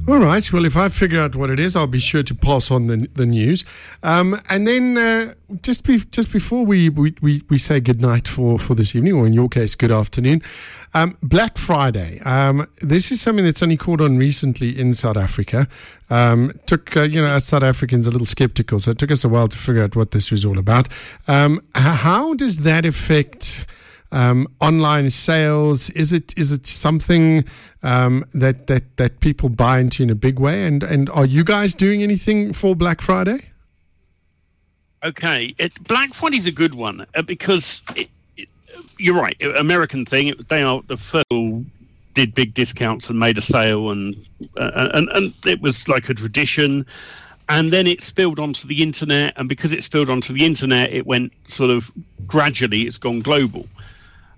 All 0.08 0.18
right. 0.18 0.52
Well, 0.52 0.64
if 0.64 0.76
I 0.76 0.88
figure 0.88 1.20
out 1.20 1.34
what 1.34 1.50
it 1.50 1.58
is, 1.58 1.74
I'll 1.74 1.88
be 1.88 1.98
sure 1.98 2.22
to 2.22 2.32
pass 2.32 2.70
on 2.70 2.86
the, 2.86 3.08
the 3.14 3.26
news. 3.26 3.64
Um, 4.04 4.40
and 4.48 4.64
then 4.64 4.96
uh, 4.96 5.34
just 5.62 5.82
be, 5.82 5.98
just 5.98 6.32
before 6.32 6.64
we, 6.64 6.88
we, 6.88 7.42
we, 7.50 7.58
say 7.58 7.80
good 7.80 8.00
night 8.00 8.28
for, 8.28 8.56
for 8.56 8.76
this 8.76 8.94
evening, 8.94 9.14
or 9.14 9.26
in 9.26 9.32
your 9.32 9.48
case, 9.48 9.74
good 9.74 9.90
afternoon, 9.90 10.42
um, 10.94 11.18
Black 11.24 11.58
Friday. 11.58 12.20
Um, 12.20 12.68
this 12.80 13.10
is 13.10 13.20
something 13.20 13.44
that's 13.44 13.64
only 13.64 13.76
caught 13.76 14.00
on 14.00 14.16
recently 14.16 14.78
in 14.78 14.94
South 14.94 15.16
Africa. 15.16 15.66
Um, 16.08 16.52
took 16.66 16.96
uh, 16.96 17.02
you 17.02 17.20
know, 17.20 17.26
as 17.26 17.44
South 17.44 17.64
Africans, 17.64 18.06
a 18.06 18.12
little 18.12 18.28
skeptical, 18.28 18.78
so 18.78 18.92
it 18.92 18.98
took 18.98 19.10
us 19.10 19.24
a 19.24 19.28
while 19.28 19.48
to 19.48 19.58
figure 19.58 19.82
out 19.82 19.96
what 19.96 20.12
this 20.12 20.30
was 20.30 20.44
all 20.44 20.56
about. 20.56 20.88
Um, 21.26 21.60
how 21.74 22.34
does 22.34 22.58
that 22.58 22.86
affect? 22.86 23.66
Um, 24.16 24.48
online 24.60 25.10
sales? 25.10 25.90
Is 25.90 26.10
it 26.10 26.32
is 26.38 26.50
it 26.50 26.66
something 26.66 27.44
um, 27.82 28.24
that 28.32 28.66
that 28.66 28.96
that 28.96 29.20
people 29.20 29.50
buy 29.50 29.78
into 29.78 30.02
in 30.02 30.08
a 30.08 30.14
big 30.14 30.38
way? 30.38 30.66
And 30.66 30.82
and 30.82 31.10
are 31.10 31.26
you 31.26 31.44
guys 31.44 31.74
doing 31.74 32.02
anything 32.02 32.54
for 32.54 32.74
Black 32.74 33.02
Friday? 33.02 33.50
Okay, 35.04 35.54
it, 35.58 35.72
Black 35.84 36.14
Friday 36.14 36.38
is 36.38 36.46
a 36.46 36.52
good 36.52 36.74
one 36.74 37.06
uh, 37.14 37.20
because 37.20 37.82
it, 37.94 38.08
it, 38.38 38.48
you're 38.98 39.20
right. 39.20 39.36
American 39.58 40.06
thing. 40.06 40.32
they 40.48 40.62
are 40.62 40.80
the 40.86 40.96
first 40.96 41.26
did 42.14 42.34
big 42.34 42.54
discounts 42.54 43.10
and 43.10 43.18
made 43.18 43.36
a 43.36 43.42
sale, 43.42 43.90
and 43.90 44.16
uh, 44.56 44.88
and 44.94 45.10
and 45.10 45.34
it 45.44 45.60
was 45.60 45.90
like 45.90 46.08
a 46.08 46.14
tradition 46.14 46.86
and 47.48 47.70
then 47.70 47.86
it 47.86 48.00
spilled 48.00 48.40
onto 48.40 48.66
the 48.66 48.82
internet 48.82 49.32
and 49.36 49.48
because 49.48 49.72
it 49.72 49.82
spilled 49.82 50.10
onto 50.10 50.32
the 50.32 50.44
internet 50.44 50.92
it 50.92 51.06
went 51.06 51.32
sort 51.44 51.70
of 51.70 51.92
gradually 52.26 52.82
it's 52.82 52.98
gone 52.98 53.20
global 53.20 53.66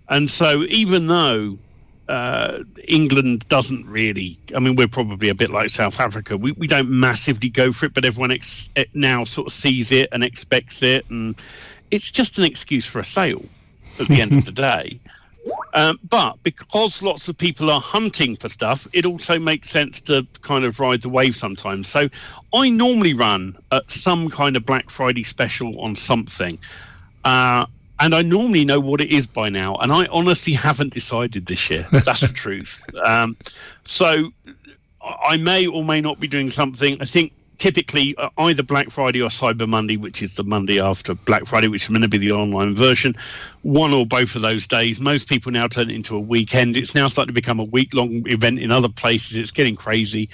and 0.09 0.31
so, 0.31 0.63
even 0.65 1.07
though 1.07 1.59
uh, 2.09 2.61
England 2.87 3.47
doesn't 3.49 3.87
really, 3.87 4.39
I 4.57 4.61
mean, 4.61 4.77
we're 4.77 4.89
probably 4.89 5.29
a 5.29 5.35
bit 5.35 5.51
like 5.51 5.71
South 5.71 6.01
Africa. 6.01 6.37
We, 6.37 6.53
we 6.53 6.67
don't 6.67 6.89
massively 6.89 7.51
go 7.51 7.73
for 7.73 7.87
it, 7.87 7.95
but 7.95 8.05
everyone 8.05 8.33
ex- 8.33 8.71
now 8.95 9.25
sort 9.25 9.49
of 9.49 9.53
sees 9.53 9.93
it 9.93 10.09
and 10.13 10.25
expects 10.25 10.83
it. 10.83 11.09
And 11.11 11.35
it's 11.91 12.11
just 12.11 12.39
an 12.39 12.45
excuse 12.45 12.87
for 12.87 13.01
a 13.01 13.05
sale 13.05 13.45
at 14.01 14.09
the 14.09 14.21
end 14.21 14.33
of 14.33 14.45
the 14.45 14.53
day. 14.53 14.99
Um, 15.73 15.99
but 16.07 16.43
because 16.43 17.03
lots 17.03 17.29
of 17.29 17.39
people 17.39 17.71
are 17.71 17.81
hunting 17.81 18.37
for 18.37 18.51
stuff, 18.51 18.87
it 18.93 19.07
also 19.07 19.39
makes 19.39 19.71
sense 19.71 20.03
to 20.03 20.27
kind 20.43 20.65
of 20.65 20.79
ride 20.79 21.01
the 21.01 21.09
wave 21.09 21.37
sometimes. 21.37 21.89
So 21.89 22.09
I 22.55 22.69
normally 22.69 23.15
run 23.15 23.57
at 23.73 23.91
some 23.91 24.29
kind 24.29 24.57
of 24.57 24.67
Black 24.67 24.91
Friday 24.91 25.23
special 25.23 25.81
on 25.81 25.97
something. 25.97 26.59
Uh, 27.25 27.65
and 28.01 28.15
I 28.15 28.23
normally 28.23 28.65
know 28.65 28.81
what 28.81 29.01
it 29.01 29.11
is 29.11 29.27
by 29.27 29.49
now, 29.49 29.75
and 29.77 29.93
I 29.93 30.07
honestly 30.07 30.53
haven't 30.53 30.93
decided 30.93 31.47
this 31.47 31.69
year. 31.71 31.87
That's 31.93 32.21
the 32.21 32.29
truth. 32.29 32.83
Um, 33.05 33.37
so 33.85 34.31
I 35.03 35.37
may 35.37 35.67
or 35.67 35.85
may 35.85 36.01
not 36.01 36.21
be 36.21 36.29
doing 36.29 36.51
something. 36.51 37.01
I 37.01 37.05
think 37.05 37.33
typically 37.59 38.17
uh, 38.17 38.31
either 38.39 38.63
Black 38.63 38.91
Friday 38.91 39.21
or 39.21 39.29
Cyber 39.29 39.69
Monday, 39.69 39.97
which 39.97 40.23
is 40.23 40.37
the 40.37 40.45
Monday 40.45 40.81
after 40.81 41.15
Black 41.15 41.47
Friday, 41.47 41.69
which 41.69 41.85
is 41.85 41.89
going 41.89 42.03
to 42.03 42.09
be 42.09 42.19
the 42.19 42.33
online 42.33 42.75
version. 42.75 43.17
One 43.63 43.93
or 43.93 44.07
both 44.07 44.37
of 44.37 44.43
those 44.43 44.67
days. 44.67 45.01
Most 45.01 45.29
people 45.29 45.53
now 45.53 45.69
turn 45.69 45.91
it 45.91 45.95
into 45.95 46.17
a 46.17 46.21
weekend. 46.21 46.77
It's 46.77 46.95
now 46.95 47.09
starting 47.09 47.35
to 47.35 47.35
become 47.35 47.59
a 47.61 47.65
week 47.65 47.95
long 47.95 48.23
event 48.29 48.61
in 48.61 48.71
other 48.71 48.89
places. 48.89 49.37
It's 49.37 49.51
getting 49.51 49.77
crazy. 49.77 50.29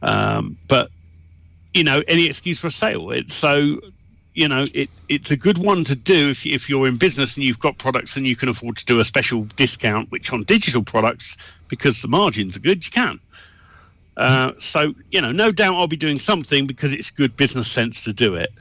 Um, 0.00 0.56
but 0.68 0.90
you 1.74 1.84
know, 1.84 2.02
any 2.08 2.26
excuse 2.26 2.58
for 2.58 2.66
a 2.66 2.72
sale. 2.72 3.10
It's 3.10 3.34
so 3.34 3.80
you 4.34 4.48
know, 4.48 4.64
it, 4.72 4.88
it's 5.08 5.30
a 5.30 5.36
good 5.36 5.58
one 5.58 5.84
to 5.84 5.94
do 5.94 6.30
if, 6.30 6.46
if 6.46 6.68
you're 6.68 6.86
in 6.86 6.96
business 6.96 7.36
and 7.36 7.44
you've 7.44 7.60
got 7.60 7.78
products 7.78 8.16
and 8.16 8.26
you 8.26 8.36
can 8.36 8.48
afford 8.48 8.76
to 8.78 8.84
do 8.86 8.98
a 8.98 9.04
special 9.04 9.44
discount, 9.56 10.10
which 10.10 10.32
on 10.32 10.44
digital 10.44 10.82
products, 10.82 11.36
because 11.68 12.00
the 12.00 12.08
margins 12.08 12.56
are 12.56 12.60
good, 12.60 12.84
you 12.84 12.90
can. 12.90 13.20
Uh, 14.16 14.52
so, 14.58 14.94
you 15.10 15.20
know, 15.20 15.32
no 15.32 15.52
doubt 15.52 15.74
I'll 15.74 15.86
be 15.86 15.96
doing 15.96 16.18
something 16.18 16.66
because 16.66 16.92
it's 16.92 17.10
good 17.10 17.36
business 17.36 17.70
sense 17.70 18.04
to 18.04 18.12
do 18.12 18.34
it. 18.34 18.52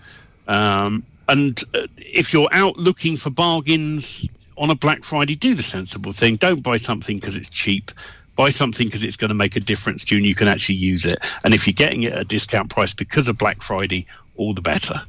Um, 0.47 1.03
and 1.29 1.61
uh, 1.73 1.87
if 1.97 2.33
you're 2.33 2.49
out 2.51 2.77
looking 2.77 3.15
for 3.15 3.29
bargains 3.29 4.27
on 4.57 4.69
a 4.69 4.75
Black 4.75 5.03
Friday, 5.03 5.35
do 5.35 5.55
the 5.55 5.63
sensible 5.63 6.11
thing. 6.11 6.35
Don't 6.35 6.61
buy 6.61 6.77
something 6.77 7.17
because 7.17 7.35
it's 7.35 7.49
cheap. 7.49 7.91
Buy 8.35 8.49
something 8.49 8.87
because 8.87 9.03
it's 9.03 9.17
going 9.17 9.29
to 9.29 9.35
make 9.35 9.55
a 9.55 9.59
difference 9.59 10.03
to 10.05 10.15
you 10.15 10.19
and 10.19 10.25
you 10.25 10.35
can 10.35 10.47
actually 10.47 10.75
use 10.75 11.05
it. 11.05 11.19
And 11.43 11.53
if 11.53 11.67
you're 11.67 11.73
getting 11.73 12.03
it 12.03 12.13
at 12.13 12.21
a 12.21 12.25
discount 12.25 12.69
price 12.69 12.93
because 12.93 13.27
of 13.27 13.37
Black 13.37 13.61
Friday, 13.61 14.05
all 14.35 14.53
the 14.53 14.61
better. 14.61 15.01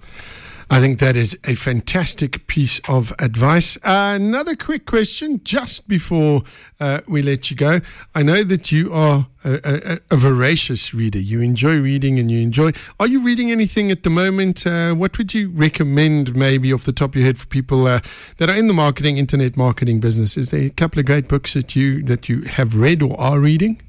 I 0.71 0.81
think 0.81 0.99
that 0.99 1.17
is 1.17 1.39
a 1.45 1.55
fantastic 1.55 2.47
piece 2.47 2.81
of 2.89 3.13
advice. 3.19 3.77
Uh, 3.79 4.15
another 4.17 4.57
quick 4.57 4.87
question 4.87 5.41
just 5.45 5.89
before 5.89 6.43
uh, 6.81 7.01
we 7.07 7.23
let 7.23 7.51
you 7.51 7.57
go. 7.57 7.81
I 8.15 8.23
know 8.23 8.43
that 8.43 8.73
you 8.73 8.93
are 8.93 9.27
a, 9.45 9.61
a, 9.65 9.99
a, 10.11 10.17
voracious 10.17 10.95
reader. 10.95 11.19
You 11.19 11.41
enjoy 11.41 11.81
reading 11.81 12.19
and 12.19 12.31
you 12.31 12.41
enjoy. 12.41 12.73
Are 13.01 13.07
you 13.07 13.23
reading 13.23 13.51
anything 13.51 13.91
at 13.91 14.03
the 14.03 14.11
moment? 14.11 14.67
Uh, 14.67 14.95
what 14.95 15.19
would 15.19 15.35
you 15.35 15.51
recommend, 15.51 16.37
maybe 16.37 16.73
off 16.73 16.85
the 16.85 16.93
top 16.93 17.11
of 17.11 17.17
your 17.17 17.27
head, 17.27 17.39
for 17.39 17.47
people 17.47 17.87
uh, 17.87 18.01
that 18.39 18.49
are 18.49 18.57
in 18.57 18.69
the 18.69 18.75
marketing, 18.75 19.19
internet 19.19 19.57
marketing 19.57 20.01
business? 20.01 20.37
Is 20.37 20.51
there 20.51 20.63
a 20.63 20.71
couple 20.71 21.01
of 21.01 21.07
great 21.07 21.29
books 21.29 21.55
that 21.55 21.75
you 21.75 22.03
that 22.05 22.29
you 22.29 22.43
have 22.43 22.77
read 22.77 23.03
or 23.03 23.19
are 23.21 23.41
reading? 23.41 23.81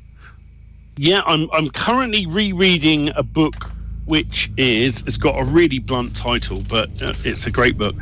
Yeah, 0.98 1.22
I'm 1.26 1.50
I'm 1.52 1.70
currently 1.70 2.26
rereading 2.26 3.10
a 3.16 3.24
book 3.24 3.72
which 4.06 4.52
is 4.58 5.04
it's 5.08 5.18
got 5.18 5.40
a 5.40 5.44
really 5.44 5.80
blunt 5.80 6.16
title, 6.16 6.64
but 6.68 6.90
uh, 7.02 7.14
it's 7.24 7.46
a 7.46 7.52
great 7.52 7.78
book. 7.78 7.96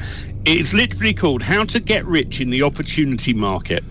It's 0.46 0.74
literally 0.74 1.14
called 1.14 1.42
"How 1.42 1.64
to 1.66 1.80
Get 1.80 2.06
Rich 2.06 2.42
in 2.42 2.50
the 2.50 2.64
Opportunity 2.64 3.34
Market," 3.34 3.84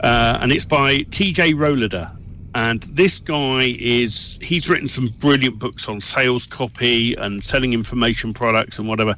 uh, 0.00 0.38
and 0.40 0.52
it's 0.52 0.64
by 0.64 0.98
T.J. 1.10 1.54
Rohleder. 1.54 2.10
And 2.54 2.82
this 2.84 3.18
guy 3.18 3.76
is 3.78 4.38
he's 4.40 4.68
written 4.70 4.88
some 4.88 5.08
brilliant 5.20 5.58
books 5.58 5.90
on 5.90 6.00
sales 6.00 6.46
copy 6.46 7.14
and 7.14 7.44
selling 7.44 7.74
information 7.74 8.32
products 8.32 8.78
and 8.78 8.88
whatever. 8.88 9.14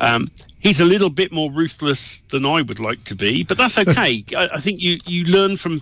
Um, 0.00 0.28
he's 0.58 0.80
a 0.80 0.84
little 0.84 1.08
bit 1.08 1.30
more 1.30 1.50
ruthless 1.52 2.22
than 2.30 2.44
I 2.44 2.60
would 2.60 2.80
like 2.80 3.04
to 3.04 3.14
be, 3.14 3.44
but 3.44 3.56
that's 3.56 3.78
okay. 3.88 4.24
I, 4.36 4.48
I 4.54 4.58
think 4.58 4.82
you 4.82 4.98
you 5.06 5.24
learn 5.26 5.56
from 5.56 5.80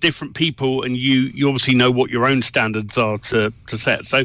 different 0.00 0.34
people 0.34 0.82
and 0.82 0.96
you 0.96 1.30
you 1.32 1.48
obviously 1.48 1.74
know 1.74 1.90
what 1.90 2.10
your 2.10 2.26
own 2.26 2.42
standards 2.42 2.98
are 2.98 3.16
to 3.18 3.50
to 3.68 3.78
set. 3.78 4.04
So 4.04 4.24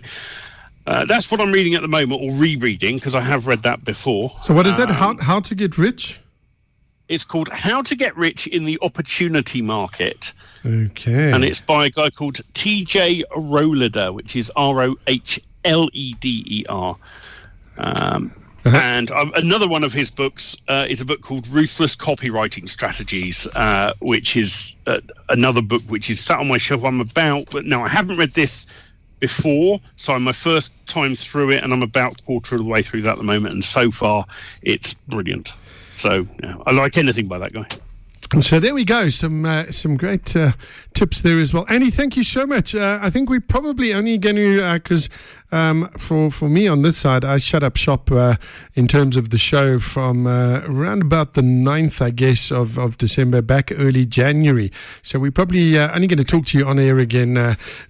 uh, 0.88 1.06
that's 1.06 1.30
what 1.30 1.41
I'm 1.41 1.52
reading 1.52 1.76
at 1.76 1.82
the 1.82 1.88
moment, 1.88 2.21
or 2.21 2.32
rereading, 2.32 2.95
because 2.95 3.13
I 3.13 3.19
have 3.19 3.45
read 3.45 3.63
that 3.63 3.84
before. 3.84 4.32
So, 4.41 4.54
what 4.54 4.65
is 4.65 4.80
um, 4.80 4.88
that? 4.88 4.93
How, 4.93 5.17
how 5.17 5.39
to 5.41 5.54
get 5.54 5.78
rich? 5.78 6.21
It's 7.10 7.26
called 7.26 7.50
How 7.50 7.82
to 7.84 7.95
Get 7.95 8.17
Rich 8.17 8.47
in 8.47 8.65
the 8.65 8.78
Opportunity 8.82 9.62
Market. 9.62 10.34
Okay. 10.65 11.32
And 11.32 11.45
it's 11.45 11.62
by 11.62 11.86
a 11.86 11.89
guy 11.89 12.10
called 12.10 12.36
TJ 12.54 13.23
Rohleder, 13.32 14.13
which 14.13 14.36
is 14.36 14.52
R 14.56 14.82
O 14.84 14.95
H 15.08 15.39
L 15.63 15.89
E 15.93 16.13
D 16.19 16.43
E 16.45 16.65
R. 16.67 16.97
Um, 17.78 18.34
uh-huh. 18.65 18.78
And 18.78 19.12
um, 19.12 19.32
another 19.36 19.67
one 19.67 19.86
of 19.86 19.93
his 19.93 20.12
books 20.12 20.58
uh, 20.67 20.86
is 20.89 21.00
a 21.00 21.06
book 21.06 21.21
called 21.21 21.47
Ruthless 21.47 21.95
Copywriting 21.95 22.67
Strategies, 22.67 23.47
uh, 23.56 23.93
which 24.00 24.36
is 24.36 24.76
uh, 24.88 25.00
another 25.30 25.62
book 25.62 25.84
which 25.84 26.10
is 26.10 26.19
sat 26.19 26.39
on 26.39 26.50
my 26.50 26.58
shelf. 26.58 26.84
I'm 26.84 27.00
about, 27.00 27.50
but 27.52 27.65
no, 27.65 27.84
I 27.84 27.88
haven't 27.88 28.17
read 28.17 28.34
this 28.34 28.65
before, 29.20 29.80
so 29.96 30.14
I'm 30.14 30.24
my 30.24 30.32
first 30.32 30.74
time 30.88 31.16
through 31.16 31.52
it, 31.52 31.64
and 31.64 31.74
I'm 31.74 31.84
about 31.84 32.24
quarter 32.26 32.56
of 32.56 32.62
the 32.62 32.68
way 32.68 32.82
through 32.82 33.02
that 33.04 33.14
at 33.14 33.18
the 33.18 33.24
moment. 33.24 33.54
And 33.54 33.64
so 33.64 33.92
far, 33.92 34.26
it's 34.62 34.94
brilliant. 34.94 35.54
So 35.96 36.28
yeah, 36.44 36.56
I 36.66 36.72
like 36.72 36.98
anything 36.98 37.28
by 37.28 37.40
that 37.40 37.54
guy. 37.54 37.68
So 38.42 38.60
there 38.60 38.74
we 38.74 38.84
go. 38.84 39.08
Some 39.10 39.46
uh, 39.46 39.72
some 39.72 39.96
great 39.96 40.36
uh, 40.36 40.52
tips 40.94 41.22
there 41.22 41.40
as 41.40 41.54
well. 41.54 41.66
Andie, 41.70 41.90
thank 41.90 42.18
you 42.18 42.24
so 42.24 42.46
much. 42.46 42.76
Uh, 42.76 43.00
I 43.02 43.10
think 43.10 43.30
we're 43.30 43.40
probably 43.40 43.94
only 43.94 44.18
going 44.18 44.36
to 44.36 44.74
because 44.74 45.10
um, 45.52 45.88
for 45.98 46.30
for 46.32 46.50
me 46.50 46.68
on 46.68 46.82
this 46.82 46.98
side, 46.98 47.24
I 47.24 47.38
shut 47.38 47.64
up 47.64 47.78
shop 47.78 48.12
uh, 48.12 48.36
in 48.76 48.88
terms 48.88 49.18
of 49.18 49.30
the 49.30 49.38
show 49.38 49.80
from 49.80 50.28
uh, 50.28 50.62
around 50.66 51.02
about 51.02 51.34
the 51.34 51.42
9th, 51.42 52.02
I 52.02 52.10
guess, 52.10 52.52
of, 52.52 52.78
of 52.78 52.98
December, 52.98 53.42
back 53.42 53.72
early 53.72 54.06
January. 54.06 54.72
So 55.04 55.20
we're 55.20 55.32
probably 55.32 55.78
uh, 55.78 55.94
only 55.96 56.08
going 56.08 56.18
to 56.18 56.24
talk 56.24 56.46
to 56.48 56.58
you 56.58 56.66
on 56.66 56.80
air 56.80 57.00
again 57.00 57.38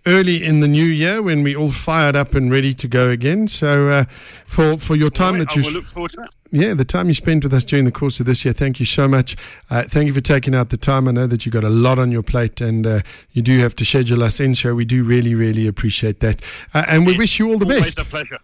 early 0.06 0.44
in 0.44 0.60
the 0.60 0.68
new 0.68 0.86
year 0.86 1.22
when 1.22 1.44
we 1.44 1.56
all 1.56 1.72
fired 1.72 2.16
up 2.16 2.36
and 2.36 2.52
ready 2.52 2.74
to 2.74 2.88
go 2.88 3.10
again. 3.10 3.48
So 3.48 4.06
for 4.46 4.78
for 4.78 4.96
your 4.96 5.10
time 5.10 5.36
right, 5.36 5.50
that 5.50 5.56
you 5.56 5.72
look 5.72 5.88
forward 5.88 6.12
to 6.12 6.18
that 6.18 6.36
yeah, 6.52 6.74
the 6.74 6.86
time 6.86 7.08
you 7.08 7.14
spent 7.14 7.44
with 7.44 7.54
us 7.54 7.66
during 7.66 7.86
the 7.86 7.92
course 7.92 8.20
of 8.20 8.26
this 8.26 8.46
year. 8.46 8.54
Thank 8.54 8.80
you 8.80 8.86
so 8.86 9.08
much. 9.08 9.36
Uh, 9.70 9.84
thank 9.84 10.08
you 10.08 10.14
for 10.14 10.22
taking 10.22 10.56
out 10.56 10.70
the 10.70 10.78
time. 10.78 11.08
I 11.08 11.12
know 11.12 11.28
that 11.28 11.46
you've 11.46 11.54
got 11.54 11.64
a 11.64 11.70
lot 11.70 12.00
on 12.00 12.12
your 12.12 12.24
plate 12.24 12.62
and 12.62 12.88
uh, 12.88 13.02
you 13.32 13.42
do 13.42 13.60
have 13.60 13.76
to 13.76 13.86
schedule 13.86 14.24
us 14.24 14.40
in, 14.40 14.56
so 14.56 14.74
we 14.74 14.86
do 14.86 15.04
really, 15.04 15.36
really 15.36 15.68
appreciate 15.68 16.20
that. 16.22 16.42
Uh, 16.74 16.86
and 16.88 17.06
we 17.06 17.18
wish 17.18 17.40
you 17.40 17.47
all 17.48 17.58
the 17.58 17.66
always 17.66 17.96
best. 17.96 18.00
a 18.00 18.06
pleasure. 18.06 18.40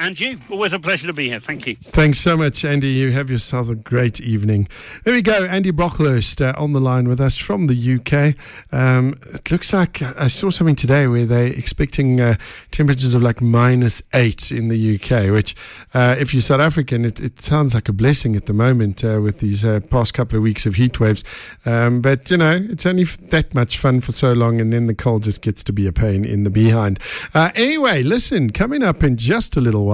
And 0.00 0.18
you. 0.18 0.38
Always 0.48 0.72
a 0.72 0.78
pleasure 0.78 1.06
to 1.08 1.12
be 1.12 1.28
here. 1.28 1.40
Thank 1.40 1.66
you. 1.66 1.76
Thanks 1.76 2.18
so 2.18 2.34
much, 2.34 2.64
Andie. 2.64 2.88
You 2.88 3.12
have 3.12 3.28
yourself 3.28 3.68
a 3.68 3.74
great 3.74 4.18
evening. 4.18 4.66
There 5.04 5.12
we 5.12 5.20
go. 5.20 5.44
Andie 5.44 5.72
Brocklehurst 5.72 6.40
uh, 6.40 6.58
on 6.58 6.72
the 6.72 6.80
line 6.80 7.06
with 7.06 7.20
us 7.20 7.36
from 7.36 7.66
the 7.66 7.96
UK. 7.96 8.34
Um, 8.72 9.20
it 9.34 9.52
looks 9.52 9.74
like 9.74 10.00
I 10.00 10.28
saw 10.28 10.48
something 10.48 10.74
today 10.74 11.06
where 11.06 11.26
they're 11.26 11.52
expecting 11.52 12.18
uh, 12.18 12.36
temperatures 12.70 13.12
of 13.12 13.20
like 13.20 13.42
minus 13.42 14.02
eight 14.14 14.50
in 14.50 14.68
the 14.68 14.94
UK, 14.94 15.30
which, 15.30 15.54
uh, 15.92 16.16
if 16.18 16.32
you're 16.32 16.40
South 16.40 16.60
African, 16.60 17.04
it, 17.04 17.20
it, 17.20 17.42
sounds 17.42 17.74
like 17.74 17.90
a 17.90 17.92
blessing 17.92 18.36
at 18.36 18.46
the 18.46 18.54
moment 18.54 19.04
uh, 19.04 19.20
with 19.22 19.40
these 19.40 19.66
uh, 19.66 19.80
past 19.90 20.14
couple 20.14 20.38
of 20.38 20.42
weeks 20.42 20.64
of 20.64 20.76
heat 20.76 20.98
waves. 20.98 21.24
Um, 21.66 22.00
but, 22.00 22.30
you 22.30 22.38
know, 22.38 22.58
it's 22.70 22.86
only 22.86 23.04
that 23.04 23.54
much 23.54 23.76
fun 23.76 24.00
for 24.00 24.12
so 24.12 24.32
long, 24.32 24.62
and 24.62 24.72
then 24.72 24.86
the 24.86 24.94
cold 24.94 25.24
just 25.24 25.42
gets 25.42 25.62
to 25.64 25.74
be 25.74 25.86
a 25.86 25.92
pain 25.92 26.24
in 26.24 26.44
the 26.44 26.50
behind. 26.50 26.98
Uh, 27.34 27.50
anyway, 27.54 28.02
listen, 28.02 28.48
coming 28.48 28.82
up 28.82 29.02
in 29.02 29.18
just 29.18 29.58
a 29.58 29.60
little 29.60 29.84
while. 29.84 29.89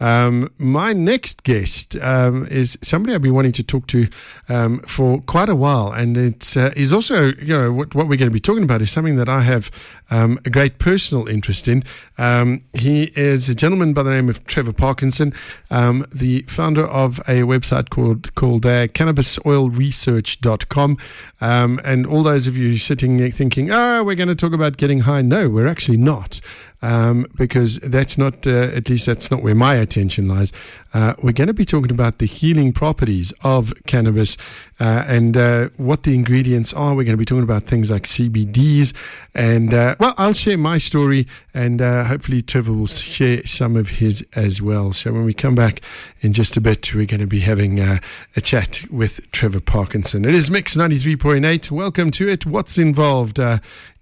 Um, 0.00 0.52
my 0.58 0.92
next 0.92 1.44
guest 1.44 1.96
um, 1.96 2.46
is 2.46 2.78
somebody 2.82 3.14
I've 3.14 3.22
been 3.22 3.34
wanting 3.34 3.52
to 3.52 3.62
talk 3.62 3.86
to 3.88 4.08
um, 4.48 4.80
for 4.80 5.20
quite 5.22 5.48
a 5.48 5.54
while, 5.54 5.92
and 5.92 6.16
it 6.16 6.56
uh, 6.56 6.72
is 6.76 6.92
also, 6.92 7.32
you 7.34 7.56
know, 7.56 7.72
what, 7.72 7.94
what, 7.94 8.08
we're 8.08 8.16
going 8.16 8.30
to 8.30 8.34
be 8.34 8.40
talking 8.40 8.64
about 8.64 8.82
is 8.82 8.90
something 8.90 9.14
that 9.16 9.28
I 9.28 9.42
have 9.42 9.70
um, 10.10 10.40
a 10.44 10.50
great 10.50 10.78
personal 10.78 11.28
interest 11.28 11.68
in. 11.68 11.84
Um, 12.18 12.64
he 12.72 13.12
is 13.16 13.48
a 13.48 13.54
gentleman 13.54 13.92
by 13.92 14.02
the 14.02 14.10
name 14.10 14.28
of 14.28 14.44
Trevor 14.44 14.72
Parkinson, 14.72 15.32
um, 15.70 16.04
the 16.12 16.42
founder 16.42 16.84
of 16.86 17.20
a 17.20 17.42
website 17.42 17.90
called 17.90 18.34
called 18.34 18.66
uh, 18.66 18.88
CannabisOilResearch.com. 18.88 20.98
and 21.40 22.06
all 22.06 22.22
those 22.22 22.46
of 22.46 22.56
you 22.56 22.78
sitting 22.78 23.30
thinking, 23.30 23.70
"Oh, 23.70 24.02
we're 24.04 24.16
going 24.16 24.28
to 24.28 24.34
talk 24.34 24.52
about 24.52 24.76
getting 24.76 25.00
high," 25.00 25.22
no, 25.22 25.48
we're 25.48 25.68
actually 25.68 25.96
not 25.96 26.40
um, 26.82 27.26
because 27.36 27.78
that's 27.78 28.18
not, 28.18 28.46
uh, 28.46 28.70
at 28.74 28.90
least 28.90 29.06
that's 29.06 29.30
not 29.30 29.42
where 29.42 29.54
my 29.54 29.76
attention 29.76 30.28
lies. 30.28 30.52
Uh, 30.92 31.14
we're 31.22 31.32
going 31.32 31.48
to 31.48 31.54
be 31.54 31.64
talking 31.64 31.92
about 31.92 32.18
the 32.18 32.26
healing 32.26 32.72
properties 32.72 33.32
of 33.42 33.72
cannabis 33.86 34.36
uh, 34.80 35.04
and 35.06 35.36
uh, 35.36 35.68
what 35.76 36.02
the 36.02 36.14
ingredients 36.14 36.74
are. 36.74 36.90
We're 36.90 37.04
going 37.04 37.12
to 37.12 37.16
be 37.16 37.24
talking 37.24 37.44
about 37.44 37.64
things 37.64 37.90
like 37.90 38.02
CBDs. 38.02 38.92
And, 39.32 39.72
uh, 39.72 39.94
well, 40.00 40.14
I'll 40.18 40.32
share 40.32 40.58
my 40.58 40.78
story 40.78 41.26
and 41.54 41.80
uh, 41.80 42.04
hopefully 42.04 42.42
Trevor 42.42 42.72
will 42.72 42.86
share 42.86 43.46
some 43.46 43.76
of 43.76 43.88
his 43.88 44.26
as 44.34 44.60
well. 44.60 44.92
So 44.92 45.12
when 45.12 45.24
we 45.24 45.34
come 45.34 45.54
back 45.54 45.80
in 46.20 46.32
just 46.32 46.56
a 46.56 46.60
bit, 46.60 46.92
we're 46.94 47.06
going 47.06 47.20
to 47.20 47.26
be 47.26 47.40
having 47.40 47.78
a 47.78 48.00
chat 48.42 48.82
with 48.90 49.30
Trevor 49.30 49.60
Parkinson. 49.60 50.24
It 50.24 50.34
is 50.34 50.50
Mix 50.50 50.76
93.8. 50.76 51.70
Welcome 51.70 52.10
to 52.12 52.28
it. 52.28 52.44
What's 52.44 52.76
involved 52.76 53.40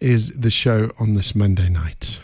is 0.01 0.31
the 0.31 0.51
show 0.51 0.91
on 0.99 1.13
this 1.13 1.35
Monday 1.35 1.69
night. 1.69 2.21